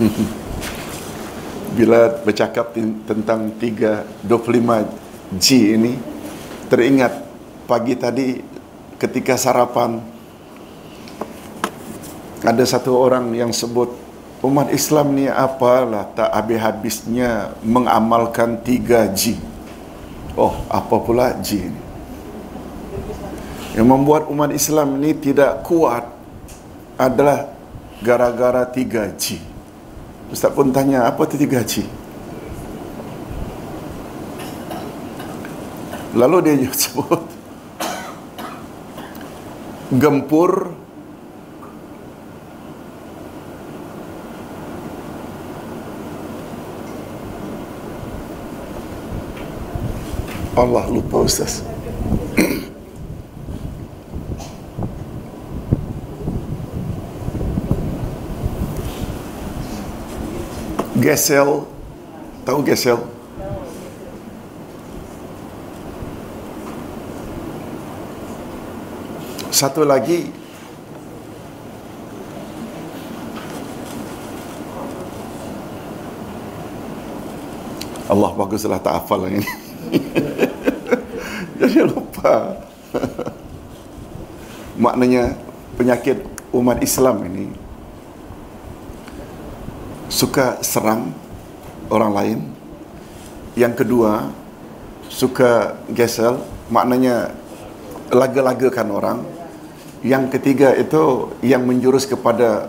bila 1.70 2.10
bercakap 2.26 2.74
tentang 3.06 3.54
325G 3.58 5.46
ini 5.78 5.94
teringat 6.66 7.14
pagi 7.70 7.94
tadi 7.94 8.42
ketika 8.98 9.38
sarapan 9.38 10.02
ada 12.42 12.64
satu 12.66 12.98
orang 12.98 13.30
yang 13.36 13.54
sebut 13.54 13.94
umat 14.42 14.72
Islam 14.74 15.14
ni 15.14 15.30
apalah 15.30 16.10
tak 16.10 16.32
habis-habisnya 16.34 17.54
mengamalkan 17.62 18.58
3G 18.66 19.38
oh 20.34 20.66
apa 20.66 20.96
pula 20.98 21.38
G 21.38 21.70
ini? 21.70 21.82
Yang 23.78 23.86
membuat 23.86 24.26
umat 24.26 24.50
Islam 24.50 24.98
ini 24.98 25.14
tidak 25.14 25.62
kuat 25.62 26.02
adalah 26.98 27.46
gara-gara 28.02 28.66
3G 28.66 29.49
Ustaz 30.30 30.54
pun 30.54 30.70
tanya, 30.70 31.10
apa 31.10 31.26
tiga 31.26 31.58
haji? 31.58 31.82
Lalu 36.14 36.36
dia 36.46 36.70
sebut 36.82 37.22
gempur 39.90 40.70
Allah 50.54 50.86
lupa 50.92 51.26
Ustaz. 51.26 51.66
Gesel. 61.00 61.64
Tahu 62.44 62.60
Gesel? 62.60 63.00
Satu 69.50 69.82
lagi 69.84 70.30
Allah 78.10 78.30
baguslah 78.34 78.82
tak 78.82 79.00
hafal 79.00 79.30
ini. 79.30 79.46
Jadi 81.62 81.78
lupa. 81.86 82.58
Maknanya 84.84 85.38
penyakit 85.78 86.18
umat 86.50 86.82
Islam 86.82 87.22
ini 87.30 87.69
suka 90.20 90.60
serang 90.60 91.16
orang 91.88 92.12
lain. 92.12 92.38
Yang 93.56 93.84
kedua, 93.84 94.28
suka 95.08 95.80
gesel, 95.88 96.36
maknanya 96.68 97.32
laga-lagakan 98.12 98.88
orang. 98.92 99.18
Yang 100.04 100.36
ketiga 100.36 100.76
itu 100.76 101.32
yang 101.40 101.64
menjurus 101.64 102.04
kepada 102.04 102.68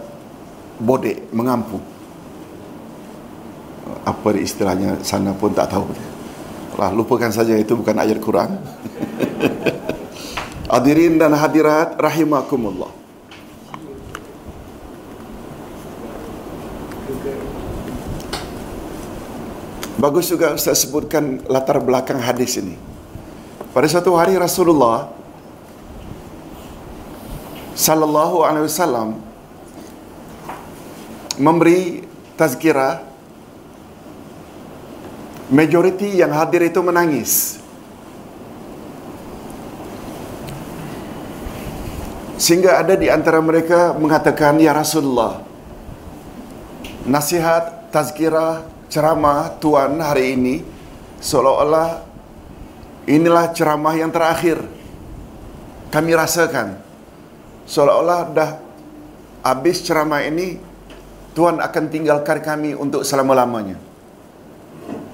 bodek, 0.80 1.28
mengampu. 1.36 1.84
Apa 4.08 4.32
istilahnya 4.40 5.04
sana 5.04 5.36
pun 5.36 5.52
tak 5.52 5.76
tahu. 5.76 5.92
Lah, 6.80 6.96
lupakan 6.96 7.36
saja 7.36 7.60
itu 7.60 7.76
bukan 7.76 8.00
ayat 8.00 8.24
Quran. 8.24 8.56
Hadirin 10.72 11.20
dan 11.20 11.36
hadirat 11.36 12.00
rahimakumullah. 12.00 13.01
Bagus 20.02 20.34
juga 20.34 20.50
Ustaz 20.58 20.82
sebutkan 20.82 21.46
latar 21.46 21.78
belakang 21.78 22.18
hadis 22.18 22.58
ini. 22.58 22.74
Pada 23.70 23.86
satu 23.86 24.18
hari 24.18 24.34
Rasulullah 24.34 25.14
sallallahu 27.78 28.42
alaihi 28.42 28.66
wasallam 28.66 29.22
memberi 31.38 32.02
tazkirah 32.34 33.06
majoriti 35.54 36.18
yang 36.18 36.34
hadir 36.34 36.66
itu 36.66 36.82
menangis 36.82 37.62
sehingga 42.42 42.82
ada 42.82 42.98
di 42.98 43.06
antara 43.06 43.38
mereka 43.38 43.94
mengatakan 43.94 44.58
ya 44.58 44.74
Rasulullah 44.74 45.46
nasihat 47.06 47.94
tazkirah 47.94 48.71
ceramah 48.92 49.56
tuan 49.56 49.96
hari 50.04 50.36
ini 50.36 50.60
seolah-olah 51.24 52.04
inilah 53.08 53.56
ceramah 53.56 53.96
yang 53.96 54.12
terakhir 54.12 54.60
kami 55.88 56.12
rasakan. 56.12 56.76
Seolah-olah 57.64 58.20
dah 58.36 58.52
habis 59.48 59.80
ceramah 59.80 60.28
ini 60.28 60.60
Tuhan 61.32 61.64
akan 61.64 61.84
tinggalkan 61.88 62.44
kami 62.44 62.76
untuk 62.76 63.08
selama-lamanya. 63.08 63.80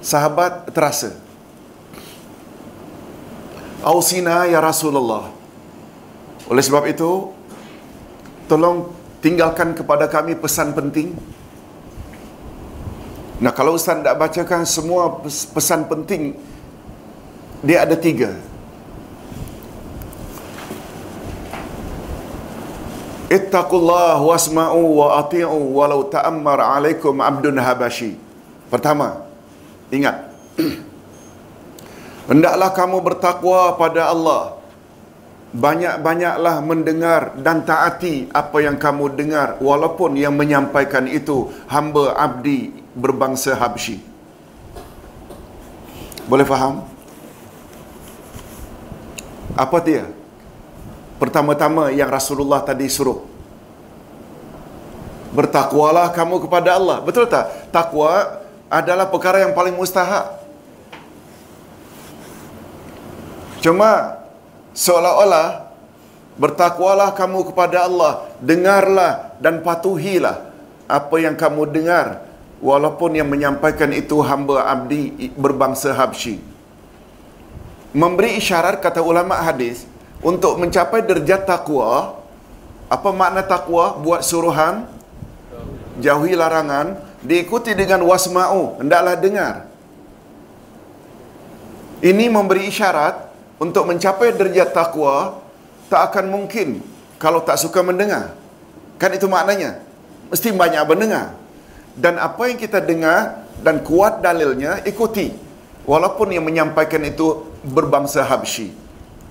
Sahabat 0.02 0.74
terasa 0.74 1.14
Ausina 3.78 4.42
ya 4.50 4.58
Rasulullah. 4.58 5.30
Oleh 6.50 6.62
sebab 6.66 6.82
itu 6.90 7.30
tolong 8.50 8.90
tinggalkan 9.22 9.70
kepada 9.70 10.10
kami 10.10 10.34
pesan 10.34 10.74
penting 10.74 11.14
Nah 13.38 13.54
kalau 13.54 13.78
Ustaz 13.78 14.02
tak 14.02 14.18
bacakan 14.18 14.66
semua 14.66 15.22
pesan 15.54 15.86
penting 15.86 16.34
Dia 17.62 17.82
ada 17.86 17.98
tiga. 17.98 18.34
Ittaqullah 23.28 24.22
wasma'u 24.24 25.04
wa 25.04 25.20
ati'u 25.20 25.58
walau 25.74 26.06
ta'ammar 26.06 26.62
alaikum 26.64 27.18
abdun 27.18 27.58
habashi. 27.60 28.14
Pertama 28.70 29.28
Ingat. 29.88 30.16
Hendaklah 32.30 32.70
kamu 32.76 33.00
bertakwa 33.00 33.72
pada 33.80 34.12
Allah. 34.12 34.60
Banyak-banyaklah 35.48 36.60
mendengar 36.60 37.32
dan 37.40 37.64
taati 37.64 38.28
apa 38.36 38.60
yang 38.60 38.76
kamu 38.76 39.16
dengar 39.16 39.56
walaupun 39.64 40.12
yang 40.12 40.36
menyampaikan 40.36 41.08
itu 41.08 41.48
hamba 41.72 42.12
abdi 42.20 42.68
berbangsa 42.98 43.54
Habsyi. 43.54 44.02
Boleh 46.26 46.44
faham? 46.44 46.82
Apa 49.54 49.78
dia? 49.80 50.10
Pertama-tama 51.16 51.94
yang 51.94 52.10
Rasulullah 52.10 52.60
tadi 52.62 52.90
suruh. 52.90 53.24
Bertakwalah 55.32 56.10
kamu 56.12 56.44
kepada 56.46 56.76
Allah. 56.76 56.98
Betul 57.00 57.30
tak? 57.30 57.70
Takwa 57.70 58.42
adalah 58.68 59.08
perkara 59.08 59.46
yang 59.46 59.56
paling 59.56 59.74
mustahak. 59.74 60.36
Cuma 63.58 64.22
seolah-olah 64.76 65.66
bertakwalah 66.38 67.10
kamu 67.18 67.50
kepada 67.50 67.90
Allah, 67.90 68.30
dengarlah 68.38 69.34
dan 69.42 69.58
patuhilah 69.58 70.46
apa 70.86 71.16
yang 71.18 71.34
kamu 71.34 71.66
dengar 71.66 72.27
walaupun 72.58 73.14
yang 73.14 73.30
menyampaikan 73.30 73.90
itu 73.94 74.18
hamba 74.22 74.66
abdi 74.66 75.30
berbangsa 75.34 75.94
Habsyi. 75.94 76.42
Memberi 77.94 78.36
isyarat 78.36 78.84
kata 78.84 79.00
ulama 79.00 79.38
hadis 79.40 79.88
untuk 80.20 80.60
mencapai 80.60 81.02
derajat 81.02 81.48
takwa. 81.48 82.20
Apa 82.88 83.12
makna 83.12 83.44
takwa? 83.44 83.96
Buat 84.00 84.24
suruhan, 84.24 84.88
jauhi 86.00 86.32
larangan, 86.36 87.00
diikuti 87.20 87.76
dengan 87.76 88.00
wasma'u, 88.04 88.80
hendaklah 88.80 89.16
dengar. 89.16 89.54
Ini 91.98 92.30
memberi 92.30 92.70
isyarat 92.70 93.28
untuk 93.58 93.88
mencapai 93.90 94.30
derajat 94.30 94.70
takwa 94.70 95.42
tak 95.90 96.12
akan 96.12 96.30
mungkin 96.30 96.78
kalau 97.18 97.42
tak 97.42 97.58
suka 97.58 97.82
mendengar. 97.82 98.36
Kan 99.00 99.14
itu 99.16 99.26
maknanya. 99.26 99.82
Mesti 100.28 100.52
banyak 100.52 100.84
mendengar 100.84 101.34
dan 101.98 102.14
apa 102.22 102.46
yang 102.46 102.58
kita 102.58 102.78
dengar 102.78 103.42
dan 103.58 103.82
kuat 103.82 104.22
dalilnya 104.22 104.86
ikuti. 104.86 105.34
Walaupun 105.82 106.30
yang 106.30 106.46
menyampaikan 106.46 107.02
itu 107.02 107.48
berbangsa 107.66 108.22
Habsyi. 108.22 108.70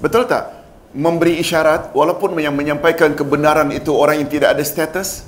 Betul 0.03 0.28
tak? 0.28 0.51
Memberi 0.91 1.38
isyarat 1.39 1.93
walaupun 1.93 2.34
yang 2.41 2.57
menyampaikan 2.57 3.13
kebenaran 3.13 3.70
itu 3.72 3.93
orang 3.93 4.20
yang 4.26 4.30
tidak 4.30 4.57
ada 4.57 4.63
status. 4.65 5.24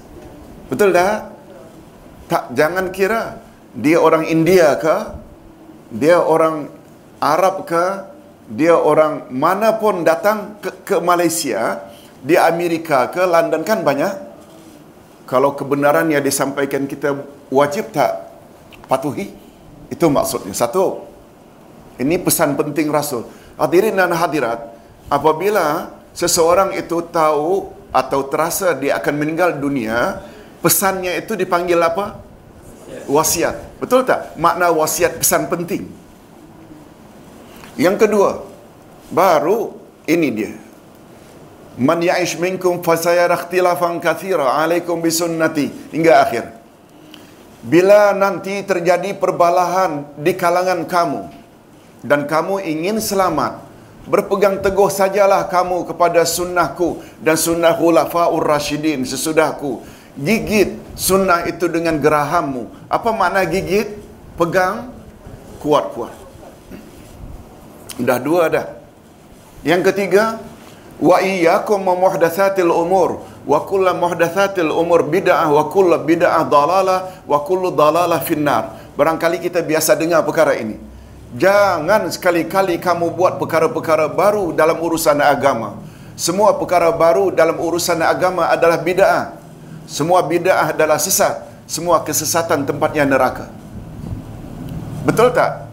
Betul 0.67 0.91
tak? 0.91 1.31
Tak 2.27 2.43
jangan 2.53 2.89
kira 2.89 3.37
dia 3.73 4.01
orang 4.01 4.25
India 4.25 4.73
ke 4.81 4.95
dia 5.93 6.21
orang 6.21 6.69
Arab 7.21 7.65
ke 7.65 7.85
dia 8.49 8.73
orang 8.73 9.29
mana 9.29 9.77
pun 9.77 10.01
datang 10.01 10.57
ke, 10.57 10.73
ke 10.85 10.95
Malaysia 10.97 11.85
di 12.21 12.33
Amerika 12.33 13.09
ke 13.13 13.21
London 13.21 13.61
kan 13.61 13.85
banyak 13.85 14.28
kalau 15.29 15.53
kebenaran 15.53 16.09
yang 16.09 16.25
disampaikan 16.25 16.89
kita 16.89 17.13
wajib 17.53 17.93
tak 17.93 18.33
patuhi? 18.89 19.29
Itu 19.93 20.09
maksudnya. 20.09 20.57
Satu 20.57 21.05
ini 22.01 22.17
pesan 22.17 22.57
penting 22.57 22.89
rasul. 22.89 23.29
Hadirin 23.53 23.93
dan 23.93 24.09
hadirat 24.09 24.73
apabila 25.05 25.93
seseorang 26.17 26.73
itu 26.73 27.05
tahu 27.13 27.69
atau 27.93 28.25
terasa 28.25 28.73
dia 28.73 28.97
akan 28.97 29.13
meninggal 29.21 29.53
dunia 29.61 30.25
pesannya 30.65 31.21
itu 31.21 31.37
dipanggil 31.37 31.77
apa? 31.77 32.17
Wasiat. 33.05 33.77
Betul 33.77 34.09
tak? 34.09 34.33
Makna 34.33 34.73
wasiat 34.73 35.21
pesan 35.21 35.45
penting. 35.45 35.85
Yang 37.77 37.95
kedua 38.01 38.49
baru 39.13 39.77
ini 40.09 40.29
dia 40.33 40.51
Man 41.77 42.01
ya'ish 42.01 42.39
minkum 42.41 42.81
fasayara 42.81 43.37
ikhtilafan 43.37 44.01
kathira 44.01 44.57
alaikum 44.57 44.97
bisunnati 45.03 45.69
hingga 45.93 46.25
akhir. 46.25 46.45
Bila 47.59 48.15
nanti 48.15 48.63
terjadi 48.63 49.13
perbalahan 49.19 50.07
di 50.15 50.31
kalangan 50.31 50.87
kamu 50.87 51.27
dan 52.07 52.23
kamu 52.23 52.63
ingin 52.63 53.03
selamat, 53.03 53.59
berpegang 54.07 54.63
teguh 54.63 54.87
sajalah 54.87 55.43
kamu 55.51 55.83
kepada 55.91 56.23
sunnahku 56.23 57.03
dan 57.19 57.35
sunnah 57.35 57.75
khulafaur 57.75 58.39
rasyidin 58.41 59.03
sesudahku. 59.03 59.83
Gigit 60.19 60.75
sunnah 60.99 61.47
itu 61.47 61.67
dengan 61.71 61.95
gerahammu. 61.99 62.91
Apa 62.91 63.11
makna 63.11 63.43
gigit? 63.47 63.95
Pegang 64.35 64.91
kuat-kuat. 65.59 66.15
Dah 67.99 68.19
dua 68.19 68.47
dah. 68.47 68.67
Yang 69.67 69.91
ketiga, 69.91 70.39
wa 70.99 71.17
iyyakum 71.23 71.79
muhdatsatil 71.81 72.69
umur. 72.69 73.23
Wa 73.47 73.65
kullu 73.65 73.89
muhdatsatil 73.95 74.69
umur 74.69 75.07
bid'ah 75.07 75.47
wa 75.49 75.71
kullu 75.71 75.95
bid'ah 76.03 76.45
dalalah 76.45 77.23
wa 77.25 77.39
kullu 77.41 77.73
dalalah 77.73 78.21
finnar. 78.21 78.77
Barangkali 78.93 79.39
kita 79.39 79.63
biasa 79.63 79.95
dengar 79.95 80.21
perkara 80.27 80.59
ini. 80.59 80.75
Jangan 81.33 82.09
sekali-kali 82.11 82.77
kamu 82.83 83.15
buat 83.15 83.39
perkara-perkara 83.39 84.11
baru 84.11 84.51
dalam 84.51 84.77
urusan 84.77 85.17
agama. 85.23 85.79
Semua 86.19 86.51
perkara 86.59 86.91
baru 86.91 87.31
dalam 87.31 87.55
urusan 87.55 88.03
agama 88.03 88.51
adalah 88.51 88.77
bid'ah. 88.77 89.39
Semua 89.87 90.19
bid'ah 90.19 90.75
adalah 90.75 90.99
sesat. 90.99 91.47
Semua 91.63 92.03
kesesatan 92.03 92.67
tempatnya 92.67 93.07
neraka. 93.07 93.47
Betul 95.07 95.31
tak? 95.31 95.69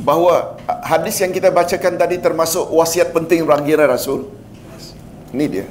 Bahawa 0.00 0.56
hadis 0.84 1.18
yang 1.20 1.34
kita 1.34 1.52
bacakan 1.52 1.98
tadi 2.00 2.16
termasuk 2.22 2.70
wasiat 2.70 3.12
penting 3.12 3.44
baginda 3.44 3.84
Rasul 3.84 4.39
ini 5.30 5.46
dia. 5.46 5.66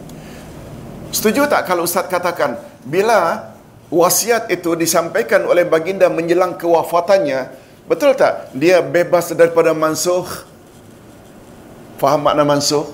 Setuju 1.09 1.49
tak 1.49 1.65
kalau 1.65 1.83
Ustaz 1.89 2.05
katakan, 2.05 2.61
bila 2.85 3.51
wasiat 3.89 4.47
itu 4.53 4.77
disampaikan 4.77 5.41
oleh 5.49 5.65
baginda 5.65 6.05
menjelang 6.07 6.53
kewafatannya, 6.55 7.49
betul 7.89 8.13
tak? 8.13 8.53
Dia 8.53 8.79
bebas 8.85 9.33
daripada 9.33 9.73
mansuh. 9.73 10.25
Faham 11.97 12.23
makna 12.23 12.45
mansuh? 12.45 12.87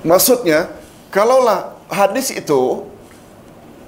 Maksudnya, 0.00 0.72
kalaulah 1.12 1.76
hadis 1.92 2.32
itu 2.32 2.88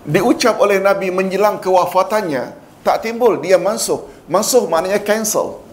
diucap 0.04 0.60
oleh 0.60 0.76
Nabi 0.76 1.08
menjelang 1.08 1.56
kewafatannya, 1.58 2.52
tak 2.84 3.02
timbul 3.06 3.40
dia 3.40 3.56
mansuh. 3.56 4.04
Mansuh 4.28 4.68
maknanya 4.68 5.00
cancel. 5.02 5.64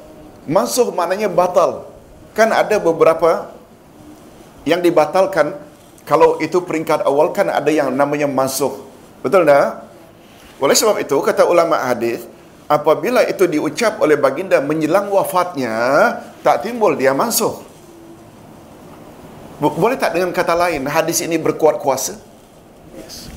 Mansuh 0.49 0.89
maknanya 0.95 1.29
batal. 1.29 1.91
Kan 2.33 2.49
ada 2.49 2.79
beberapa 2.79 3.51
yang 4.67 4.83
dibatalkan 4.83 5.55
kalau 6.03 6.41
itu 6.41 6.59
peringkat 6.65 7.05
awal 7.05 7.29
kan 7.31 7.47
ada 7.53 7.69
yang 7.69 7.93
namanya 7.93 8.25
masuk. 8.25 8.87
Betul 9.21 9.45
tak? 9.45 9.85
Oleh 10.59 10.75
sebab 10.75 10.97
itu 10.99 11.15
kata 11.21 11.47
ulama 11.47 11.79
hadis, 11.79 12.25
apabila 12.67 13.23
itu 13.23 13.47
diucap 13.47 14.01
oleh 14.03 14.19
baginda 14.19 14.59
menjelang 14.59 15.07
wafatnya, 15.07 15.71
tak 16.43 16.65
timbul 16.67 16.97
dia 16.97 17.15
masuk. 17.15 17.63
Bo- 19.59 19.75
Boleh 19.75 19.95
tak 19.95 20.15
dengan 20.15 20.31
kata 20.35 20.55
lain 20.55 20.83
hadis 20.87 21.19
ini 21.23 21.35
berkuat 21.39 21.79
kuasa? 21.79 22.19
Yes. 22.95 23.27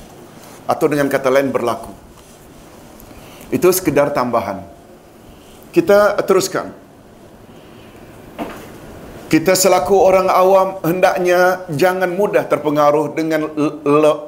Atau 0.67 0.87
dengan 0.91 1.07
kata 1.11 1.27
lain 1.31 1.51
berlaku. 1.51 1.91
Itu 3.53 3.69
sekedar 3.69 4.09
tambahan. 4.15 4.63
Kita 5.75 6.15
teruskan. 6.23 6.82
Kita 9.33 9.57
selaku 9.57 9.97
orang 9.97 10.29
awam 10.29 10.77
hendaknya 10.85 11.65
jangan 11.73 12.13
mudah 12.13 12.45
terpengaruh 12.45 13.17
dengan 13.17 13.49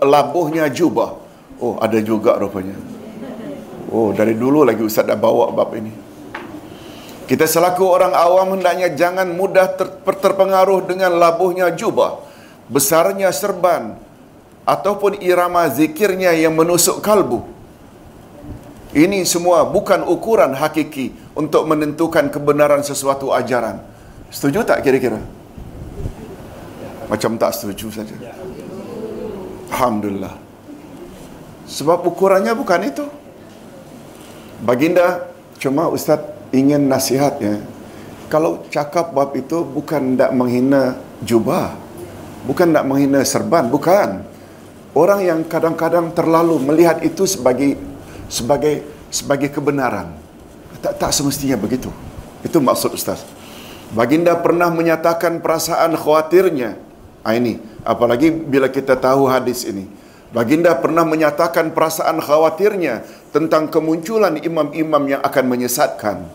labuhnya 0.02 0.66
jubah. 0.74 1.22
Oh, 1.62 1.78
ada 1.78 2.02
juga 2.02 2.34
rupanya. 2.42 2.74
Oh, 3.94 4.10
dari 4.18 4.34
dulu 4.34 4.66
lagi 4.66 4.82
Ustaz 4.82 5.06
dah 5.06 5.14
bawa 5.14 5.54
bab 5.54 5.78
ini. 5.78 5.94
Kita 7.30 7.46
selaku 7.46 7.86
orang 7.86 8.18
awam 8.18 8.58
hendaknya 8.58 8.98
jangan 8.98 9.30
mudah 9.30 9.78
ter- 9.78 9.94
terpengaruh 10.02 10.90
dengan 10.90 11.14
labuhnya 11.22 11.70
jubah, 11.70 12.26
besarnya 12.66 13.30
serban, 13.30 14.02
ataupun 14.66 15.22
irama 15.22 15.70
zikirnya 15.70 16.34
yang 16.34 16.58
menusuk 16.58 17.06
kalbu. 17.06 17.46
Ini 18.90 19.22
semua 19.30 19.70
bukan 19.70 20.02
ukuran 20.02 20.58
hakiki 20.58 21.14
untuk 21.38 21.70
menentukan 21.70 22.34
kebenaran 22.34 22.82
sesuatu 22.82 23.30
ajaran. 23.30 23.94
Setuju 24.36 24.68
tak 24.68 24.84
kira-kira? 24.84 25.24
Macam 27.08 27.40
tak 27.40 27.56
setuju 27.56 27.88
saja. 27.88 28.12
Alhamdulillah. 29.72 30.36
Sebab 31.72 32.04
ukurannya 32.04 32.52
bukan 32.52 32.84
itu. 32.84 33.08
Baginda, 34.60 35.32
cuma 35.56 35.88
Ustaz 35.88 36.20
ingin 36.52 36.92
nasihatnya. 36.92 37.64
Kalau 38.28 38.68
cakap 38.68 39.16
bab 39.16 39.32
itu 39.40 39.64
bukan 39.64 40.20
nak 40.20 40.36
menghina 40.36 41.00
jubah. 41.24 41.72
Bukan 42.44 42.76
nak 42.76 42.84
menghina 42.84 43.24
serban. 43.24 43.72
Bukan. 43.72 44.20
Orang 44.92 45.24
yang 45.24 45.48
kadang-kadang 45.48 46.12
terlalu 46.12 46.60
melihat 46.60 47.00
itu 47.08 47.24
sebagai 47.24 47.80
sebagai 48.28 48.84
sebagai 49.08 49.48
kebenaran. 49.48 50.12
Tak, 50.84 51.00
tak 51.00 51.12
semestinya 51.16 51.56
begitu. 51.56 51.88
Itu 52.44 52.60
maksud 52.60 52.92
Ustaz. 52.92 53.35
Baginda 53.96 54.36
pernah 54.36 54.68
menyatakan 54.68 55.40
perasaan 55.40 55.96
khawatirnya. 55.96 56.76
Ha, 57.24 57.32
ini, 57.40 57.64
apalagi 57.88 58.28
bila 58.28 58.68
kita 58.68 59.00
tahu 59.00 59.24
hadis 59.32 59.64
ini. 59.64 59.88
Baginda 60.36 60.76
pernah 60.76 61.08
menyatakan 61.08 61.72
perasaan 61.72 62.20
khawatirnya 62.20 63.08
tentang 63.32 63.72
kemunculan 63.72 64.36
imam-imam 64.36 65.04
yang 65.08 65.22
akan 65.24 65.46
menyesatkan. 65.48 66.28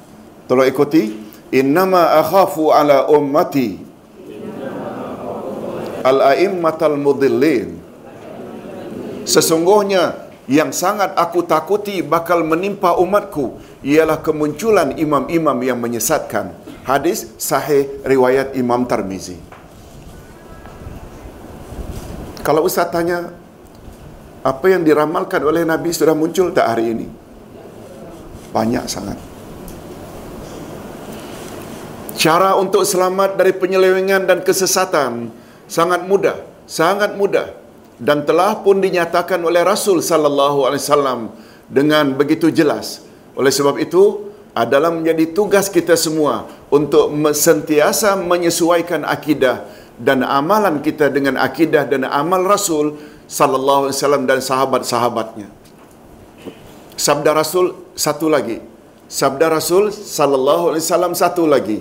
Tolong 0.48 0.64
ikuti. 0.64 1.28
Innama 1.50 2.16
akhafu 2.16 2.70
ala 2.70 3.10
ummati 3.10 3.82
al-a'immatal 6.00 6.96
mudillin. 6.96 7.76
Sesungguhnya 9.28 10.16
yang 10.48 10.72
sangat 10.72 11.12
aku 11.14 11.44
takuti 11.44 12.00
bakal 12.00 12.42
menimpa 12.42 12.96
umatku 12.96 13.60
ialah 13.84 14.18
kemunculan 14.24 14.96
imam-imam 14.96 15.58
yang 15.60 15.78
menyesatkan. 15.78 16.56
Hadis 16.84 17.36
sahih 17.36 18.00
riwayat 18.02 18.56
Imam 18.56 18.88
Tarmizi. 18.88 19.36
Kalau 22.40 22.64
Ustaz 22.64 22.88
tanya, 22.88 23.36
apa 24.40 24.66
yang 24.72 24.80
diramalkan 24.80 25.44
oleh 25.44 25.68
Nabi 25.68 25.92
sudah 25.92 26.16
muncul 26.16 26.48
tak 26.56 26.72
hari 26.72 26.96
ini? 26.96 27.06
Banyak 28.50 28.84
sangat. 28.88 29.20
Cara 32.16 32.56
untuk 32.56 32.84
selamat 32.84 33.36
dari 33.36 33.52
penyelewengan 33.56 34.28
dan 34.28 34.38
kesesatan 34.40 35.32
sangat 35.68 36.04
mudah, 36.04 36.40
sangat 36.64 37.16
mudah 37.16 37.52
dan 38.00 38.24
telah 38.24 38.60
pun 38.64 38.80
dinyatakan 38.80 39.40
oleh 39.44 39.60
Rasul 39.60 40.00
sallallahu 40.00 40.64
alaihi 40.64 40.84
wasallam 40.84 41.20
dengan 41.68 42.16
begitu 42.16 42.48
jelas. 42.48 43.04
Oleh 43.36 43.52
sebab 43.52 43.76
itu, 43.80 44.32
adalah 44.50 44.90
menjadi 44.90 45.30
tugas 45.30 45.70
kita 45.70 45.94
semua 45.94 46.48
untuk 46.70 47.10
sentiasa 47.34 48.14
menyesuaikan 48.14 49.02
akidah 49.02 49.66
dan 49.98 50.22
amalan 50.22 50.78
kita 50.80 51.10
dengan 51.12 51.36
akidah 51.36 51.84
dan 51.84 52.06
amal 52.06 52.46
Rasul 52.46 52.96
sallallahu 53.26 53.90
alaihi 53.90 53.98
wasallam 53.98 54.24
dan 54.30 54.38
sahabat-sahabatnya. 54.40 55.48
Sabda 56.94 57.30
Rasul 57.36 57.74
satu 57.98 58.26
lagi. 58.32 58.58
Sabda 59.10 59.50
Rasul 59.50 59.90
sallallahu 59.90 60.72
alaihi 60.72 60.84
wasallam 60.86 61.12
satu 61.18 61.44
lagi. 61.44 61.78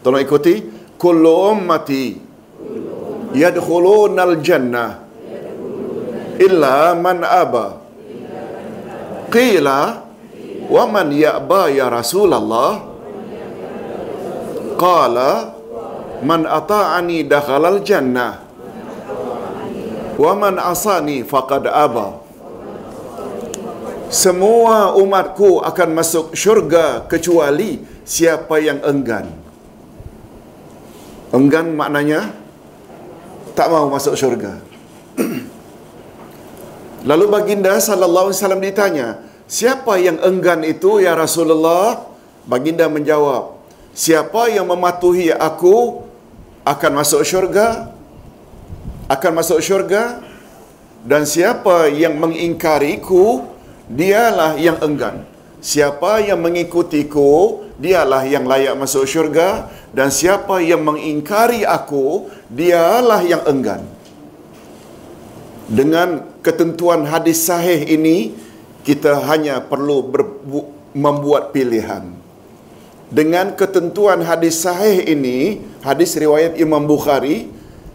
Tolong 0.00 0.22
ikuti. 0.22 0.54
Kullu 0.98 1.54
ummati 1.54 2.18
yadkhulunal 3.34 4.42
jannah 4.42 5.06
illa 6.42 6.94
man 6.98 7.22
aba. 7.22 7.78
Qila 9.30 9.80
wa 10.66 10.84
man 10.88 11.12
ya'ba 11.12 11.68
ya 11.70 11.86
Rasulullah? 11.92 12.87
Qala 14.78 15.30
man 16.22 16.46
ata'ani 16.46 17.26
dakhalal 17.26 17.82
jannah 17.82 18.46
wa 20.18 20.32
man 20.38 20.54
asani 20.58 21.26
faqad 21.26 21.66
aba. 21.66 22.22
Semua 24.08 24.96
umatku 24.96 25.60
akan 25.60 25.88
masuk 25.92 26.32
syurga 26.32 27.04
kecuali 27.12 27.84
siapa 28.08 28.56
yang 28.56 28.80
enggan. 28.80 29.28
Enggan 31.28 31.76
maknanya 31.76 32.32
tak 33.52 33.68
mau 33.68 33.90
masuk 33.92 34.16
syurga. 34.16 34.56
Lalu 37.10 37.24
baginda 37.28 37.76
sallallahu 37.76 38.32
alaihi 38.32 38.38
wasallam 38.40 38.64
ditanya, 38.64 39.06
"Siapa 39.44 40.00
yang 40.00 40.16
enggan 40.24 40.64
itu 40.64 41.04
ya 41.04 41.12
Rasulullah?" 41.12 42.08
Baginda 42.48 42.88
menjawab, 42.88 43.57
"Siapa 43.98 44.46
yang 44.46 44.70
mematuhi 44.70 45.34
aku 45.34 46.06
akan 46.62 46.92
masuk 47.02 47.26
syurga, 47.26 47.90
akan 49.10 49.32
masuk 49.42 49.58
syurga 49.58 50.22
dan 51.02 51.26
siapa 51.26 51.90
yang 51.90 52.14
mengingkariku 52.14 53.42
dialah 53.90 54.54
yang 54.54 54.78
enggan. 54.86 55.26
Siapa 55.58 56.22
yang 56.22 56.38
mengikutiku 56.38 57.66
dialah 57.82 58.22
yang 58.22 58.46
layak 58.46 58.78
masuk 58.78 59.02
syurga 59.02 59.66
dan 59.90 60.14
siapa 60.14 60.62
yang 60.62 60.86
mengingkari 60.86 61.66
aku 61.66 62.30
dialah 62.46 63.26
yang 63.26 63.42
enggan." 63.50 63.82
Dengan 65.66 66.22
ketentuan 66.46 67.02
hadis 67.02 67.42
sahih 67.50 67.82
ini 67.82 68.30
kita 68.86 69.26
hanya 69.26 69.58
perlu 69.58 70.06
membuat 70.94 71.50
pilihan. 71.50 72.27
Dengan 73.08 73.56
ketentuan 73.56 74.20
hadis 74.20 74.60
sahih 74.60 75.00
ini, 75.08 75.64
hadis 75.80 76.12
riwayat 76.12 76.60
Imam 76.60 76.84
Bukhari, 76.84 77.48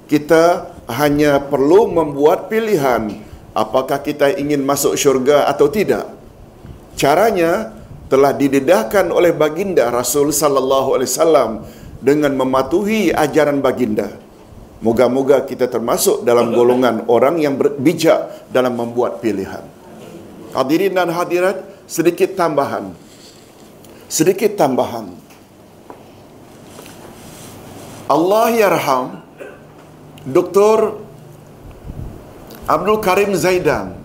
kita 0.09 0.73
hanya 0.89 1.37
perlu 1.37 1.85
membuat 1.85 2.49
pilihan 2.49 3.21
apakah 3.53 4.01
kita 4.01 4.33
ingin 4.35 4.65
masuk 4.65 4.97
syurga 4.97 5.45
atau 5.45 5.69
tidak. 5.69 6.09
Caranya 6.97 7.73
telah 8.09 8.33
didedahkan 8.33 9.09
oleh 9.13 9.33
baginda 9.33 9.89
Rasul 9.93 10.33
sallallahu 10.33 10.97
alaihi 10.97 11.09
wasallam 11.09 11.51
dengan 12.01 12.33
mematuhi 12.33 13.13
ajaran 13.13 13.61
baginda. 13.61 14.09
Moga-moga 14.83 15.47
kita 15.47 15.71
termasuk 15.71 16.27
dalam 16.27 16.51
golongan 16.51 17.07
orang 17.07 17.39
yang 17.39 17.55
bijak 17.79 18.51
dalam 18.51 18.75
membuat 18.75 19.23
pilihan. 19.23 19.63
Hadirin 20.51 20.91
dan 20.91 21.09
hadirat, 21.09 21.63
sedikit 21.87 22.35
tambahan. 22.35 22.91
Sedikit 24.13 24.53
tambahan. 24.53 25.09
Allah 28.05 28.53
yarham 28.53 29.25
Dr. 30.21 31.01
Abdul 32.69 33.01
Karim 33.01 33.33
Zaidan. 33.33 33.97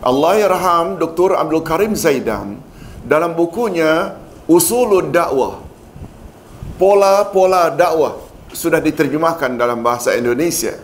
Allah 0.00 0.32
yarham 0.40 0.96
Dr. 0.96 1.36
Abdul 1.36 1.60
Karim 1.60 1.92
Zaidan 1.92 2.56
dalam 3.04 3.36
bukunya 3.36 4.16
Usulul 4.48 5.12
Dakwah. 5.12 5.60
Pola-pola 6.80 7.74
dakwah 7.74 8.16
sudah 8.54 8.80
diterjemahkan 8.80 9.60
dalam 9.60 9.84
bahasa 9.84 10.16
Indonesia. 10.16 10.78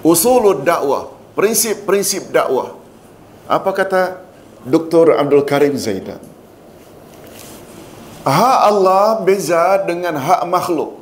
Usulul 0.00 0.62
dakwah, 0.64 1.12
prinsip-prinsip 1.36 2.30
dakwah. 2.32 2.78
Apa 3.50 3.74
kata 3.74 4.02
Dr. 4.64 5.18
Abdul 5.18 5.42
Karim 5.42 5.74
Zaidan? 5.76 6.37
Hak 8.28 8.58
Allah 8.70 9.04
beza 9.24 9.64
dengan 9.88 10.14
hak 10.26 10.42
makhluk. 10.54 11.00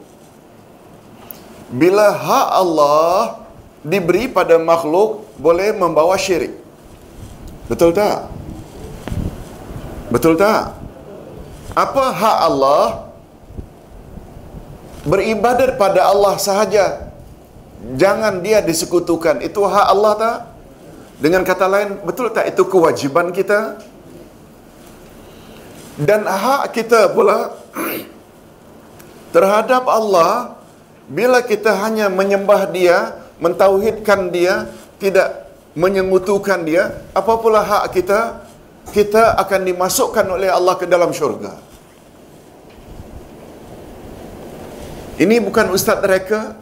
Bila 1.80 2.06
hak 2.26 2.48
Allah 2.62 3.42
diberi 3.82 4.30
pada 4.30 4.54
makhluk 4.70 5.26
boleh 5.34 5.74
membawa 5.74 6.14
syirik. 6.14 6.54
Betul 7.66 7.90
tak? 7.90 8.30
Betul 10.14 10.38
tak? 10.38 10.78
Apa 11.74 12.04
hak 12.14 12.38
Allah? 12.46 13.06
beribadat 15.06 15.78
pada 15.78 16.10
Allah 16.10 16.34
sahaja. 16.36 16.86
Jangan 17.94 18.42
dia 18.42 18.58
disekutukan. 18.58 19.38
Itu 19.48 19.62
hak 19.62 19.86
Allah 19.94 20.12
tak? 20.18 20.38
Dengan 21.22 21.46
kata 21.46 21.66
lain, 21.70 21.90
betul 22.02 22.28
tak 22.34 22.50
itu 22.50 22.62
kewajiban 22.66 23.30
kita? 23.32 23.80
Dan 25.97 26.28
hak 26.28 26.77
kita 26.77 27.09
pula 27.16 27.56
terhadap 29.32 29.89
Allah 29.89 30.60
bila 31.09 31.40
kita 31.40 31.73
hanya 31.73 32.12
menyembah 32.12 32.68
dia, 32.68 33.16
mentauhidkan 33.40 34.28
dia, 34.28 34.68
tidak 35.01 35.48
menyengutukan 35.73 36.60
dia, 36.68 37.01
apa 37.16 37.32
pula 37.40 37.64
hak 37.64 37.97
kita? 37.97 38.44
Kita 38.86 39.35
akan 39.40 39.66
dimasukkan 39.66 40.27
oleh 40.31 40.47
Allah 40.52 40.78
ke 40.78 40.86
dalam 40.86 41.10
syurga. 41.10 41.59
Ini 45.16 45.43
bukan 45.43 45.73
ustaz 45.73 45.98
mereka. 45.98 46.55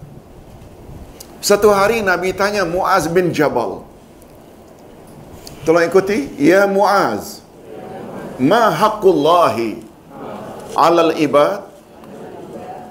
Satu 1.45 1.69
hari 1.69 2.01
Nabi 2.01 2.33
tanya 2.33 2.65
Muaz 2.65 3.05
bin 3.11 3.29
Jabal. 3.29 3.85
Tolong 5.69 5.85
ikuti. 5.85 6.33
Ya 6.41 6.65
Muaz. 6.65 7.44
Ma 8.41 8.67
haqqullahi 8.75 9.79
alal 10.75 11.15
ibad? 11.15 11.63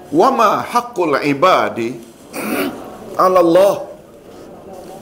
Wa 0.08 0.28
ma 0.32 0.64
haqqul 0.64 1.20
ibadi 1.20 2.00
ala 3.20 3.44
Allah. 3.44 3.76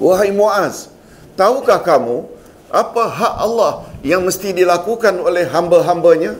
Wahai 0.02 0.34
Muaz, 0.34 0.90
tahukah 1.38 1.78
kamu 1.78 2.26
apa 2.74 3.02
hak 3.06 3.34
Allah 3.38 3.72
yang 4.02 4.26
mesti 4.26 4.50
dilakukan 4.50 5.14
oleh 5.22 5.46
hamba-hambanya? 5.46 6.34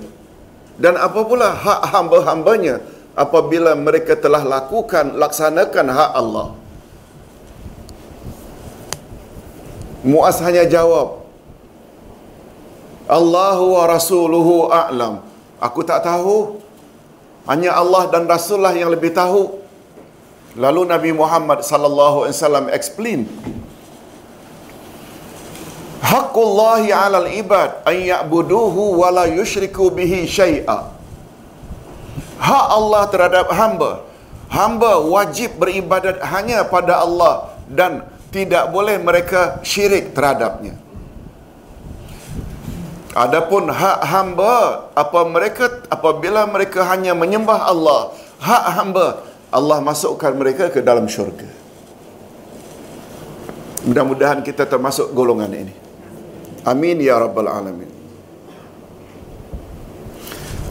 Dan 0.83 0.99
apa 0.99 1.23
pula 1.23 1.55
hak 1.55 1.95
hamba-hambanya 1.95 2.83
apabila 3.15 3.79
mereka 3.79 4.19
telah 4.19 4.43
lakukan 4.43 5.15
laksanakan 5.15 5.87
hak 5.95 6.11
Allah? 6.11 6.49
Muaz 10.03 10.43
hanya 10.43 10.67
jawab 10.67 11.22
Allahu 13.09 13.65
wa 13.77 13.85
rasuluhu 13.91 14.71
a'lam. 14.71 15.23
Aku 15.59 15.83
tak 15.83 16.03
tahu. 16.07 16.63
Hanya 17.47 17.75
Allah 17.75 18.07
dan 18.07 18.27
Rasulullah 18.31 18.75
yang 18.75 18.91
lebih 18.95 19.11
tahu. 19.11 19.59
Lalu 20.55 20.83
Nabi 20.87 21.11
Muhammad 21.11 21.67
sallallahu 21.67 22.27
alaihi 22.27 22.37
wasallam 22.39 22.67
explain. 22.71 23.21
Haqqullahi 26.03 26.93
'alal 26.93 27.29
ibad 27.31 27.83
an 27.89 27.97
ya'buduhu 27.97 29.01
wa 29.01 29.09
la 29.11 29.25
yushriku 29.27 29.91
bihi 29.91 30.29
syai'a. 30.29 30.93
Hak 32.43 32.67
Allah 32.79 33.03
terhadap 33.11 33.49
hamba. 33.55 33.93
Hamba 34.53 35.01
wajib 35.01 35.57
beribadat 35.57 36.21
hanya 36.29 36.67
pada 36.69 37.01
Allah 37.01 37.57
dan 37.65 38.05
tidak 38.35 38.69
boleh 38.75 39.01
mereka 39.01 39.63
syirik 39.65 40.13
terhadapnya. 40.13 40.77
Adapun 43.13 43.69
hak 43.69 44.09
hamba 44.09 44.89
apa 44.97 45.21
mereka 45.29 45.85
apabila 45.93 46.49
mereka 46.49 46.81
hanya 46.89 47.13
menyembah 47.13 47.69
Allah, 47.69 48.17
hak 48.41 48.65
hamba 48.73 49.21
Allah 49.53 49.85
masukkan 49.85 50.33
mereka 50.33 50.73
ke 50.73 50.81
dalam 50.81 51.05
syurga. 51.05 51.45
Mudah-mudahan 53.85 54.41
kita 54.41 54.65
termasuk 54.65 55.13
golongan 55.13 55.53
ini. 55.53 55.75
Amin 56.65 57.05
ya 57.05 57.21
rabbal 57.21 57.53
alamin. 57.53 57.91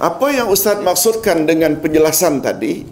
Apa 0.01 0.33
yang 0.33 0.49
Ustaz 0.49 0.81
maksudkan 0.81 1.45
dengan 1.45 1.77
penjelasan 1.77 2.41
tadi? 2.41 2.89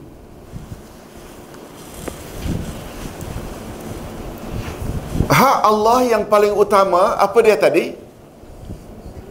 Hak 5.26 5.58
Allah 5.66 6.00
yang 6.06 6.30
paling 6.30 6.54
utama, 6.54 7.18
apa 7.18 7.38
dia 7.42 7.58
tadi? 7.58 8.09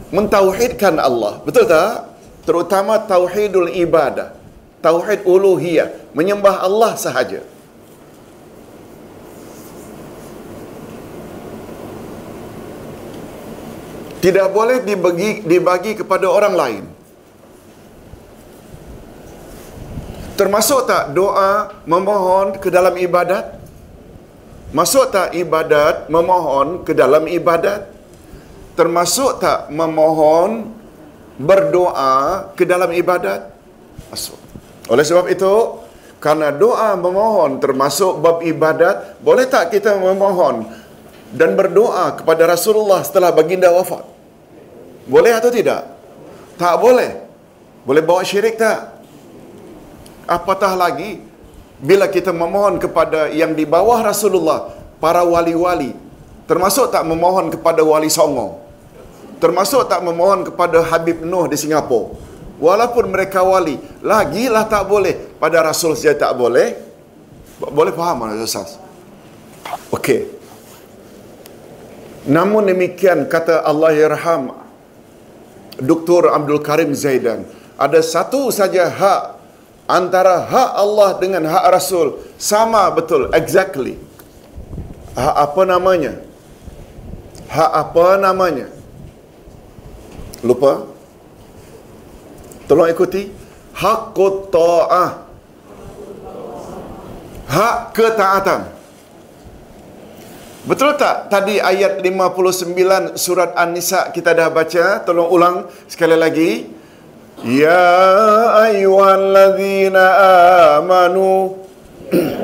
Mentauhidkan 0.09 0.97
Allah. 0.97 1.37
Betul 1.45 1.69
tak? 1.69 2.09
Terutama 2.49 2.97
tauhidul 3.05 3.69
ibadah. 3.77 4.33
Tauhid 4.81 5.21
uluhiyah. 5.21 5.93
Menyembah 6.17 6.65
Allah 6.65 6.97
sahaja. 6.97 7.45
Tidak 14.19 14.47
boleh 14.51 14.83
dibagi, 14.83 15.45
dibagi 15.47 15.95
kepada 15.95 16.27
orang 16.27 16.55
lain. 16.57 16.83
Termasuk 20.35 20.87
tak 20.87 21.11
doa 21.15 21.71
memohon 21.87 22.59
ke 22.59 22.67
dalam 22.71 22.95
ibadat? 22.99 23.59
Masuk 24.75 25.11
tak 25.11 25.35
ibadat 25.35 26.07
memohon 26.11 26.83
ke 26.87 26.91
dalam 26.95 27.27
ibadat? 27.27 27.98
Termasuk 28.79 29.43
tak 29.43 29.67
memohon 29.67 30.71
berdoa 31.35 32.47
ke 32.55 32.63
dalam 32.63 32.95
ibadat? 32.95 33.51
Masuk. 34.07 34.39
Oleh 34.87 35.03
sebab 35.03 35.27
itu, 35.27 35.83
karena 36.23 36.55
doa 36.55 36.95
memohon 36.95 37.59
termasuk 37.59 38.23
bab 38.23 38.39
ibadat, 38.39 39.19
boleh 39.19 39.43
tak 39.51 39.75
kita 39.75 39.99
memohon 39.99 40.63
dan 41.35 41.59
berdoa 41.59 42.15
kepada 42.23 42.47
Rasulullah 42.47 43.03
setelah 43.03 43.35
baginda 43.35 43.67
wafat? 43.75 44.07
Boleh 45.11 45.35
atau 45.35 45.51
tidak? 45.51 45.83
Tak 46.55 46.79
boleh. 46.79 47.19
Boleh 47.83 47.99
bawa 47.99 48.23
syirik 48.23 48.55
tak? 48.55 48.99
apatah 50.29 50.77
lagi 50.77 51.25
bila 51.81 52.05
kita 52.05 52.29
memohon 52.29 52.77
kepada 52.77 53.33
yang 53.33 53.57
di 53.57 53.65
bawah 53.65 54.05
Rasulullah, 54.05 54.69
para 55.01 55.25
wali-wali, 55.25 55.97
termasuk 56.45 56.93
tak 56.93 57.01
memohon 57.07 57.49
kepada 57.49 57.81
wali 57.81 58.11
Songo, 58.11 58.61
termasuk 59.39 59.87
tak 59.87 60.03
memohon 60.03 60.47
kepada 60.51 60.83
Habib 60.83 61.23
Nuh 61.23 61.47
di 61.47 61.55
Singapura, 61.55 62.15
walaupun 62.59 63.07
mereka 63.09 63.41
wali, 63.41 63.79
lagilah 64.03 64.67
tak 64.67 64.85
boleh, 64.85 65.39
pada 65.39 65.63
Rasul 65.63 65.95
saja 65.95 66.15
tak 66.15 66.35
boleh, 66.35 66.75
boleh 67.59 67.91
faham 67.95 68.27
mana 68.27 68.39
Ustaz? 68.39 68.79
Okey. 69.91 70.27
Namun 72.27 72.67
demikian 72.67 73.25
kata 73.31 73.63
Allah 73.63 73.95
Yarham 73.95 74.53
Dr. 75.79 76.29
Abdul 76.35 76.59
Karim 76.59 76.91
Zaidan, 76.91 77.47
ada 77.79 78.03
satu 78.03 78.51
saja 78.51 78.91
hak 78.91 79.39
antara 79.89 80.45
hak 80.45 80.69
Allah 80.75 81.09
dengan 81.17 81.47
hak 81.47 81.65
Rasul 81.73 82.21
sama 82.37 82.91
betul 82.93 83.31
exactly 83.33 83.97
hak 85.17 85.35
apa 85.49 85.61
namanya 85.65 86.13
hak 87.49 87.71
apa 87.73 88.21
namanya 88.21 88.67
lupa? 90.45 90.85
Tolong 92.69 92.89
ikuti. 92.91 93.31
Hak 93.73 94.13
ta'ah 94.53 95.29
hak 97.49 97.97
ketaatan. 97.97 98.69
Betul 100.69 100.93
tak? 101.01 101.33
Tadi 101.33 101.57
ayat 101.57 101.97
59 102.05 103.17
surat 103.17 103.57
An-Nisa 103.57 104.13
kita 104.13 104.37
dah 104.37 104.53
baca. 104.53 105.01
Tolong 105.01 105.25
ulang 105.33 105.65
sekali 105.89 106.13
lagi. 106.13 106.69
Ya 107.41 107.89
ayyuhallazina 108.69 110.05
amanu. 110.77 111.57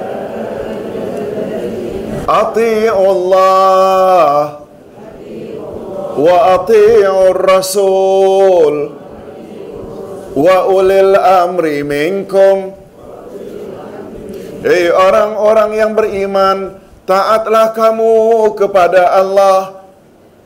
Atiullaha 2.25 3.85
وأطيعوا 6.18 7.28
الرسول 7.30 8.74
وأولي 10.36 11.00
الأمر 11.00 11.64
منكم 11.82 12.56
Hei 14.60 14.92
orang-orang 14.92 15.72
yang 15.72 15.96
beriman, 15.96 16.76
taatlah 17.08 17.72
kamu 17.72 18.52
kepada 18.60 19.16
Allah. 19.16 19.88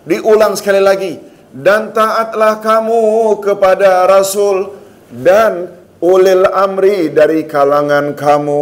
Diulang 0.06 0.54
sekali 0.54 0.78
lagi 0.78 1.18
dan 1.50 1.90
taatlah 1.90 2.62
kamu 2.62 3.34
kepada 3.42 4.06
Rasul 4.06 4.70
dan 5.10 5.66
ulil 5.98 6.46
amri 6.46 7.10
dari 7.10 7.42
kalangan 7.42 8.14
kamu. 8.14 8.60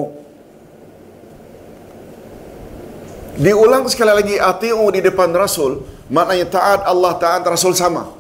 Diulang 3.36 3.88
sekali 3.92 4.12
lagi 4.12 4.36
ati'u 4.40 4.88
di 4.88 5.04
depan 5.04 5.32
Rasul, 5.36 5.84
maknanya 6.07 6.47
taat 6.47 6.81
Allah, 6.87 7.11
taat 7.19 7.43
Rasul 7.43 7.75
sama. 7.75 8.11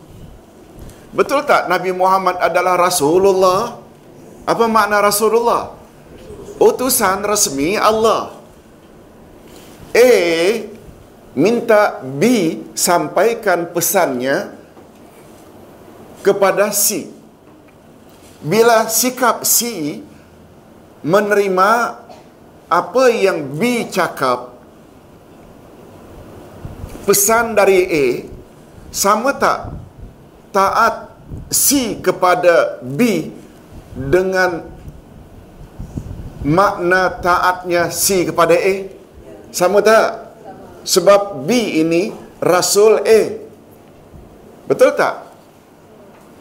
Betul 1.15 1.47
tak 1.47 1.71
Nabi 1.71 1.95
Muhammad 1.95 2.37
adalah 2.37 2.75
Rasulullah? 2.75 3.79
Apa 4.47 4.65
makna 4.67 4.99
Rasulullah? 5.03 5.75
Utusan 6.59 7.23
resmi 7.23 7.75
Allah. 7.79 8.35
A 9.95 10.13
minta 11.37 12.01
B 12.01 12.23
sampaikan 12.73 13.69
pesannya 13.69 14.51
kepada 16.25 16.73
C. 16.73 17.07
Bila 18.41 18.89
sikap 18.89 19.45
C 19.45 20.01
menerima 21.05 21.71
apa 22.67 23.03
yang 23.13 23.47
B 23.55 23.87
cakap 23.87 24.56
pesan 27.07 27.55
dari 27.55 27.87
A 27.87 28.05
sama 28.91 29.31
tak 29.31 29.71
taat 30.51 31.15
C 31.47 31.95
kepada 32.03 32.83
B 32.83 33.31
dengan 33.95 34.67
makna 36.43 37.15
taatnya 37.23 37.87
C 37.87 38.27
kepada 38.27 38.59
A? 38.59 38.75
Sama 39.55 39.79
tak? 39.79 40.35
Sebab 40.83 41.47
B 41.47 41.79
ini 41.79 42.11
rasul 42.43 42.99
A. 43.07 43.21
Betul 44.67 44.91
tak? 44.99 45.23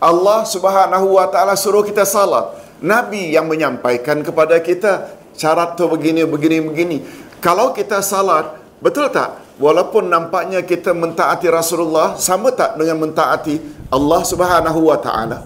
Allah 0.02 0.43
Subhanahu 0.44 1.16
wa 1.16 1.26
taala 1.30 1.55
suruh 1.55 1.86
kita 1.86 2.02
salat. 2.02 2.59
Nabi 2.82 3.32
yang 3.32 3.48
menyampaikan 3.48 4.20
kepada 4.20 4.59
kita 4.60 5.14
syarat 5.32 5.78
tu 5.78 5.86
begini 5.88 6.26
begini 6.26 6.59
begini. 6.60 6.98
Kalau 7.40 7.72
kita 7.72 8.02
salat 8.02 8.59
betul 8.82 9.09
tak 9.09 9.45
walaupun 9.56 10.08
nampaknya 10.08 10.60
kita 10.64 10.92
mentaati 10.92 11.48
Rasulullah 11.48 12.16
sama 12.20 12.52
tak 12.52 12.76
dengan 12.76 13.00
mentaati 13.08 13.60
Allah 13.88 14.20
Subhanahu 14.24 14.80
wa 14.88 14.98
taala? 15.00 15.38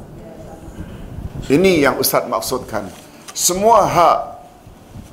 Ini 1.51 1.91
yang 1.91 1.97
ustaz 1.99 2.27
maksudkan. 2.31 2.87
Semua 3.35 3.83
hak 3.87 4.19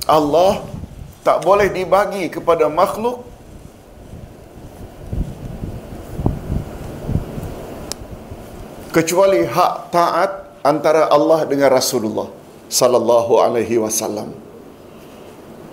Allah 0.06 0.62
tak 1.26 1.42
boleh 1.42 1.66
dibagi 1.70 2.30
kepada 2.30 2.70
makhluk. 2.70 3.26
Kecuali 8.94 9.46
hak 9.46 9.74
taat 9.94 10.30
antara 10.64 11.06
Allah 11.10 11.46
dengan 11.46 11.70
Rasulullah 11.70 12.30
sallallahu 12.66 13.38
alaihi 13.40 13.78
wasallam. 13.78 14.34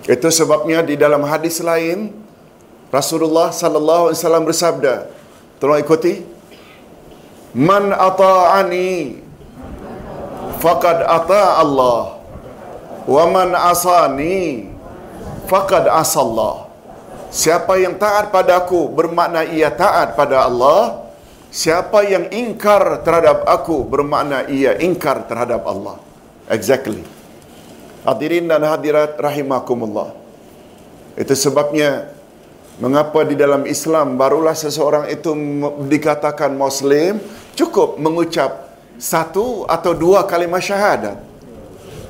Itu 0.06 0.28
sebabnya 0.30 0.86
di 0.86 0.94
dalam 0.94 1.26
hadis 1.26 1.58
lain 1.58 2.25
Rasulullah 2.96 3.52
sallallahu 3.52 4.08
alaihi 4.08 4.18
wasallam 4.24 4.44
bersabda, 4.48 4.94
tolong 5.60 5.80
ikuti. 5.84 6.24
Man 7.52 7.92
ata'ani 7.92 9.20
faqad 10.64 11.04
ata' 11.04 11.60
Allah 11.60 12.20
wa 13.04 13.24
man 13.28 13.52
asani 13.52 14.68
faqad 15.48 15.88
asallah. 15.92 16.68
Siapa 17.28 17.76
yang 17.76 18.00
taat 18.00 18.32
padaku 18.32 18.88
bermakna 18.88 19.44
ia 19.44 19.68
taat 19.68 20.16
pada 20.16 20.48
Allah. 20.48 21.04
Siapa 21.52 22.04
yang 22.04 22.28
ingkar 22.32 23.00
terhadap 23.04 23.44
aku 23.48 23.84
bermakna 23.84 24.44
ia 24.48 24.76
ingkar 24.80 25.24
terhadap 25.24 25.64
Allah. 25.64 25.96
Exactly. 26.52 27.00
Hadirin 28.04 28.48
dan 28.48 28.60
hadirat 28.64 29.16
rahimakumullah. 29.16 30.12
Itu 31.16 31.32
sebabnya 31.32 32.15
mengapa 32.82 33.24
di 33.24 33.34
dalam 33.38 33.64
Islam 33.64 34.20
barulah 34.20 34.52
seseorang 34.52 35.08
itu 35.08 35.32
dikatakan 35.88 36.52
muslim 36.52 37.20
cukup 37.56 37.96
mengucap 37.96 38.72
satu 38.96 39.68
atau 39.68 39.92
dua 39.92 40.24
kalimah 40.24 40.60
syahadat. 40.60 41.16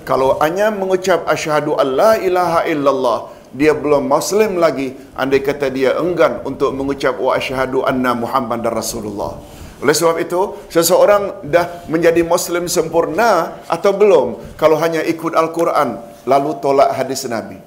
Kalau 0.06 0.38
hanya 0.38 0.70
mengucap 0.70 1.26
asyhadu 1.26 1.74
alla 1.74 2.14
ilaha 2.22 2.62
illallah 2.70 3.18
dia 3.56 3.72
belum 3.72 4.05
muslim 4.06 4.60
lagi 4.60 4.93
andai 5.16 5.40
kata 5.40 5.72
dia 5.72 5.97
enggan 6.02 6.44
untuk 6.44 6.70
mengucap 6.76 7.16
wa 7.16 7.32
asyhadu 7.38 7.82
anna 7.90 8.12
muhammadar 8.12 8.74
rasulullah 8.74 9.38
oleh 9.80 9.94
sebab 9.97 10.16
itu 10.20 10.40
seseorang 10.72 11.44
dah 11.44 11.84
menjadi 11.88 12.24
muslim 12.24 12.64
sempurna 12.68 13.60
atau 13.68 13.93
belum 13.93 14.56
kalau 14.60 14.76
hanya 14.80 15.05
ikut 15.05 15.32
al-Quran 15.36 16.01
lalu 16.28 16.51
tolak 16.64 16.97
hadis 16.97 17.24
nabi 17.28 17.60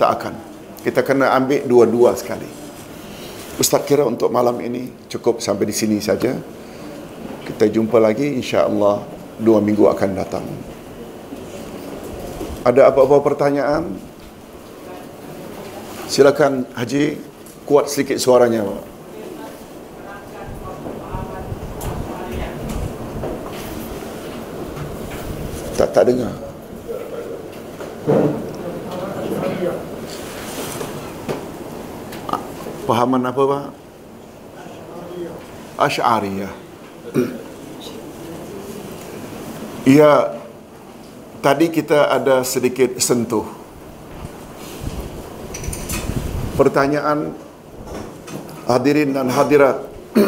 tak 0.00 0.10
akan 0.20 0.51
kita 0.82 1.00
kena 1.06 1.34
ambil 1.34 1.62
dua-dua 1.64 2.14
sekali 2.18 2.46
ustaz 3.56 3.82
kira 3.86 4.02
untuk 4.06 4.28
malam 4.28 4.58
ini 4.60 4.90
cukup 5.08 5.38
sampai 5.38 5.66
di 5.66 5.74
sini 5.74 5.98
saja 6.02 6.34
kita 7.46 7.66
jumpa 7.70 7.98
lagi 7.98 8.38
insya-Allah 8.38 9.02
dua 9.38 9.58
minggu 9.58 9.86
akan 9.88 10.10
datang 10.14 10.46
ada 12.62 12.90
apa-apa 12.90 13.18
pertanyaan 13.22 14.12
Silakan 16.12 16.68
Haji 16.76 17.16
kuat 17.64 17.88
sedikit 17.88 18.20
suaranya. 18.20 18.68
Tak 25.72 25.88
tak 25.88 26.04
dengar. 26.04 26.36
Pahaman 32.82 33.22
apa 33.22 33.42
Pak? 33.46 33.66
Asy'ariyah. 35.78 36.52
Ya, 39.82 40.38
tadi 41.42 41.66
kita 41.74 42.06
ada 42.06 42.46
sedikit 42.46 42.94
sentuh 43.02 43.42
pertanyaan 46.54 47.34
hadirin 48.70 49.10
dan 49.10 49.26
hadirat 49.26 49.82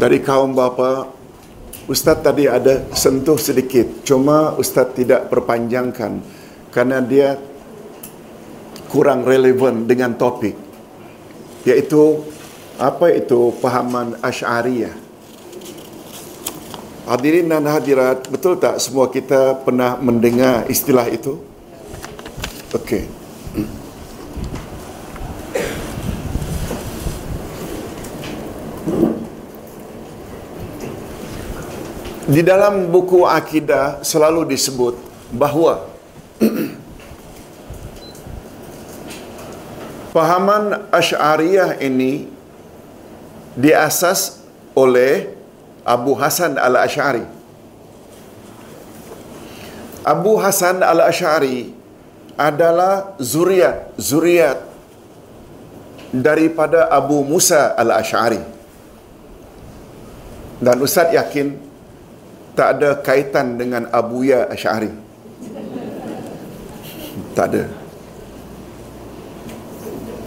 dari 0.00 0.24
kaum 0.24 0.56
bapa 0.56 1.12
Ustaz 1.84 2.20
tadi 2.24 2.48
ada 2.48 2.88
sentuh 2.96 3.36
sedikit 3.36 4.04
cuma 4.08 4.56
Ustaz 4.56 4.96
tidak 4.96 5.28
perpanjangkan 5.28 6.24
kerana 6.72 7.04
dia 7.04 7.36
kurang 8.88 9.24
relevan 9.24 9.84
dengan 9.84 10.16
topik 10.16 10.56
iaitu 11.68 12.24
apa 12.78 13.12
itu 13.12 13.52
pahaman 13.60 14.16
Asy'ariyah 14.22 15.08
Hadirin 17.08 17.48
dan 17.48 17.64
hadirat, 17.64 18.28
betul 18.28 18.60
tak 18.60 18.76
semua 18.84 19.08
kita 19.08 19.56
pernah 19.64 19.96
mendengar 19.96 20.68
istilah 20.68 21.08
itu? 21.08 21.40
Okey. 22.76 23.08
Di 32.28 32.44
dalam 32.44 32.92
buku 32.92 33.24
akidah 33.24 34.04
selalu 34.04 34.52
disebut 34.52 35.00
bahawa 35.32 35.88
pahaman 40.18 40.90
Asy'ariyah 40.90 41.78
ini 41.78 42.26
diasas 43.54 44.42
oleh 44.74 45.30
Abu 45.86 46.18
Hasan 46.18 46.58
Al-Asy'ari. 46.58 47.22
Abu 50.02 50.34
Hasan 50.42 50.82
Al-Asy'ari 50.82 51.70
adalah 52.34 53.14
zuriat 53.22 53.94
zuriat 53.94 54.58
daripada 56.10 56.90
Abu 56.90 57.22
Musa 57.22 57.78
al-Ash'ari. 57.78 58.42
Dan 60.58 60.82
Ustaz 60.82 61.14
yakin 61.14 61.54
tak 62.58 62.78
ada 62.78 62.98
kaitan 62.98 63.54
dengan 63.54 63.86
Abu 63.94 64.26
Ya 64.26 64.50
Ash'ari. 64.50 64.90
Tak 67.38 67.46
ada. 67.54 67.77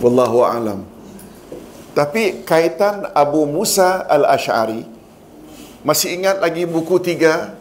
Wallahu 0.02 0.42
a'lam. 0.42 0.82
Tapi 1.94 2.42
kaitan 2.42 3.06
Abu 3.14 3.46
Musa 3.46 4.02
al-Ash'ari 4.10 4.88
masih 5.86 6.18
ingat 6.18 6.42
lagi 6.42 6.66
buku 6.66 6.98
tiga 6.98 7.54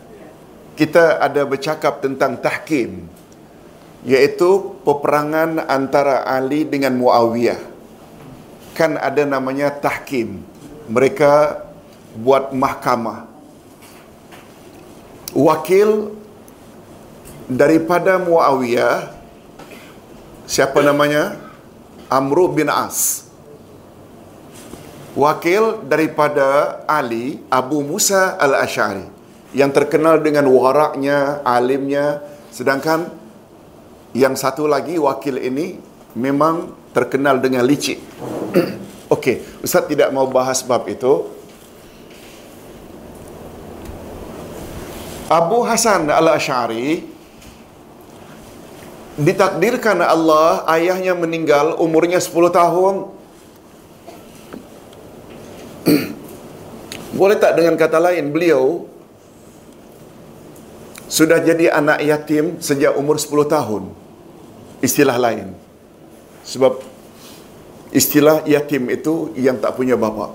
kita 0.78 1.20
ada 1.20 1.44
bercakap 1.44 2.00
tentang 2.00 2.40
tahkim 2.40 3.04
iaitu 4.08 4.80
peperangan 4.86 5.68
antara 5.68 6.24
Ali 6.24 6.64
dengan 6.64 6.96
Muawiyah. 6.96 7.60
Kan 8.72 8.96
ada 8.96 9.28
namanya 9.28 9.68
tahkim. 9.68 10.40
Mereka 10.88 11.60
buat 12.16 12.56
mahkamah. 12.56 13.28
Wakil 15.36 16.16
daripada 17.50 18.16
Muawiyah 18.16 19.12
siapa 20.48 20.80
namanya? 20.80 21.49
Amru 22.11 22.51
bin 22.51 22.66
As. 22.66 23.31
Wakil 25.15 25.87
daripada 25.87 26.82
Ali 26.87 27.43
Abu 27.51 27.82
Musa 27.87 28.35
al-Ash'ari 28.39 29.07
yang 29.55 29.74
terkenal 29.74 30.23
dengan 30.23 30.47
waraknya, 30.47 31.43
alimnya 31.43 32.23
sedangkan 32.55 33.11
yang 34.15 34.35
satu 34.39 34.66
lagi 34.66 34.99
wakil 34.99 35.39
ini 35.39 35.78
memang 36.15 36.74
terkenal 36.95 37.39
dengan 37.43 37.66
licik. 37.66 37.99
Okey, 39.15 39.62
Ustaz 39.62 39.91
tidak 39.91 40.15
mau 40.15 40.27
bahas 40.31 40.62
bab 40.62 40.87
itu. 40.87 41.27
Abu 45.31 45.62
Hasan 45.62 46.11
al-Ash'ari 46.11 47.07
ditakdirkan 49.20 50.01
Allah 50.01 50.64
ayahnya 50.72 51.12
meninggal 51.12 51.76
umurnya 51.76 52.16
10 52.16 52.32
tahun. 52.48 52.94
Boleh 57.20 57.36
tak 57.36 57.60
dengan 57.60 57.76
kata 57.76 58.01
lain 58.01 58.32
beliau 58.32 58.88
sudah 61.10 61.42
jadi 61.42 61.74
anak 61.74 62.01
yatim 62.01 62.56
sejak 62.64 62.97
umur 62.97 63.20
10 63.20 63.44
tahun. 63.44 63.82
Istilah 64.80 65.20
lain. 65.20 65.52
Sebab 66.48 66.80
istilah 67.92 68.40
yatim 68.48 68.88
itu 68.88 69.36
yang 69.36 69.60
tak 69.60 69.76
punya 69.76 70.01
bapa. 70.01 70.32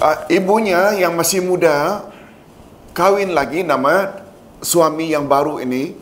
Uh, 0.00 0.18
ibunya 0.32 0.96
yang 0.96 1.12
masih 1.12 1.44
muda 1.44 2.08
kahwin 2.96 3.36
lagi 3.36 3.60
nama 3.60 4.23
suami 4.64 5.12
yang 5.12 5.28
baru 5.28 5.60
ini 5.60 5.92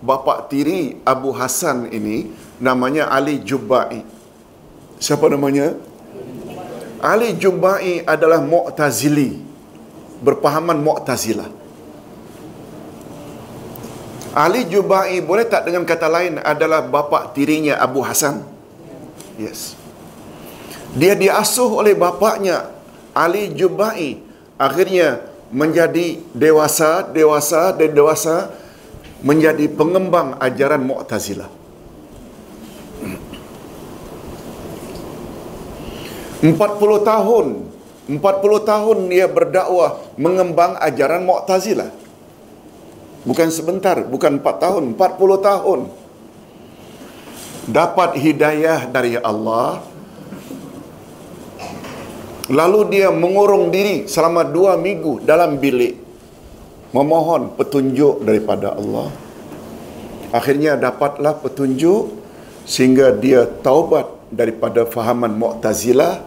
bapa 0.00 0.48
tiri 0.48 0.98
Abu 1.04 1.36
Hasan 1.36 1.92
ini 1.92 2.32
namanya 2.58 3.12
Ali 3.12 3.44
Jubbai. 3.44 4.00
Siapa 4.96 5.28
namanya? 5.28 5.76
Ali 7.04 7.36
Jubbai 7.36 8.00
adalah 8.08 8.40
Mu'tazili. 8.40 9.44
Berpahaman 10.24 10.80
Mu'tazilah. 10.80 11.52
Ali 14.36 14.68
Jubai 14.68 15.16
boleh 15.24 15.48
tak 15.48 15.64
dengan 15.64 15.88
kata 15.88 16.12
lain 16.12 16.36
adalah 16.44 16.84
bapa 16.84 17.32
tirinya 17.32 17.80
Abu 17.80 18.04
Hasan? 18.04 18.44
Yes. 19.40 19.76
Dia 20.92 21.16
diasuh 21.16 21.72
oleh 21.72 21.96
bapaknya 21.96 22.68
Ali 23.16 23.52
Jubai. 23.52 24.20
Akhirnya 24.60 25.24
menjadi 25.52 26.20
dewasa, 26.34 27.06
dewasa 27.06 27.74
dan 27.74 27.90
dewasa 27.94 28.50
menjadi 29.22 29.66
pengembang 29.72 30.38
ajaran 30.38 30.82
Mu'tazilah. 30.82 31.50
40 36.42 36.52
tahun 37.02 37.46
40 38.06 38.22
tahun 38.62 38.98
dia 39.10 39.26
berdakwah 39.26 39.98
mengembang 40.14 40.78
ajaran 40.78 41.26
Mu'tazilah. 41.26 41.90
Bukan 43.26 43.50
sebentar, 43.50 43.98
bukan 44.06 44.38
4 44.38 44.62
tahun, 44.62 44.94
40 44.94 45.42
tahun. 45.42 45.80
Dapat 47.66 48.14
hidayah 48.14 48.86
dari 48.86 49.18
Allah. 49.18 49.82
Lalu 52.46 52.80
dia 52.94 53.10
mengurung 53.10 53.74
diri 53.74 54.06
selama 54.06 54.46
dua 54.46 54.78
minggu 54.78 55.26
dalam 55.26 55.58
bilik. 55.58 55.98
Memohon 56.94 57.58
petunjuk 57.58 58.22
daripada 58.22 58.78
Allah. 58.78 59.10
Akhirnya 60.30 60.78
dapatlah 60.78 61.42
petunjuk 61.42 62.14
sehingga 62.62 63.10
dia 63.10 63.46
taubat 63.46 64.06
daripada 64.30 64.86
fahaman 64.86 65.34
Mu'tazilah 65.34 66.22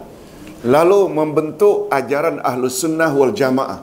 lalu 0.64 1.08
membentuk 1.08 1.88
ajaran 1.88 2.40
Ahlus 2.44 2.84
Sunnah 2.84 3.08
wal 3.12 3.32
Jamaah. 3.32 3.80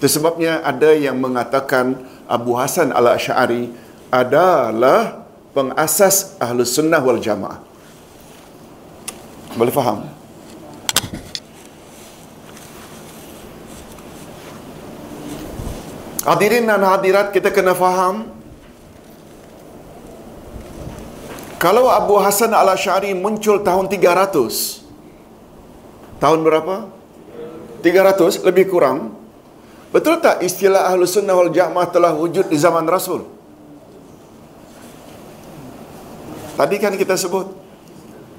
Itu 0.00 0.08
sebabnya 0.08 0.64
ada 0.64 0.96
yang 0.96 1.20
mengatakan 1.20 1.98
Abu 2.24 2.56
Hasan 2.56 2.88
al-Ash'ari 2.88 3.68
adalah 4.08 5.28
pengasas 5.52 6.40
Ahlus 6.40 6.72
Sunnah 6.72 7.04
wal 7.04 7.20
Jamaah. 7.20 7.60
Boleh 9.56 9.74
faham? 9.74 10.17
Hadirin 16.28 16.68
dan 16.68 16.84
hadirat 16.84 17.32
kita 17.32 17.48
kena 17.48 17.72
faham 17.72 18.28
Kalau 21.56 21.88
Abu 21.88 22.20
Hasan 22.20 22.52
al-Ash'ari 22.52 23.16
muncul 23.16 23.64
tahun 23.64 23.88
300 23.88 24.36
Tahun 26.20 26.38
berapa? 26.44 26.84
300 27.80 28.44
lebih 28.44 28.68
kurang 28.68 29.16
Betul 29.88 30.20
tak 30.20 30.44
istilah 30.44 30.92
Ahlus 30.92 31.16
Sunnah 31.16 31.32
wal 31.32 31.48
Jamaah 31.48 31.88
telah 31.88 32.12
wujud 32.12 32.52
di 32.52 32.60
zaman 32.60 32.84
Rasul? 32.84 33.24
Tadi 36.60 36.76
kan 36.76 36.92
kita 36.92 37.16
sebut 37.16 37.56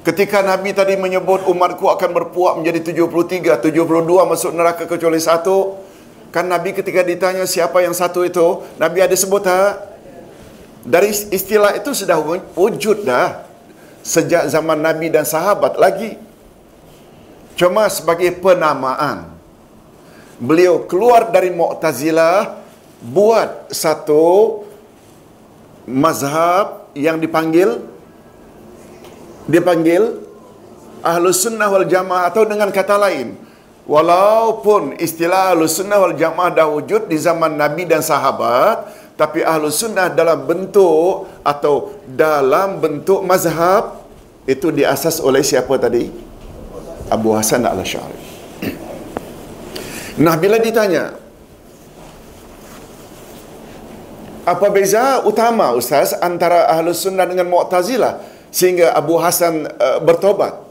Ketika 0.05 0.45
Nabi 0.45 0.77
tadi 0.77 0.93
menyebut 0.93 1.49
umatku 1.49 1.89
akan 1.89 2.09
berpuak 2.13 2.61
menjadi 2.61 2.93
73, 2.93 3.65
72 3.65 4.29
masuk 4.29 4.51
neraka 4.53 4.85
kecuali 4.85 5.17
satu 5.17 5.88
Kan 6.29 6.45
Nabi 6.45 6.77
ketika 6.77 7.01
ditanya 7.01 7.49
siapa 7.49 7.81
yang 7.81 7.93
satu 7.97 8.21
itu 8.21 8.61
Nabi 8.77 9.01
ada 9.01 9.15
sebut 9.17 9.41
tak? 9.41 9.89
Dari 10.85 11.09
istilah 11.11 11.75
itu 11.75 11.91
sudah 11.91 12.17
wujud 12.55 13.03
dah 13.03 13.43
Sejak 13.99 14.47
zaman 14.47 14.79
Nabi 14.79 15.11
dan 15.11 15.27
sahabat 15.27 15.75
lagi 15.75 16.15
Cuma 17.59 17.91
sebagai 17.91 18.31
penamaan 18.39 19.27
Beliau 20.39 20.87
keluar 20.87 21.27
dari 21.33 21.51
Mu'tazilah 21.51 22.63
Buat 23.03 23.73
satu 23.75 24.63
Mazhab 25.83 26.87
yang 26.95 27.19
dipanggil 27.19 27.83
Dipanggil 29.49 30.23
Ahlus 31.03 31.43
Sunnah 31.43 31.67
wal 31.67 31.89
Jamaah 31.89 32.31
Atau 32.31 32.47
dengan 32.47 32.71
kata 32.71 32.95
lain 32.95 33.48
Walaupun 33.89 35.01
istilah 35.01 35.49
Ahlus 35.57 35.81
Sunnah 35.81 35.97
wal 35.97 36.13
Jamaah 36.13 36.53
dah 36.53 36.69
wujud 36.69 37.09
di 37.09 37.17
zaman 37.17 37.57
Nabi 37.57 37.89
dan 37.89 38.05
sahabat 38.05 38.85
Tapi 39.17 39.41
Ahlus 39.41 39.81
Sunnah 39.81 40.13
dalam 40.13 40.45
bentuk 40.45 41.25
Atau 41.41 41.97
dalam 42.05 42.77
bentuk 42.77 43.25
mazhab 43.25 44.05
Itu 44.45 44.69
diasas 44.69 45.17
oleh 45.17 45.41
siapa 45.41 45.73
tadi? 45.81 46.29
Abu 47.09 47.33
Hasan 47.33 47.65
al-Ash'ari. 47.65 48.21
Nah, 50.21 50.37
bila 50.37 50.61
ditanya, 50.61 51.17
apa 54.45 54.67
beza 54.69 55.25
utama 55.25 55.73
Ustaz 55.73 56.13
antara 56.21 56.69
Ahlus 56.69 57.01
Sunnah 57.01 57.25
dengan 57.25 57.49
Mu'tazilah 57.49 58.21
sehingga 58.53 58.93
Abu 58.93 59.17
Hasan 59.17 59.65
uh, 59.65 59.99
bertobat? 60.01 60.69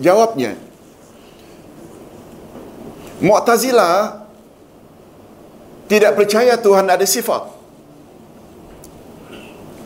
Jawabnya, 0.00 0.56
Mu'tazilah 3.20 4.26
tidak 5.88 6.12
percaya 6.18 6.58
Tuhan 6.60 6.86
ada 6.90 7.06
sifat. 7.06 7.48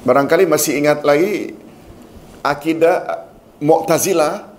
Barangkali 0.03 0.49
masih 0.49 0.81
ingat 0.81 1.05
lagi 1.05 1.55
akidah 2.41 3.29
Mu'tazilah 3.61 4.51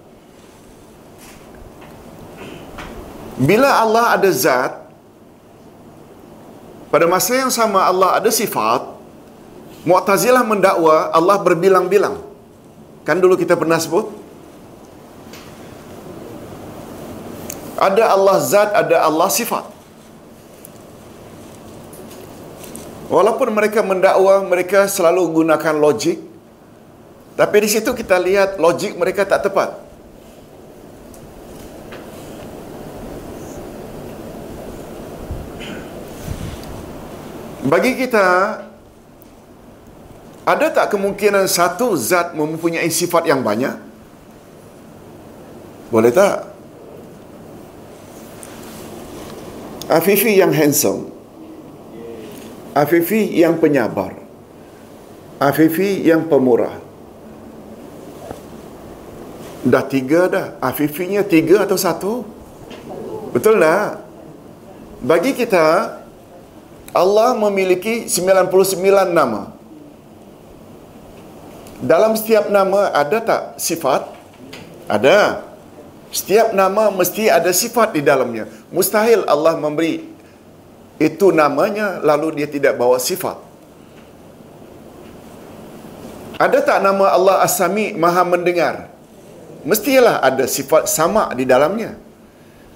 Bila 3.42 3.82
Allah 3.82 4.14
ada 4.14 4.30
zat, 4.30 4.86
pada 6.94 7.10
masa 7.10 7.34
yang 7.42 7.50
sama 7.50 7.82
Allah 7.82 8.22
ada 8.22 8.30
sifat, 8.30 8.86
Mu'tazilah 9.82 10.46
mendakwa 10.46 11.10
Allah 11.10 11.42
berbilang-bilang. 11.42 12.22
Kan 13.02 13.18
dulu 13.18 13.34
kita 13.34 13.58
pernah 13.58 13.82
sebut? 13.82 14.21
Ada 17.82 18.14
Allah 18.14 18.38
zat, 18.46 18.70
ada 18.78 19.02
Allah 19.02 19.26
sifat. 19.34 19.66
Walaupun 23.10 23.50
mereka 23.50 23.82
mendakwa, 23.82 24.46
mereka 24.46 24.86
selalu 24.86 25.42
gunakan 25.42 25.76
logik. 25.82 26.22
Tapi 27.34 27.58
di 27.66 27.70
situ 27.74 27.90
kita 27.98 28.22
lihat 28.22 28.62
logik 28.62 28.94
mereka 29.02 29.26
tak 29.26 29.50
tepat. 29.50 29.82
Bagi 37.66 37.98
kita 37.98 38.26
ada 40.46 40.68
tak 40.70 40.94
kemungkinan 40.94 41.50
satu 41.50 41.98
zat 41.98 42.38
mempunyai 42.38 42.90
sifat 42.94 43.26
yang 43.26 43.42
banyak? 43.42 43.74
Boleh 45.90 46.14
tak? 46.14 46.51
Afifi 49.92 50.40
yang 50.40 50.56
handsome. 50.56 51.12
Afifi 52.72 53.28
yang 53.36 53.60
penyabar. 53.60 54.16
Afifi 55.36 56.00
yang 56.08 56.32
pemurah. 56.32 56.80
Dah 59.68 59.84
tiga 59.84 60.32
dah. 60.32 60.48
Afifinya 60.64 61.28
tiga 61.28 61.68
atau 61.68 61.76
satu? 61.76 62.24
Betul 63.36 63.60
tak? 63.60 64.00
Bagi 65.04 65.36
kita, 65.36 66.00
Allah 66.96 67.36
memiliki 67.36 68.08
99 68.08 69.12
nama. 69.12 69.52
Dalam 71.84 72.16
setiap 72.16 72.48
nama 72.48 72.96
ada 72.96 73.18
tak 73.20 73.42
sifat? 73.60 74.08
Ada. 74.88 75.51
Setiap 76.12 76.52
nama 76.52 76.92
mesti 76.92 77.32
ada 77.32 77.50
sifat 77.56 77.96
di 77.96 78.04
dalamnya. 78.04 78.52
Mustahil 78.68 79.24
Allah 79.24 79.56
memberi 79.56 80.12
itu 81.00 81.32
namanya 81.32 82.04
lalu 82.04 82.44
dia 82.44 82.48
tidak 82.52 82.76
bawa 82.76 83.00
sifat. 83.00 83.40
Ada 86.36 86.60
tak 86.68 86.80
nama 86.84 87.16
Allah 87.16 87.46
As-Sami 87.48 87.96
Maha 87.96 88.28
mendengar? 88.28 88.92
Mestilah 89.64 90.20
ada 90.20 90.44
sifat 90.50 90.92
sama 90.92 91.32
di 91.38 91.46
dalamnya. 91.48 91.96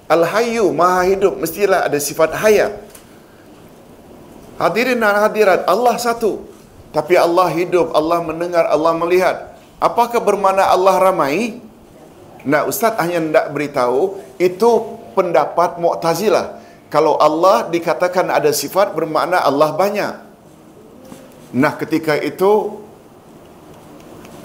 Al-Hayyu 0.06 0.70
Maha 0.70 1.02
hidup 1.04 1.34
mestilah 1.36 1.84
ada 1.84 1.98
sifat 1.98 2.30
hayat. 2.40 2.72
Hadirin 4.56 5.02
dan 5.02 5.18
hadirat 5.20 5.68
Allah 5.68 6.00
satu. 6.00 6.46
Tapi 6.94 7.12
Allah 7.18 7.52
hidup, 7.52 7.92
Allah 7.92 8.24
mendengar, 8.24 8.64
Allah 8.72 8.96
melihat. 8.96 9.52
Apakah 9.76 10.16
bermakna 10.22 10.64
Allah 10.64 10.96
ramai? 10.96 11.60
Nah, 12.46 12.62
Ustaz 12.70 12.94
hanya 13.02 13.18
hendak 13.18 13.50
beritahu, 13.50 14.22
itu 14.38 14.70
pendapat 15.18 15.82
Mu'tazilah. 15.82 16.62
Kalau 16.86 17.18
Allah 17.18 17.66
dikatakan 17.66 18.30
ada 18.30 18.54
sifat, 18.54 18.94
bermakna 18.94 19.42
Allah 19.42 19.74
banyak. 19.74 20.14
Nah, 21.58 21.74
ketika 21.74 22.14
itu, 22.14 22.78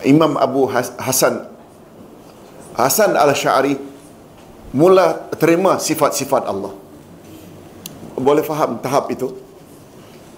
Imam 0.01 0.33
Abu 0.33 0.65
Hasan 0.97 1.45
Hasan 2.73 3.13
al-Syari 3.13 3.77
mula 4.73 5.29
terima 5.37 5.77
sifat-sifat 5.77 6.47
Allah. 6.47 6.73
Boleh 8.17 8.41
faham 8.41 8.79
tahap 8.81 9.11
itu? 9.13 9.35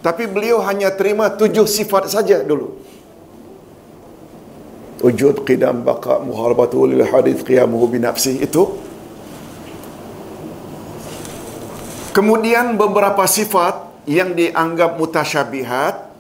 Tapi 0.03 0.27
beliau 0.27 0.59
hanya 0.67 0.91
terima 0.91 1.31
tujuh 1.31 1.63
sifat 1.63 2.11
saja 2.11 2.43
dulu. 2.43 2.75
Wujud, 5.01 5.41
qidam, 5.47 5.81
baqa, 5.81 6.21
muharabatu 6.21 6.85
lil 6.85 7.03
hadith, 7.07 7.41
qiyamuhu 7.47 7.89
binafsih. 7.89 8.37
Itu. 8.43 8.77
Kemudian 12.13 12.77
beberapa 12.77 13.25
sifat 13.25 13.89
yang 14.05 14.37
dianggap 14.37 15.01
mutasyabihat, 15.01 16.13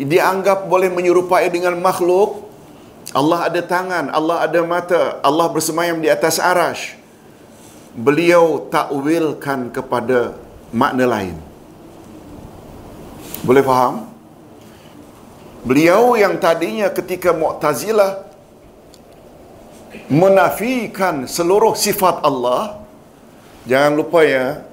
dianggap 0.00 0.64
boleh 0.64 0.88
menyerupai 0.88 1.52
dengan 1.52 1.76
makhluk, 1.76 2.48
Allah 3.10 3.50
ada 3.50 3.60
tangan, 3.60 4.08
Allah 4.10 4.46
ada 4.46 4.60
mata, 4.62 5.18
Allah 5.20 5.46
bersemayam 5.50 5.98
di 5.98 6.08
atas 6.08 6.38
arash. 6.38 6.94
Beliau 7.90 8.70
takwilkan 8.70 9.74
kepada 9.74 10.38
makna 10.70 11.04
lain. 11.10 11.34
Boleh 13.42 13.64
faham? 13.66 14.09
Beliau 15.60 16.16
yang 16.16 16.40
tadinya 16.40 16.88
ketika 16.88 17.36
Mu'tazilah 17.36 18.24
menafikan 20.08 21.28
seluruh 21.28 21.76
sifat 21.76 22.24
Allah, 22.24 22.80
jangan 23.68 23.92
lupa 24.00 24.24
ya, 24.24 24.64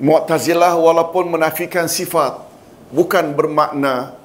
Mu'tazilah 0.00 0.76
walaupun 0.80 1.28
menafikan 1.28 1.88
sifat, 1.92 2.40
bukan 2.88 3.36
bermakna 3.36 4.16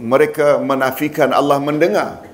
mereka 0.00 0.56
menafikan 0.60 1.32
Allah 1.32 1.60
mendengar. 1.60 2.24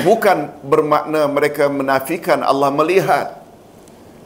Bukan 0.00 0.48
bermakna 0.64 1.28
mereka 1.28 1.68
menafikan 1.68 2.40
Allah 2.40 2.72
melihat. 2.72 3.36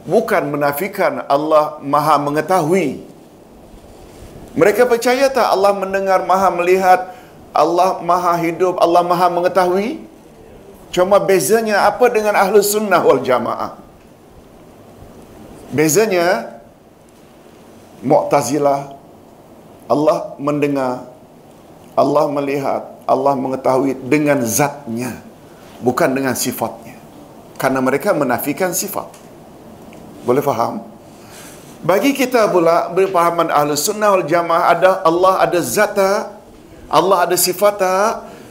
Bukan 0.07 0.51
menafikan 0.55 1.25
Allah 1.27 1.81
maha 1.83 2.15
mengetahui. 2.21 3.14
Mereka 4.55 4.87
percaya 4.87 5.27
tak 5.27 5.51
Allah 5.51 5.75
mendengar, 5.75 6.23
maha 6.23 6.47
melihat, 6.47 7.11
Allah 7.51 7.99
maha 7.99 8.39
hidup, 8.39 8.79
Allah 8.79 9.03
maha 9.03 9.27
mengetahui? 9.27 9.99
Cuma 10.95 11.19
bezanya 11.19 11.83
apa 11.91 12.07
dengan 12.07 12.39
ahlu 12.39 12.63
sunnah 12.63 13.03
wal 13.03 13.19
jamaah? 13.19 13.75
Bezanya, 15.75 16.55
Mu'tazilah, 17.99 18.95
Allah 19.91 20.39
mendengar, 20.39 21.03
Allah 21.99 22.25
melihat, 22.31 22.95
Allah 23.03 23.35
mengetahui 23.35 23.91
dengan 24.07 24.39
zatnya, 24.47 25.19
bukan 25.83 26.15
dengan 26.15 26.31
sifatnya. 26.31 26.95
Karena 27.59 27.83
mereka 27.83 28.15
menafikan 28.15 28.71
sifat. 28.71 29.11
Boleh 30.23 30.39
faham? 30.39 30.94
Bagi 31.85 32.17
kita 32.17 32.49
pula 32.49 32.89
berpahaman 32.89 33.53
ahli 33.53 33.77
sunnah 33.77 34.17
wal 34.17 34.25
jamaah 34.25 34.73
ada 34.73 34.91
Allah 35.05 35.33
ada 35.45 35.59
zat 35.61 35.93
Allah 36.89 37.17
ada 37.29 37.37
sifat 37.37 37.77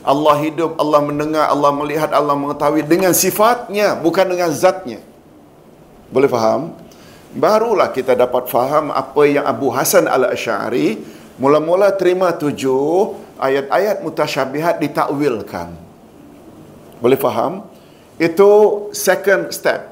Allah 0.04 0.36
hidup, 0.44 0.76
Allah 0.76 1.00
mendengar, 1.00 1.48
Allah 1.48 1.72
melihat, 1.72 2.12
Allah 2.12 2.36
mengetahui 2.36 2.84
dengan 2.84 3.16
sifatnya, 3.16 3.96
bukan 3.96 4.36
dengan 4.36 4.52
zatnya. 4.52 5.00
Boleh 6.12 6.28
faham? 6.28 6.76
Barulah 7.32 7.88
kita 7.88 8.12
dapat 8.12 8.46
faham 8.52 8.92
apa 8.92 9.24
yang 9.24 9.48
Abu 9.48 9.72
Hasan 9.72 10.04
al-Ash'ari 10.04 11.00
mula-mula 11.40 11.88
terima 11.96 12.36
tujuh 12.36 13.16
ayat-ayat 13.40 14.04
mutasyabihat 14.04 14.78
ditakwilkan. 14.78 15.72
Boleh 17.00 17.18
faham? 17.18 17.64
Itu 18.20 18.86
second 18.92 19.50
step. 19.56 19.88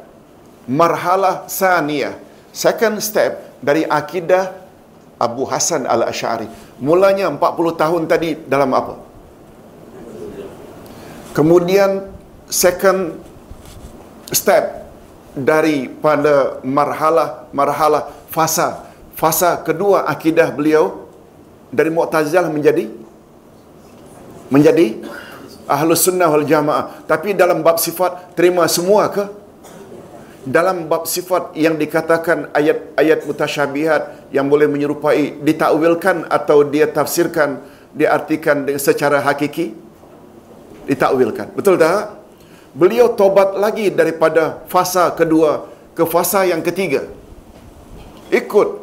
Marhalah 0.68 1.50
saniyah 1.50 2.14
second 2.52 3.00
step 3.00 3.58
dari 3.64 3.82
akidah 3.88 4.52
Abu 5.16 5.48
Hasan 5.48 5.88
al-Ash'ari. 5.88 6.46
Mulanya 6.78 7.32
40 7.32 7.80
tahun 7.80 8.02
tadi 8.06 8.36
dalam 8.44 8.70
apa? 8.76 9.00
Kemudian 11.32 12.12
second 12.52 13.16
step 14.28 14.84
daripada 15.32 16.60
marhalah 16.60 17.48
marhalah 17.56 18.12
fasa. 18.28 18.92
Fasa 19.16 19.56
kedua 19.64 20.04
akidah 20.04 20.52
beliau 20.52 21.08
dari 21.72 21.88
Mu'tazilah 21.88 22.52
menjadi? 22.52 22.90
Menjadi? 24.52 25.00
Ahlus 25.64 26.04
Sunnah 26.04 26.28
wal 26.28 26.44
Jamaah. 26.44 27.06
Tapi 27.08 27.32
dalam 27.32 27.64
bab 27.64 27.80
sifat 27.80 28.36
terima 28.36 28.66
semua 28.68 29.08
ke 29.08 29.24
dalam 30.42 30.90
bab 30.90 31.06
sifat 31.06 31.54
yang 31.54 31.78
dikatakan 31.78 32.50
ayat-ayat 32.50 33.24
mutasyabihat 33.26 34.32
yang 34.34 34.50
boleh 34.50 34.66
menyerupai 34.66 35.38
ditakwilkan 35.42 36.26
atau 36.26 36.66
dia 36.66 36.90
tafsirkan 36.90 37.62
diartikan 37.94 38.66
secara 38.80 39.22
hakiki? 39.22 39.74
Ditakwilkan. 40.86 41.54
Betul 41.54 41.78
tak? 41.78 42.18
Beliau 42.74 43.12
tobat 43.14 43.54
lagi 43.54 43.92
daripada 43.92 44.64
fasa 44.66 45.12
kedua 45.14 45.68
ke 45.94 46.02
fasa 46.08 46.42
yang 46.48 46.64
ketiga. 46.64 47.06
Ikut. 48.32 48.82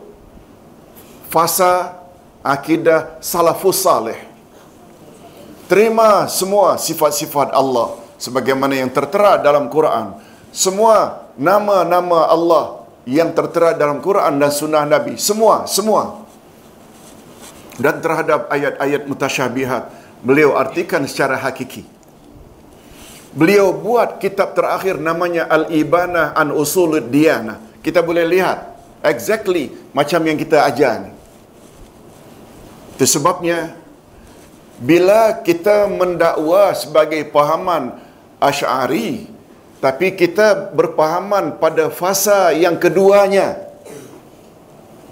Fasa 1.30 2.00
akidah 2.42 3.22
salafus 3.22 3.86
salih 3.86 4.30
terima 5.70 6.26
semua 6.26 6.82
sifat-sifat 6.82 7.54
Allah 7.54 7.94
sebagaimana 8.18 8.74
yang 8.74 8.90
tertera 8.90 9.38
dalam 9.38 9.70
Quran. 9.70 10.18
Semua 10.50 11.29
nama-nama 11.40 12.28
Allah 12.28 12.84
yang 13.08 13.32
tertera 13.32 13.72
dalam 13.72 14.04
Quran 14.04 14.36
dan 14.38 14.52
sunnah 14.52 14.84
Nabi. 14.84 15.16
Semua, 15.16 15.64
semua. 15.66 16.28
Dan 17.80 18.04
terhadap 18.04 18.52
ayat-ayat 18.52 19.08
mutasyabihat, 19.08 19.84
beliau 20.20 20.60
artikan 20.60 21.08
secara 21.08 21.40
hakiki. 21.40 21.88
Beliau 23.32 23.72
buat 23.72 24.20
kitab 24.20 24.52
terakhir 24.52 25.00
namanya 25.00 25.48
Al-Ibanah 25.48 26.36
an 26.36 26.52
Usul 26.52 27.00
Diyana. 27.08 27.62
Kita 27.80 28.04
boleh 28.04 28.28
lihat 28.28 28.76
exactly 29.00 29.72
macam 29.96 30.20
yang 30.28 30.36
kita 30.36 30.68
ajar 30.68 31.08
ni. 31.08 31.12
Itu 33.00 33.08
sebabnya 33.08 33.80
bila 34.76 35.40
kita 35.40 35.88
mendakwa 35.88 36.76
sebagai 36.76 37.24
pahaman 37.32 37.96
Ash'ari, 38.44 39.39
tapi 39.80 40.12
kita 40.12 40.76
berpahaman 40.76 41.56
pada 41.56 41.88
fasa 41.88 42.52
yang 42.52 42.76
keduanya. 42.76 43.72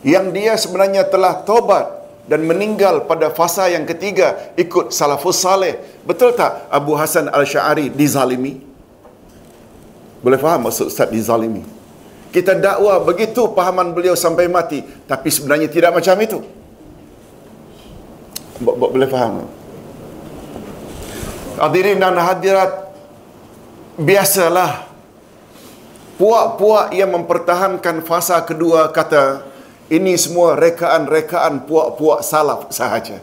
Yang 0.03 0.26
dia 0.35 0.53
sebenarnya 0.60 1.03
telah 1.07 1.44
tobat 1.48 1.88
dan 2.27 2.44
meninggal 2.44 3.07
pada 3.07 3.31
fasa 3.31 3.72
yang 3.72 3.88
ketiga 3.88 4.52
ikut 4.60 4.91
salafus 4.91 5.39
salih. 5.39 5.80
Betul 6.03 6.35
tak 6.35 6.68
Abu 6.68 6.99
Hasan 6.99 7.31
Al-Sya'ari 7.31 7.88
dizalimi? 7.95 8.60
Boleh 10.19 10.35
faham 10.35 10.68
maksud 10.68 10.91
Ustaz 10.91 11.07
dizalimi? 11.07 11.64
Kita 12.27 12.52
dakwa 12.60 12.99
begitu 13.07 13.48
pahaman 13.56 13.95
beliau 13.95 14.19
sampai 14.19 14.52
mati. 14.52 14.84
Tapi 14.84 15.31
sebenarnya 15.31 15.72
tidak 15.72 15.95
macam 15.95 16.15
itu. 16.19 16.44
Boleh 18.60 19.07
faham? 19.07 19.48
Hadirin 21.56 22.03
dan 22.03 22.19
hadirat 22.19 22.86
biasalah 23.98 24.86
puak-puak 26.22 26.94
yang 26.94 27.14
mempertahankan 27.14 28.06
fasa 28.06 28.41
kedua 28.45 28.94
kata 28.94 29.41
ini 29.90 30.14
semua 30.15 30.53
rekaan-rekaan 30.53 31.65
puak-puak 31.65 32.22
salaf 32.22 32.69
sahaja. 32.69 33.19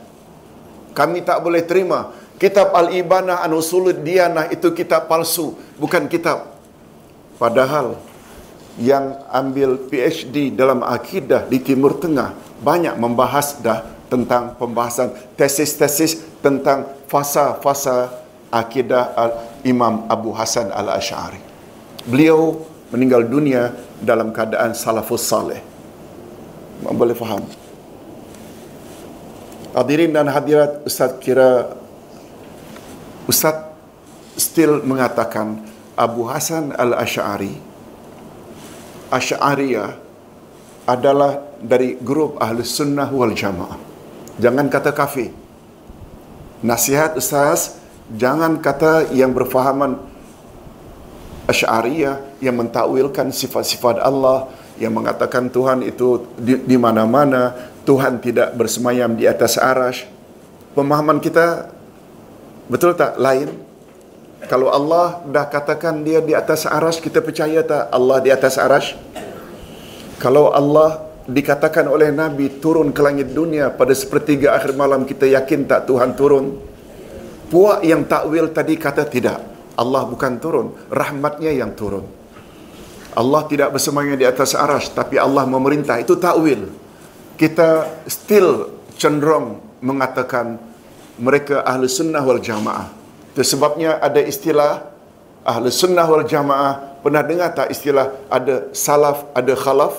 Kami 0.94 1.22
tak 1.22 1.42
boleh 1.42 1.62
terima. 1.62 2.14
Kitab 2.34 2.74
Al-Ibanah 2.74 3.46
An 3.46 3.54
Diyanah 4.02 4.50
itu 4.50 4.74
kitab 4.74 5.06
palsu, 5.06 5.54
bukan 5.78 6.10
kitab 6.10 6.54
Padahal 7.38 7.98
yang 8.78 9.22
ambil 9.30 9.78
PhD 9.90 10.54
dalam 10.54 10.82
akidah 10.82 11.46
di 11.46 11.62
Timur 11.62 11.98
Tengah 11.98 12.34
banyak 12.62 12.94
membahas 12.98 13.58
dah 13.62 13.86
tentang 14.10 14.54
pembahasan 14.58 15.14
tesis-tesis 15.38 16.22
tentang 16.42 16.86
fasa-fasa 17.10 18.23
akidah 18.54 19.18
Imam 19.66 20.06
Abu 20.06 20.30
Hasan 20.30 20.70
Al-Ash'ari. 20.70 21.42
Beliau 22.06 22.62
meninggal 22.94 23.26
dunia 23.26 23.74
dalam 23.98 24.30
keadaan 24.30 24.70
salafus 24.78 25.26
salih. 25.26 25.58
Boleh 26.86 27.18
faham? 27.18 27.42
Hadirin 29.74 30.14
dan 30.14 30.30
hadirat, 30.30 30.86
Ustaz 30.86 31.18
kira 31.18 31.74
Ustaz 33.26 33.74
still 34.38 34.86
mengatakan 34.86 35.66
Abu 35.98 36.30
Hasan 36.30 36.70
Al-Ash'ari 36.70 37.74
Ash'ariyah 39.14 39.94
adalah 40.90 41.38
dari 41.62 41.96
grup 41.96 42.42
Ahli 42.42 42.66
Sunnah 42.66 43.08
wal 43.14 43.32
Jamaah. 43.32 43.78
Jangan 44.42 44.66
kata 44.66 44.90
kafir. 44.90 45.30
Nasihat 46.64 47.14
Ustaz, 47.14 47.78
jangan 48.12 48.60
kata 48.60 49.14
yang 49.16 49.32
berfahaman 49.32 49.96
Asy'ariyah 51.44 52.40
yang 52.40 52.56
mentakwilkan 52.56 53.28
sifat-sifat 53.28 54.00
Allah 54.00 54.48
yang 54.80 54.96
mengatakan 54.96 55.52
Tuhan 55.52 55.84
itu 55.84 56.24
di, 56.40 56.56
di 56.56 56.76
mana-mana, 56.80 57.52
Tuhan 57.84 58.18
tidak 58.18 58.56
bersemayam 58.56 59.12
di 59.12 59.28
atas 59.28 59.60
arash. 59.60 60.08
Pemahaman 60.72 61.20
kita 61.20 61.68
betul 62.66 62.96
tak 62.96 63.20
lain? 63.20 63.52
Kalau 64.48 64.72
Allah 64.72 65.20
dah 65.28 65.46
katakan 65.48 66.00
dia 66.00 66.24
di 66.24 66.32
atas 66.32 66.64
arash, 66.64 67.00
kita 67.00 67.20
percaya 67.20 67.60
tak 67.60 67.92
Allah 67.92 68.18
di 68.24 68.32
atas 68.32 68.56
arash? 68.56 68.96
Kalau 70.16 70.48
Allah 70.48 71.04
dikatakan 71.28 71.88
oleh 71.88 72.08
Nabi 72.08 72.60
turun 72.60 72.92
ke 72.92 73.00
langit 73.04 73.32
dunia 73.32 73.68
pada 73.72 73.92
sepertiga 73.92 74.56
akhir 74.56 74.76
malam, 74.76 75.04
kita 75.04 75.28
yakin 75.28 75.68
tak 75.68 75.88
Tuhan 75.88 76.16
turun? 76.16 76.73
Puak 77.54 77.86
yang 77.86 78.02
takwil 78.02 78.50
tadi 78.50 78.74
kata 78.74 79.06
tidak. 79.06 79.38
Allah 79.78 80.02
bukan 80.10 80.42
turun, 80.42 80.74
rahmatnya 80.90 81.54
yang 81.54 81.70
turun. 81.78 82.02
Allah 83.14 83.46
tidak 83.46 83.70
bersemayam 83.70 84.18
di 84.18 84.26
atas 84.26 84.58
arash, 84.58 84.90
tapi 84.90 85.22
Allah 85.22 85.46
memerintah. 85.46 86.02
Itu 86.02 86.18
takwil. 86.18 86.66
Kita 87.38 87.86
still 88.10 88.74
cenderung 88.98 89.62
mengatakan 89.78 90.58
mereka 91.14 91.62
ahli 91.62 91.86
sunnah 91.86 92.26
wal 92.26 92.42
jamaah. 92.42 92.90
Itu 93.30 93.46
sebabnya 93.46 94.02
ada 94.02 94.18
istilah 94.18 94.90
ahli 95.46 95.70
sunnah 95.70 96.10
wal 96.10 96.26
jamaah. 96.26 96.98
Pernah 97.06 97.22
dengar 97.22 97.54
tak 97.54 97.70
istilah 97.70 98.18
ada 98.34 98.74
salaf, 98.74 99.30
ada 99.30 99.54
khalaf? 99.54 99.94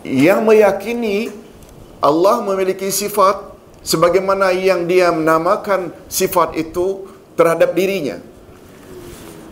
Yang 0.00 0.40
meyakini 0.48 1.28
Allah 2.00 2.40
memiliki 2.40 2.88
sifat 2.88 3.57
sebagaimana 3.82 4.52
yang 4.54 4.84
dia 4.84 5.10
menamakan 5.10 5.94
sifat 6.06 6.54
itu 6.58 7.08
terhadap 7.38 7.72
dirinya. 7.72 8.18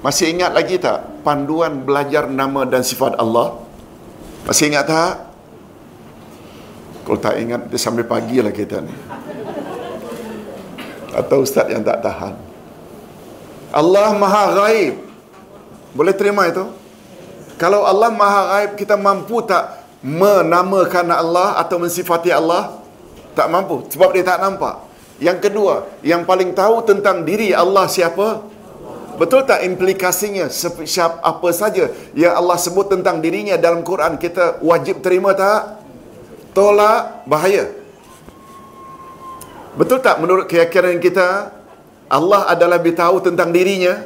Masih 0.02 0.30
ingat 0.30 0.54
lagi 0.54 0.78
tak 0.78 1.24
panduan 1.26 1.82
belajar 1.82 2.30
nama 2.30 2.62
dan 2.62 2.86
sifat 2.86 3.18
Allah? 3.18 3.58
Masih 4.46 4.70
ingat 4.70 4.86
tak? 4.86 5.14
Kalau 7.06 7.18
tak 7.22 7.38
ingat, 7.38 7.70
dia 7.70 7.78
sampai 7.78 8.02
pagi 8.02 8.42
lah 8.42 8.50
kita 8.50 8.82
ni. 8.82 8.94
Atau 11.14 11.46
ustaz 11.46 11.70
yang 11.70 11.86
tak 11.86 12.02
tahan. 12.02 12.34
Allah 13.70 14.10
Maha 14.14 14.44
Ghaib. 14.58 14.94
Boleh 15.94 16.14
terima 16.14 16.46
itu? 16.50 16.66
Kalau 17.58 17.86
Allah 17.86 18.10
Maha 18.10 18.42
Ghaib, 18.50 18.70
kita 18.78 18.98
mampu 18.98 19.42
tak 19.42 19.86
menamakan 20.02 21.14
Allah 21.14 21.58
atau 21.58 21.82
mensifati 21.82 22.30
Allah? 22.30 22.85
Tak 23.36 23.52
mampu. 23.52 23.84
Sebab 23.92 24.16
dia 24.16 24.24
tak 24.24 24.40
nampak. 24.40 24.80
Yang 25.20 25.48
kedua, 25.48 25.74
yang 26.00 26.24
paling 26.24 26.56
tahu 26.56 26.80
tentang 26.88 27.24
diri 27.24 27.52
Allah 27.52 27.84
siapa? 27.84 28.56
Betul 29.16 29.48
tak 29.48 29.64
implikasinya 29.64 30.52
siapa 30.84 31.24
apa 31.24 31.48
saja 31.48 31.88
yang 32.12 32.36
Allah 32.36 32.60
sebut 32.60 32.92
tentang 32.92 33.24
dirinya 33.24 33.56
dalam 33.56 33.80
Quran 33.80 34.20
kita 34.20 34.60
wajib 34.60 35.00
terima 35.00 35.32
tak? 35.32 35.80
Tolak 36.52 37.24
bahaya. 37.24 37.72
Betul 39.72 40.04
tak 40.04 40.20
menurut 40.20 40.44
keyakinan 40.48 41.00
kita 41.00 41.48
Allah 42.12 42.48
adalah 42.52 42.76
lebih 42.76 42.92
tahu 42.92 43.24
tentang 43.24 43.56
dirinya 43.56 44.04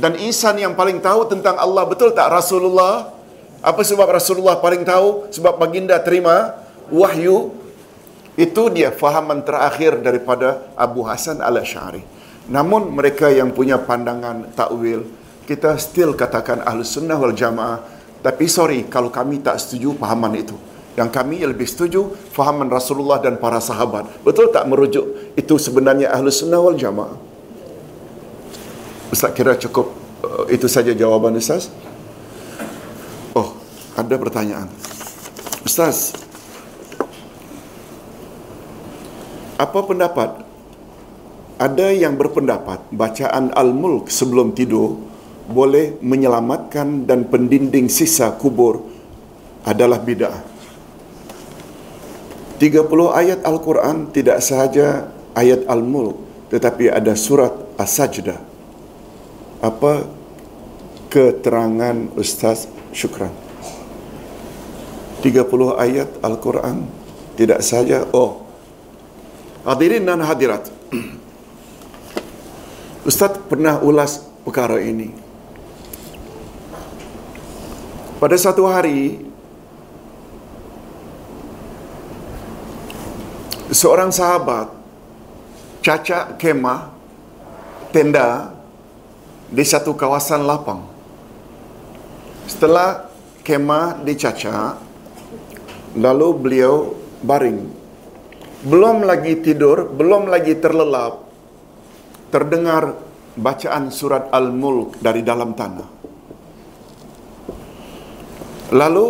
dan 0.00 0.16
insan 0.16 0.56
yang 0.56 0.72
paling 0.72 1.04
tahu 1.04 1.28
tentang 1.28 1.60
Allah 1.60 1.84
betul 1.84 2.16
tak 2.16 2.32
Rasulullah? 2.32 3.12
Apa 3.60 3.84
sebab 3.84 4.08
Rasulullah 4.08 4.56
paling 4.64 4.80
tahu? 4.80 5.28
Sebab 5.28 5.60
baginda 5.60 6.00
terima 6.00 6.56
wahyu 6.88 7.61
itu 8.32 8.62
dia 8.72 8.88
fahaman 8.88 9.44
terakhir 9.44 10.00
daripada 10.00 10.72
Abu 10.72 11.04
Hasan 11.04 11.44
al-Ash'ari. 11.44 12.00
Namun 12.48 12.90
mereka 12.96 13.28
yang 13.28 13.52
punya 13.52 13.78
pandangan 13.78 14.50
takwil, 14.56 15.04
kita 15.44 15.76
still 15.76 16.16
katakan 16.16 16.64
ahli 16.64 16.82
sunnah 16.82 17.20
wal 17.20 17.36
jamaah. 17.36 17.84
Tapi 18.22 18.46
sorry 18.46 18.86
kalau 18.88 19.10
kami 19.12 19.42
tak 19.42 19.60
setuju 19.60 19.98
fahaman 19.98 20.32
itu. 20.38 20.56
Yang 20.92 21.10
kami 21.12 21.44
lebih 21.44 21.64
setuju 21.68 22.12
fahaman 22.32 22.68
Rasulullah 22.68 23.20
dan 23.20 23.36
para 23.36 23.60
sahabat. 23.60 24.08
Betul 24.24 24.52
tak 24.52 24.64
merujuk 24.68 25.36
itu 25.36 25.54
sebenarnya 25.60 26.12
ahli 26.12 26.32
sunnah 26.32 26.60
wal 26.60 26.78
jamaah? 26.78 27.16
Ustaz 29.12 29.36
kira 29.36 29.60
cukup 29.60 29.92
uh, 30.24 30.48
itu 30.48 30.64
saja 30.72 30.96
jawaban 30.96 31.36
Ustaz. 31.36 31.68
Oh, 33.36 33.56
ada 33.92 34.16
pertanyaan. 34.16 34.72
Ustaz, 35.64 36.16
apa 39.62 39.78
pendapat 39.86 40.42
ada 41.62 41.94
yang 41.94 42.18
berpendapat 42.18 42.90
bacaan 42.90 43.54
Al-Mulk 43.54 44.10
sebelum 44.10 44.50
tidur 44.50 44.98
boleh 45.46 45.94
menyelamatkan 46.02 47.06
dan 47.06 47.30
pendinding 47.30 47.86
sisa 47.86 48.34
kubur 48.34 48.82
adalah 49.62 50.02
bid'ah. 50.02 50.42
30 52.58 52.82
ayat 53.14 53.40
Al-Quran 53.46 54.10
tidak 54.10 54.42
sahaja 54.42 55.14
ayat 55.38 55.62
Al-Mulk 55.70 56.50
tetapi 56.50 56.90
ada 56.90 57.14
surat 57.14 57.54
As-Sajdah. 57.78 58.42
Apa 59.62 60.10
keterangan 61.06 62.10
Ustaz 62.18 62.66
Syukran? 62.90 63.30
30 65.22 65.46
ayat 65.78 66.10
Al-Quran 66.18 66.90
tidak 67.38 67.62
sahaja 67.62 68.10
oh 68.10 68.41
Hadirin 69.62 70.02
dan 70.02 70.18
hadirat. 70.18 70.66
Ustaz 73.08 73.38
pernah 73.46 73.78
ulas 73.78 74.18
perkara 74.42 74.82
ini. 74.82 75.14
Pada 78.18 78.34
satu 78.38 78.66
hari, 78.66 79.22
seorang 83.70 84.10
sahabat 84.10 84.70
cacak 85.82 86.38
kemah 86.38 86.90
tenda 87.94 88.54
di 89.46 89.62
satu 89.62 89.94
kawasan 89.94 90.42
lapang. 90.42 90.86
Setelah 92.50 93.06
kemah 93.46 94.02
dicacak, 94.02 94.78
lalu 95.94 96.28
beliau 96.34 96.98
baring 97.22 97.81
belum 98.62 99.02
lagi 99.02 99.42
tidur, 99.42 99.90
belum 99.90 100.30
lagi 100.30 100.54
terlelap, 100.58 101.26
terdengar 102.30 102.94
bacaan 103.34 103.90
surat 103.90 104.30
Al-Mulk 104.30 105.02
dari 105.02 105.26
dalam 105.26 105.56
tanah. 105.58 105.88
Lalu, 108.72 109.06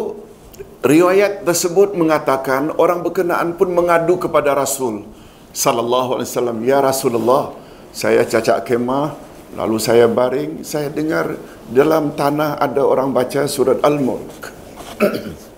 riwayat 0.83 1.47
tersebut 1.47 1.95
mengatakan 1.95 2.75
orang 2.81 3.05
berkenaan 3.05 3.55
pun 3.55 3.71
mengadu 3.71 4.19
kepada 4.19 4.57
Rasul 4.57 5.07
sallallahu 5.53 6.19
alaihi 6.19 6.29
wasallam, 6.33 6.59
"Ya 6.65 6.81
Rasulullah, 6.81 7.53
saya 7.93 8.25
cacak 8.25 8.65
kemah, 8.67 9.15
lalu 9.55 9.77
saya 9.79 10.09
baring, 10.09 10.65
saya 10.65 10.89
dengar 10.89 11.37
dalam 11.69 12.17
tanah 12.17 12.57
ada 12.57 12.83
orang 12.83 13.13
baca 13.13 13.45
surat 13.47 13.79
Al-Mulk." 13.85 14.51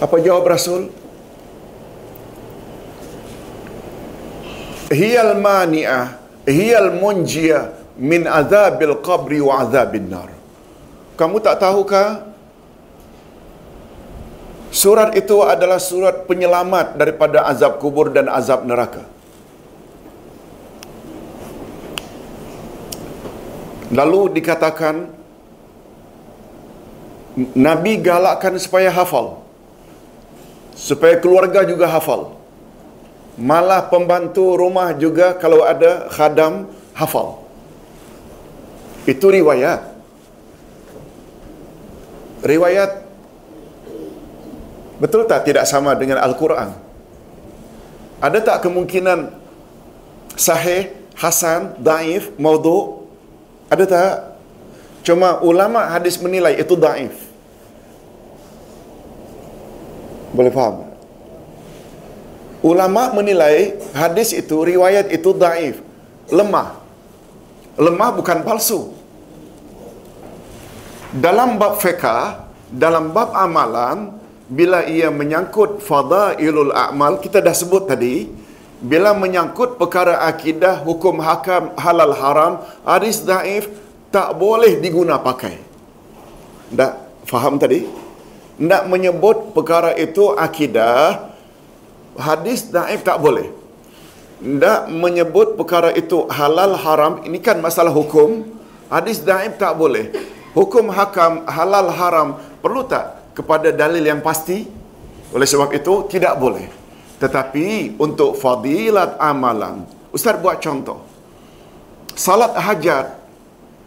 Apa 0.00 0.16
jawab 0.24 0.48
Rasul? 0.48 0.88
Hiyal 4.90 5.38
mani'ah, 5.38 6.18
hiyal 6.48 6.90
munjiyah 6.96 7.78
min 8.00 8.24
azabil 8.24 8.96
qabri 9.04 9.38
wa 9.44 9.60
azabil 9.62 10.08
nar. 10.08 10.32
Kamu 11.20 11.36
tak 11.44 11.60
tahukah? 11.60 12.32
Surat 14.70 15.12
itu 15.18 15.36
adalah 15.44 15.82
surat 15.82 16.24
penyelamat 16.30 16.96
daripada 16.96 17.44
azab 17.44 17.76
kubur 17.82 18.08
dan 18.08 18.30
azab 18.30 18.64
neraka. 18.64 19.04
Lalu 23.90 24.38
dikatakan 24.38 25.10
Nabi 27.58 27.98
galakkan 27.98 28.54
supaya 28.62 28.94
hafal. 28.94 29.39
Supaya 30.74 31.18
keluarga 31.20 31.62
juga 31.62 31.86
hafal. 31.88 32.34
Malah 33.40 33.88
pembantu 33.88 34.58
rumah 34.58 34.92
juga 34.92 35.32
kalau 35.38 35.64
ada 35.64 36.10
khadam 36.12 36.68
hafal. 36.92 37.40
Itu 39.08 39.32
riwayat. 39.32 39.80
Riwayat 42.44 42.90
betul 45.00 45.24
tak 45.24 45.48
tidak 45.48 45.64
sama 45.64 45.96
dengan 45.96 46.20
Al-Quran? 46.20 46.72
Ada 48.20 48.38
tak 48.44 48.68
kemungkinan 48.68 49.32
sahih, 50.36 50.92
hasan, 51.16 51.80
daif, 51.80 52.28
maudhu? 52.36 53.08
Ada 53.72 53.84
tak? 53.88 54.12
Cuma 55.00 55.40
ulama 55.40 55.88
hadis 55.88 56.20
menilai 56.20 56.60
itu 56.60 56.76
daif. 56.76 57.29
Boleh 60.30 60.52
faham? 60.54 60.86
Ulama 62.60 63.10
menilai 63.16 63.80
hadis 63.96 64.36
itu, 64.36 64.56
riwayat 64.62 65.08
itu 65.10 65.32
daif. 65.32 65.80
Lemah. 66.28 66.76
Lemah 67.80 68.10
bukan 68.14 68.44
palsu. 68.44 68.92
Dalam 71.10 71.58
bab 71.58 71.80
fiqah, 71.80 72.46
dalam 72.70 73.10
bab 73.10 73.34
amalan, 73.34 74.14
bila 74.46 74.86
ia 74.86 75.10
menyangkut 75.10 75.82
fadailul 75.82 76.70
a'mal, 76.70 77.18
kita 77.18 77.42
dah 77.42 77.56
sebut 77.56 77.88
tadi, 77.88 78.30
bila 78.78 79.16
menyangkut 79.16 79.74
perkara 79.80 80.22
akidah, 80.28 80.84
hukum 80.86 81.18
hakam, 81.18 81.74
halal 81.80 82.14
haram, 82.14 82.52
hadis 82.86 83.24
daif, 83.26 83.66
tak 84.14 84.36
boleh 84.36 84.78
diguna 84.78 85.18
pakai. 85.18 85.58
Tak 86.70 86.92
faham 87.26 87.58
tadi? 87.58 87.86
Nak 88.60 88.92
menyebut 88.92 89.56
perkara 89.56 89.96
itu 89.96 90.36
akidah, 90.36 91.32
hadis 92.12 92.68
daif 92.68 93.00
tak 93.00 93.16
boleh. 93.16 93.48
Tak 94.40 94.92
menyebut 94.92 95.56
perkara 95.56 95.96
itu 95.96 96.28
halal 96.28 96.76
haram, 96.76 97.24
ini 97.24 97.40
kan 97.40 97.56
masalah 97.56 97.88
hukum, 97.88 98.44
hadis 98.92 99.24
daif 99.24 99.56
tak 99.56 99.72
boleh. 99.80 100.12
Hukum 100.52 100.92
hakam 100.92 101.48
halal 101.48 101.88
haram 101.88 102.28
perlu 102.60 102.84
tak 102.84 103.32
kepada 103.32 103.72
dalil 103.72 104.04
yang 104.04 104.20
pasti? 104.20 104.68
Oleh 105.32 105.48
sebab 105.48 105.72
itu 105.72 106.10
tidak 106.10 106.36
boleh. 106.36 106.68
Tetapi 107.16 107.96
untuk 107.96 108.36
fadilat 108.36 109.16
amalan, 109.16 109.88
Ustaz 110.12 110.36
buat 110.36 110.60
contoh. 110.60 111.00
Salat 112.12 112.52
hajat 112.60 113.16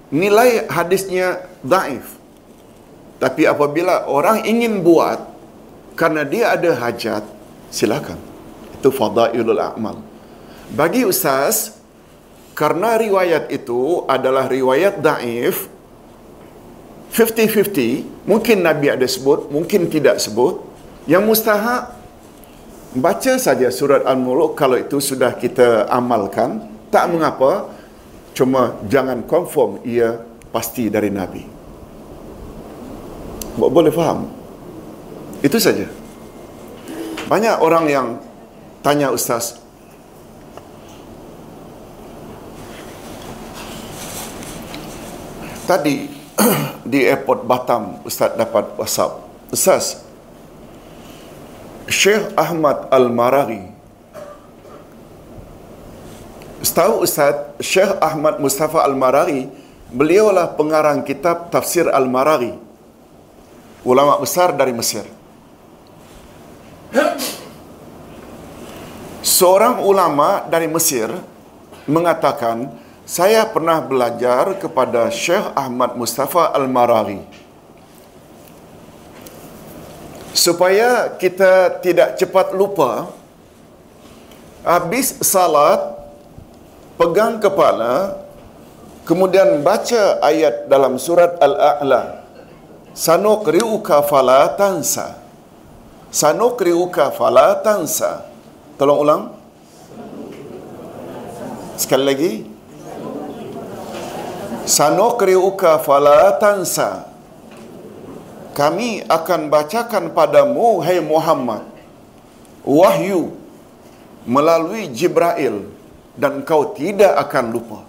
nilai 0.09 0.65
hadisnya 0.65 1.45
daif. 1.61 2.22
Tapi 3.23 3.47
apabila 3.47 4.11
orang 4.11 4.43
ingin 4.43 4.83
buat 4.83 5.15
karena 5.95 6.27
dia 6.27 6.51
ada 6.51 6.75
hajat, 6.75 7.23
silakan. 7.71 8.19
Itu 8.75 8.91
fadailul 8.91 9.63
amal. 9.63 10.03
Bagi 10.75 11.07
ustaz, 11.07 11.79
karena 12.51 12.99
riwayat 12.99 13.47
itu 13.47 14.03
adalah 14.11 14.51
riwayat 14.51 14.99
daif, 14.99 15.71
50-50, 17.15 18.27
mungkin 18.27 18.59
Nabi 18.59 18.91
ada 18.91 19.07
sebut, 19.07 19.47
mungkin 19.47 19.87
tidak 19.87 20.19
sebut. 20.19 20.59
Yang 21.07 21.23
mustahak, 21.23 21.95
baca 22.91 23.33
saja 23.39 23.71
surat 23.71 24.03
Al-Muluk 24.03 24.59
kalau 24.59 24.75
itu 24.75 24.99
sudah 24.99 25.31
kita 25.39 25.87
amalkan, 25.87 26.59
tak 26.91 27.07
mengapa, 27.07 27.71
cuma 28.35 28.75
jangan 28.91 29.23
confirm 29.23 29.79
ia 29.87 30.19
pasti 30.51 30.91
dari 30.91 31.07
Nabi. 31.07 31.52
Boleh 33.57 33.93
faham? 33.93 34.29
Itu 35.45 35.61
saja. 35.61 35.85
Banyak 37.29 37.61
orang 37.61 37.85
yang 37.89 38.07
tanya 38.81 39.13
Ustaz, 39.13 39.63
Tadi 45.63 46.11
di 46.91 47.07
airport 47.07 47.47
Batam 47.47 48.03
Ustaz 48.03 48.35
dapat 48.35 48.75
WhatsApp. 48.75 49.23
Ustaz, 49.47 50.03
Syekh 51.87 52.35
Ahmad 52.35 52.91
Al-Maraghi 52.91 53.73
Setahu 56.63 57.03
Ustaz, 57.03 57.59
Syekh 57.59 57.99
Ahmad 57.99 58.39
Mustafa 58.39 58.87
Al-Maraghi 58.87 59.51
beliaulah 59.91 60.55
pengarang 60.55 61.03
kitab 61.03 61.51
Tafsir 61.51 61.91
Al-Maraghi. 61.91 62.55
Ulama 63.83 64.19
besar 64.19 64.55
dari 64.55 64.71
Mesir. 64.71 65.03
Seorang 69.23 69.83
ulama 69.83 70.43
dari 70.47 70.71
Mesir 70.71 71.11
mengatakan 71.87 72.71
saya 73.03 73.43
pernah 73.43 73.83
belajar 73.83 74.55
kepada 74.55 75.11
Syekh 75.11 75.51
Ahmad 75.59 75.99
Mustafa 75.99 76.55
Al-Maraghi 76.55 77.19
supaya 80.31 81.11
kita 81.19 81.83
tidak 81.83 82.15
cepat 82.15 82.55
lupa 82.55 83.11
habis 84.63 85.19
salat 85.19 85.93
pegang 86.95 87.37
kepala 87.43 88.17
kemudian 89.03 89.59
baca 89.59 90.23
ayat 90.23 90.71
dalam 90.71 90.95
surat 90.95 91.35
Al-A'la 91.37 92.22
sanuqri'uka 92.93 94.05
fala 94.05 94.53
tansa 94.53 95.17
sanuqri'uka 96.13 97.09
fala 97.11 97.59
tansa 97.65 98.29
tolong 98.77 98.99
ulang 99.03 99.23
sekali 101.77 102.05
lagi 102.05 102.33
Sanukri'uka 104.63 105.75
fala 105.83 106.39
tansa. 106.39 107.11
Kami 108.55 109.03
akan 109.03 109.51
bacakan 109.51 110.15
padamu, 110.15 110.79
hai 110.79 111.03
Muhammad, 111.03 111.67
wahyu 112.63 113.35
melalui 114.23 114.87
Jibril 114.87 115.67
dan 116.15 116.47
kau 116.47 116.71
tidak 116.71 117.11
akan 117.27 117.45
lupa. 117.51 117.79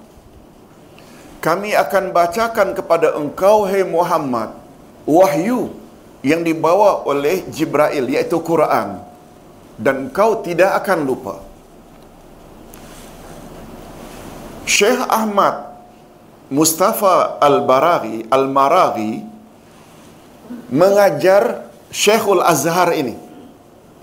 Kami 1.39 1.77
akan 1.79 2.11
bacakan 2.11 2.75
kepada 2.75 3.15
engkau, 3.23 3.69
hai 3.71 3.87
Muhammad, 3.87 4.51
wahyu 5.05 5.73
yang 6.25 6.41
dibawa 6.41 7.05
oleh 7.05 7.45
Jibril, 7.53 8.09
iaitu 8.09 8.41
Quran. 8.41 9.01
Dan 9.77 10.09
kau 10.15 10.41
tidak 10.41 10.85
akan 10.85 10.99
lupa. 11.05 11.37
Syekh 14.65 15.03
Ahmad 15.13 15.77
Mustafa 16.49 17.37
Al-Baraghi, 17.41 18.29
Al-Maraghi 18.33 19.25
mengajar 20.73 21.69
Syekhul 21.89 22.41
Azhar 22.45 22.93
ini 22.93 23.17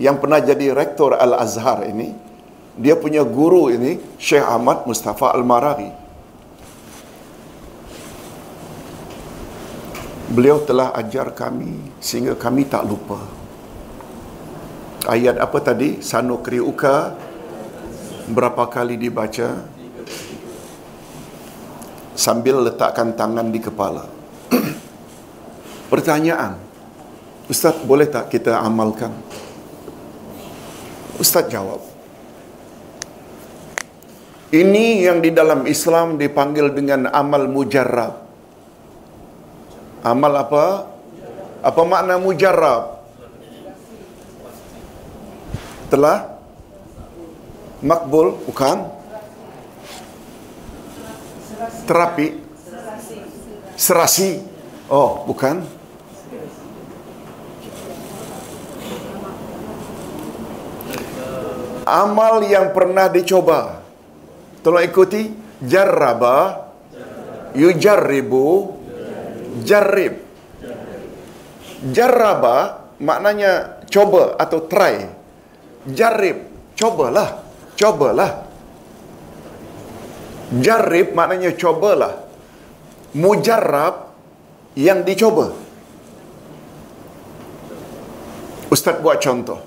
yang 0.02 0.18
pernah 0.18 0.42
jadi 0.42 0.74
rektor 0.74 1.14
Al-Azhar 1.14 1.86
ini 1.86 2.14
dia 2.74 2.96
punya 2.96 3.22
guru 3.22 3.68
ini 3.68 4.00
Syekh 4.16 4.42
Ahmad 4.42 4.88
Mustafa 4.88 5.34
Al-Maraghi 5.36 6.01
beliau 10.30 10.62
telah 10.62 10.94
ajar 10.94 11.34
kami 11.34 11.98
sehingga 11.98 12.38
kami 12.38 12.68
tak 12.68 12.86
lupa 12.86 13.18
ayat 15.10 15.38
apa 15.42 15.58
tadi 15.58 15.98
sanukriuka 15.98 17.18
berapa 18.30 18.70
kali 18.70 18.94
dibaca 18.94 19.66
sambil 22.14 22.62
letakkan 22.62 23.18
tangan 23.18 23.50
di 23.50 23.58
kepala. 23.58 24.06
Pertanyaan, 25.92 26.54
Ustaz 27.50 27.82
boleh 27.82 28.06
tak 28.06 28.30
kita 28.30 28.62
amalkan? 28.62 29.10
Ustaz 31.18 31.50
jawab, 31.50 31.82
ini 34.54 35.02
yang 35.02 35.18
di 35.18 35.34
dalam 35.34 35.66
Islam 35.66 36.16
dipanggil 36.16 36.70
dengan 36.72 37.10
amal 37.10 37.50
mujarrab. 37.50 38.21
Amal 40.02 40.34
apa? 40.34 40.90
Apa 41.62 41.80
makna 41.86 42.18
mujarrab? 42.18 43.06
Telah? 45.88 46.34
Makbul? 47.82 48.42
Bukan? 48.50 49.02
terapi? 51.86 52.40
Serasi. 53.76 54.42
Oh 54.86 55.24
bukan. 55.26 55.64
Amal 61.82 62.46
yang 62.46 62.70
pernah 62.70 63.10
dicoba. 63.10 63.82
Tolong 64.62 64.86
ikuti. 64.86 65.34
Jarraba. 65.62 66.70
Yujarribu 67.52 68.81
jarrib. 69.60 70.24
Jarraba 71.92 72.88
maknanya 73.02 73.82
coba 73.92 74.40
atau 74.40 74.64
try. 74.64 75.10
Jarrib, 75.84 76.48
cobalah. 76.78 77.44
Cobalah. 77.76 78.48
Jarrib 80.62 81.12
maknanya 81.12 81.52
cobalah. 81.58 82.24
Mujarrab 83.12 84.12
yang 84.78 85.04
dicoba. 85.04 85.52
Ustaz 88.72 88.96
buat 89.04 89.20
contoh. 89.20 89.60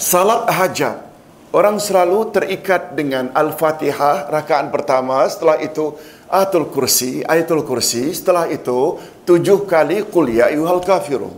Salat 0.00 0.48
hajat. 0.48 1.12
Orang 1.52 1.76
selalu 1.76 2.32
terikat 2.32 2.96
dengan 2.96 3.28
Al-Fatihah 3.36 4.32
rakaat 4.32 4.72
pertama. 4.72 5.20
Setelah 5.28 5.60
itu 5.60 5.92
Ayatul 6.32 6.72
Kursi, 6.72 7.20
Ayatul 7.28 7.60
Kursi. 7.60 8.08
Setelah 8.16 8.48
itu 8.48 8.96
tujuh 9.28 9.68
kali 9.68 10.00
Qul 10.08 10.40
ya 10.40 10.48
ayyuhal 10.48 10.80
kafirun. 10.80 11.36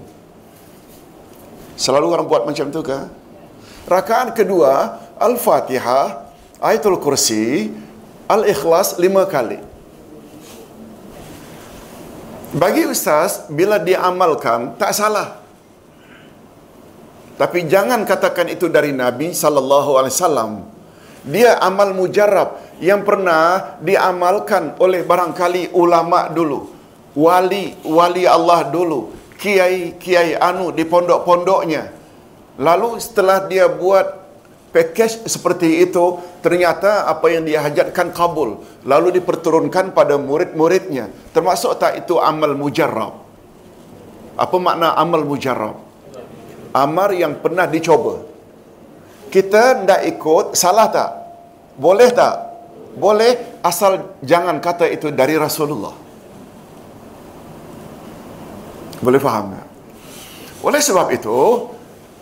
Selalu 1.74 2.06
orang 2.14 2.26
buat 2.30 2.46
macam 2.46 2.70
tu 2.70 2.78
ke? 2.86 2.98
Rakaat 3.90 4.38
kedua 4.38 5.02
Al-Fatihah, 5.18 6.30
Ayatul 6.62 7.02
Kursi, 7.02 7.74
Al-Ikhlas 8.30 8.96
lima 9.02 9.26
kali. 9.26 9.58
Bagi 12.54 12.86
ustaz, 12.86 13.50
bila 13.50 13.82
diamalkan, 13.82 14.78
tak 14.78 14.94
salah. 14.94 15.42
Tapi 17.34 17.66
jangan 17.66 18.06
katakan 18.06 18.46
itu 18.46 18.70
dari 18.70 18.94
Nabi 18.94 19.34
sallallahu 19.34 19.98
alaihi 19.98 20.14
wasallam. 20.14 20.52
Dia 21.24 21.56
amal 21.56 21.96
mujarab 21.96 22.60
yang 22.84 23.00
pernah 23.00 23.76
diamalkan 23.80 24.76
oleh 24.76 25.00
barangkali 25.00 25.72
ulama 25.72 26.28
dulu. 26.28 26.68
Wali 27.16 27.80
wali 27.80 28.28
Allah 28.28 28.68
dulu. 28.68 29.16
Kiai 29.40 29.96
kiai 29.96 30.36
anu 30.36 30.68
di 30.68 30.84
pondok-pondoknya. 30.84 31.88
Lalu 32.60 33.00
setelah 33.00 33.48
dia 33.48 33.66
buat 33.72 34.04
pakej 34.74 35.24
seperti 35.24 35.86
itu, 35.86 36.20
ternyata 36.44 37.08
apa 37.08 37.26
yang 37.32 37.48
dia 37.48 37.64
hajatkan 37.64 38.12
kabul. 38.12 38.60
Lalu 38.84 39.16
diperturunkan 39.22 39.96
pada 39.96 40.20
murid-muridnya. 40.20 41.08
Termasuk 41.32 41.80
tak 41.80 42.04
itu 42.04 42.20
amal 42.20 42.52
mujarab? 42.52 43.24
Apa 44.36 44.56
makna 44.60 44.92
amal 44.98 45.24
mujarab? 45.24 45.80
Amar 46.74 47.14
yang 47.14 47.38
pernah 47.38 47.70
dicoba. 47.70 48.33
Kita 49.34 49.82
tidak 49.82 50.06
ikut, 50.14 50.54
salah 50.54 50.86
tak? 50.94 51.10
Boleh 51.74 52.06
tak? 52.14 52.54
Boleh, 52.94 53.58
asal 53.66 54.14
jangan 54.22 54.62
kata 54.62 54.86
itu 54.86 55.10
dari 55.10 55.34
Rasulullah. 55.34 55.90
Boleh 59.02 59.18
faham 59.18 59.58
tak? 59.58 59.66
Oleh 60.62 60.78
sebab 60.78 61.10
itu, 61.10 61.66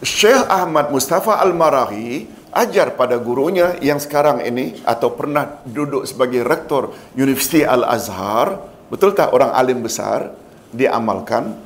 Syekh 0.01 0.41
Ahmad 0.49 0.89
Mustafa 0.89 1.37
Al-Marahi 1.45 2.25
ajar 2.49 2.97
pada 2.97 3.21
gurunya 3.21 3.77
yang 3.85 4.01
sekarang 4.01 4.41
ini 4.41 4.81
atau 4.81 5.13
pernah 5.13 5.61
duduk 5.69 6.09
sebagai 6.09 6.41
rektor 6.41 6.97
Universiti 7.13 7.61
Al-Azhar, 7.61 8.57
betul 8.89 9.13
tak 9.13 9.37
orang 9.37 9.53
alim 9.53 9.85
besar 9.85 10.33
diamalkan? 10.73 11.61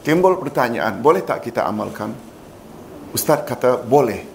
Timbul 0.00 0.40
pertanyaan, 0.40 1.04
boleh 1.04 1.20
tak 1.20 1.44
kita 1.44 1.68
amalkan? 1.68 2.16
Ustaz 3.12 3.44
kata 3.44 3.84
boleh. 3.84 4.33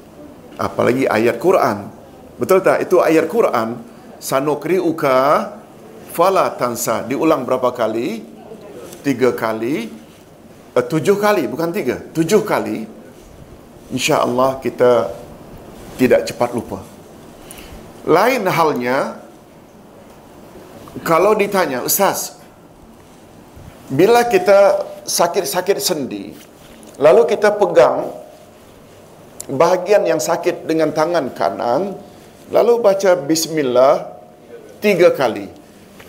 Apalagi 0.60 1.07
ayat 1.07 1.40
Quran. 1.40 1.88
Betul 2.36 2.60
tak? 2.60 2.84
Itu 2.84 2.99
ayat 2.99 3.31
Quran. 3.31 3.80
Sanukri 4.19 4.76
uka 4.76 5.56
fala 6.11 6.52
tansa. 6.52 7.07
Diulang 7.07 7.48
berapa 7.48 7.72
kali? 7.72 8.27
Tiga 8.99 9.31
kali. 9.31 9.88
Uh, 10.76 10.84
tujuh 10.84 11.15
kali, 11.15 11.48
bukan 11.48 11.72
tiga. 11.72 12.03
Tujuh 12.11 12.44
kali. 12.44 12.84
Insya 13.95 14.27
Allah 14.27 14.60
kita 14.60 15.15
tidak 15.95 16.27
cepat 16.27 16.52
lupa. 16.52 16.84
Lain 18.03 18.44
halnya, 18.44 19.23
kalau 21.07 21.36
ditanya, 21.40 21.84
Ustaz, 21.88 22.36
bila 23.88 24.27
kita 24.27 24.86
sakit-sakit 25.07 25.77
sendi, 25.80 26.36
lalu 26.99 27.26
kita 27.26 27.56
pegang 27.56 28.11
bahagian 29.49 30.05
yang 30.05 30.21
sakit 30.21 30.69
dengan 30.69 30.93
tangan 30.93 31.34
kanan, 31.34 31.97
lalu 32.53 32.77
baca 32.80 33.17
Bismillah 33.17 34.13
tiga 34.77 35.11
kali. 35.11 35.49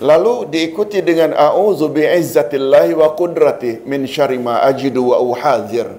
Lalu 0.00 0.48
diikuti 0.48 1.04
dengan 1.04 1.36
A'udzu 1.36 1.92
bi'izzatillahi 1.92 2.96
wa 2.96 3.12
qudrati 3.12 3.84
min 3.84 4.08
syarri 4.08 4.40
ma 4.40 4.64
ajidu 4.64 5.12
wa 5.12 5.20
uhadzir. 5.20 5.92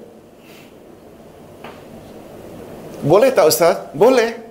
Boleh 3.06 3.30
tak 3.30 3.50
Ustaz? 3.50 3.78
Boleh. 3.94 4.42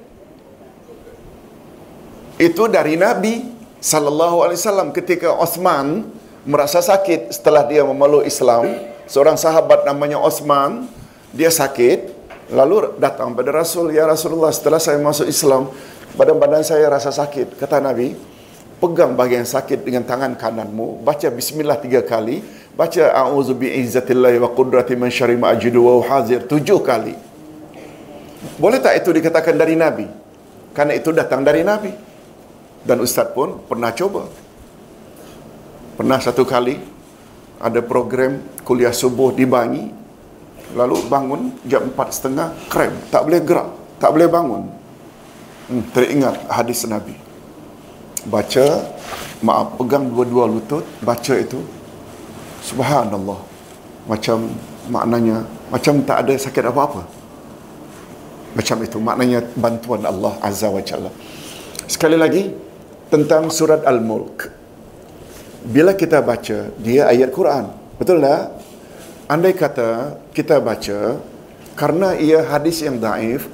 Itu 2.38 2.70
dari 2.70 2.94
Nabi 2.94 3.46
sallallahu 3.82 4.46
alaihi 4.46 4.58
wasallam 4.62 4.94
ketika 4.94 5.34
Osman 5.34 6.06
merasa 6.46 6.78
sakit 6.78 7.34
setelah 7.34 7.66
dia 7.66 7.82
memeluk 7.82 8.22
Islam. 8.22 8.70
Seorang 9.10 9.34
sahabat 9.34 9.82
namanya 9.82 10.22
Osman, 10.22 10.86
dia 11.34 11.50
sakit, 11.50 12.19
lalu 12.50 12.94
datang 12.98 13.32
pada 13.32 13.54
Rasul, 13.54 13.94
"Ya 13.94 14.04
Rasulullah, 14.04 14.50
setelah 14.50 14.82
saya 14.82 14.98
masuk 14.98 15.26
Islam, 15.30 15.70
badan-badan 16.18 16.66
saya 16.66 16.86
rasa 16.90 17.14
sakit." 17.14 17.56
Kata 17.56 17.78
Nabi, 17.78 18.14
"Pegang 18.82 19.14
bahagian 19.14 19.46
sakit 19.46 19.86
dengan 19.86 20.02
tangan 20.04 20.34
kananmu, 20.34 21.02
baca 21.02 21.30
bismillah 21.30 21.78
tiga 21.78 22.02
kali, 22.02 22.42
baca 22.74 23.14
a'udzu 23.14 23.54
bi'izzatillahi 23.54 24.36
wa 24.42 24.50
qudrati 24.52 24.94
min 24.98 25.08
syarri 25.08 25.38
ma 25.38 25.54
ajidu 25.54 25.80
wa 25.86 26.02
uhadzir 26.02 26.44
tujuh 26.44 26.82
kali." 26.82 27.14
Boleh 28.56 28.80
tak 28.80 28.96
itu 29.04 29.12
dikatakan 29.12 29.56
dari 29.56 29.76
Nabi? 29.76 30.08
Karena 30.72 30.96
itu 30.96 31.12
datang 31.12 31.44
dari 31.44 31.60
Nabi. 31.60 31.92
Dan 32.80 33.04
Ustaz 33.04 33.28
pun 33.36 33.60
pernah 33.68 33.92
coba. 33.92 34.24
Pernah 36.00 36.16
satu 36.16 36.48
kali 36.48 36.80
ada 37.60 37.80
program 37.84 38.40
kuliah 38.64 38.94
subuh 38.94 39.36
di 39.36 39.44
Bangi. 39.44 39.99
Lalu 40.74 40.96
bangun 41.10 41.40
jam 41.66 41.90
empat 41.90 42.14
setengah, 42.14 42.54
krem. 42.70 42.94
Tak 43.10 43.26
boleh 43.26 43.40
gerak. 43.42 43.68
Tak 43.98 44.10
boleh 44.14 44.28
bangun. 44.30 44.62
Hmm, 45.70 45.82
teringat 45.90 46.46
hadis 46.46 46.86
Nabi. 46.86 47.14
Baca, 48.26 48.90
maaf, 49.42 49.74
pegang 49.80 50.10
dua-dua 50.10 50.46
lutut, 50.46 50.84
baca 51.02 51.34
itu. 51.34 51.58
Subhanallah. 52.62 53.40
Macam 54.06 54.50
maknanya, 54.90 55.46
macam 55.70 56.02
tak 56.06 56.26
ada 56.26 56.34
sakit 56.36 56.64
apa-apa. 56.70 57.02
Macam 58.50 58.76
itu 58.82 58.98
maknanya 58.98 59.46
bantuan 59.54 60.02
Allah 60.02 60.34
Azza 60.42 60.66
wa 60.66 60.82
Jalla. 60.82 61.10
Sekali 61.86 62.18
lagi 62.18 62.50
tentang 63.10 63.50
surat 63.50 63.86
Al-Mulk. 63.86 64.50
Bila 65.70 65.94
kita 65.94 66.18
baca 66.22 66.72
dia 66.78 67.02
ayat 67.06 67.30
Quran, 67.30 67.70
betul 68.00 68.22
tak? 68.22 68.59
Andai 69.30 69.54
kata 69.54 70.18
kita 70.34 70.58
baca 70.58 71.22
karena 71.78 72.18
ia 72.18 72.42
hadis 72.42 72.82
yang 72.82 72.98
daif, 72.98 73.46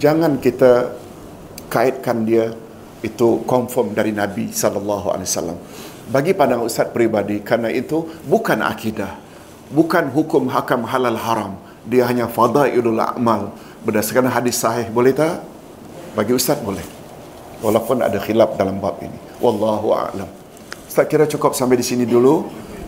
jangan 0.00 0.40
kita 0.40 0.96
kaitkan 1.68 2.24
dia 2.24 2.56
itu 3.04 3.44
confirm 3.44 3.92
dari 3.92 4.16
Nabi 4.16 4.48
sallallahu 4.48 5.12
alaihi 5.12 5.28
wasallam. 5.28 5.58
Bagi 6.08 6.32
pandangan 6.32 6.64
ustaz 6.64 6.88
peribadi 6.88 7.44
karena 7.44 7.68
itu 7.68 8.08
bukan 8.24 8.64
akidah, 8.64 9.20
bukan 9.68 10.08
hukum 10.16 10.48
hakam 10.48 10.88
halal 10.88 11.20
haram. 11.20 11.60
Dia 11.84 12.08
hanya 12.08 12.24
fadailul 12.32 12.96
a'mal 12.96 13.52
berdasarkan 13.84 14.32
hadis 14.32 14.56
sahih 14.56 14.88
boleh 14.88 15.12
tak? 15.12 15.44
Bagi 16.16 16.32
ustaz 16.32 16.56
boleh. 16.64 16.84
Walaupun 17.60 18.00
ada 18.00 18.16
khilaf 18.16 18.56
dalam 18.56 18.80
bab 18.80 18.96
ini. 19.04 19.20
Wallahu 19.44 19.92
a'lam. 19.92 20.28
Ustaz 20.88 21.04
kira 21.04 21.28
cukup 21.28 21.52
sampai 21.52 21.76
di 21.76 21.84
sini 21.84 22.08
dulu. 22.08 22.48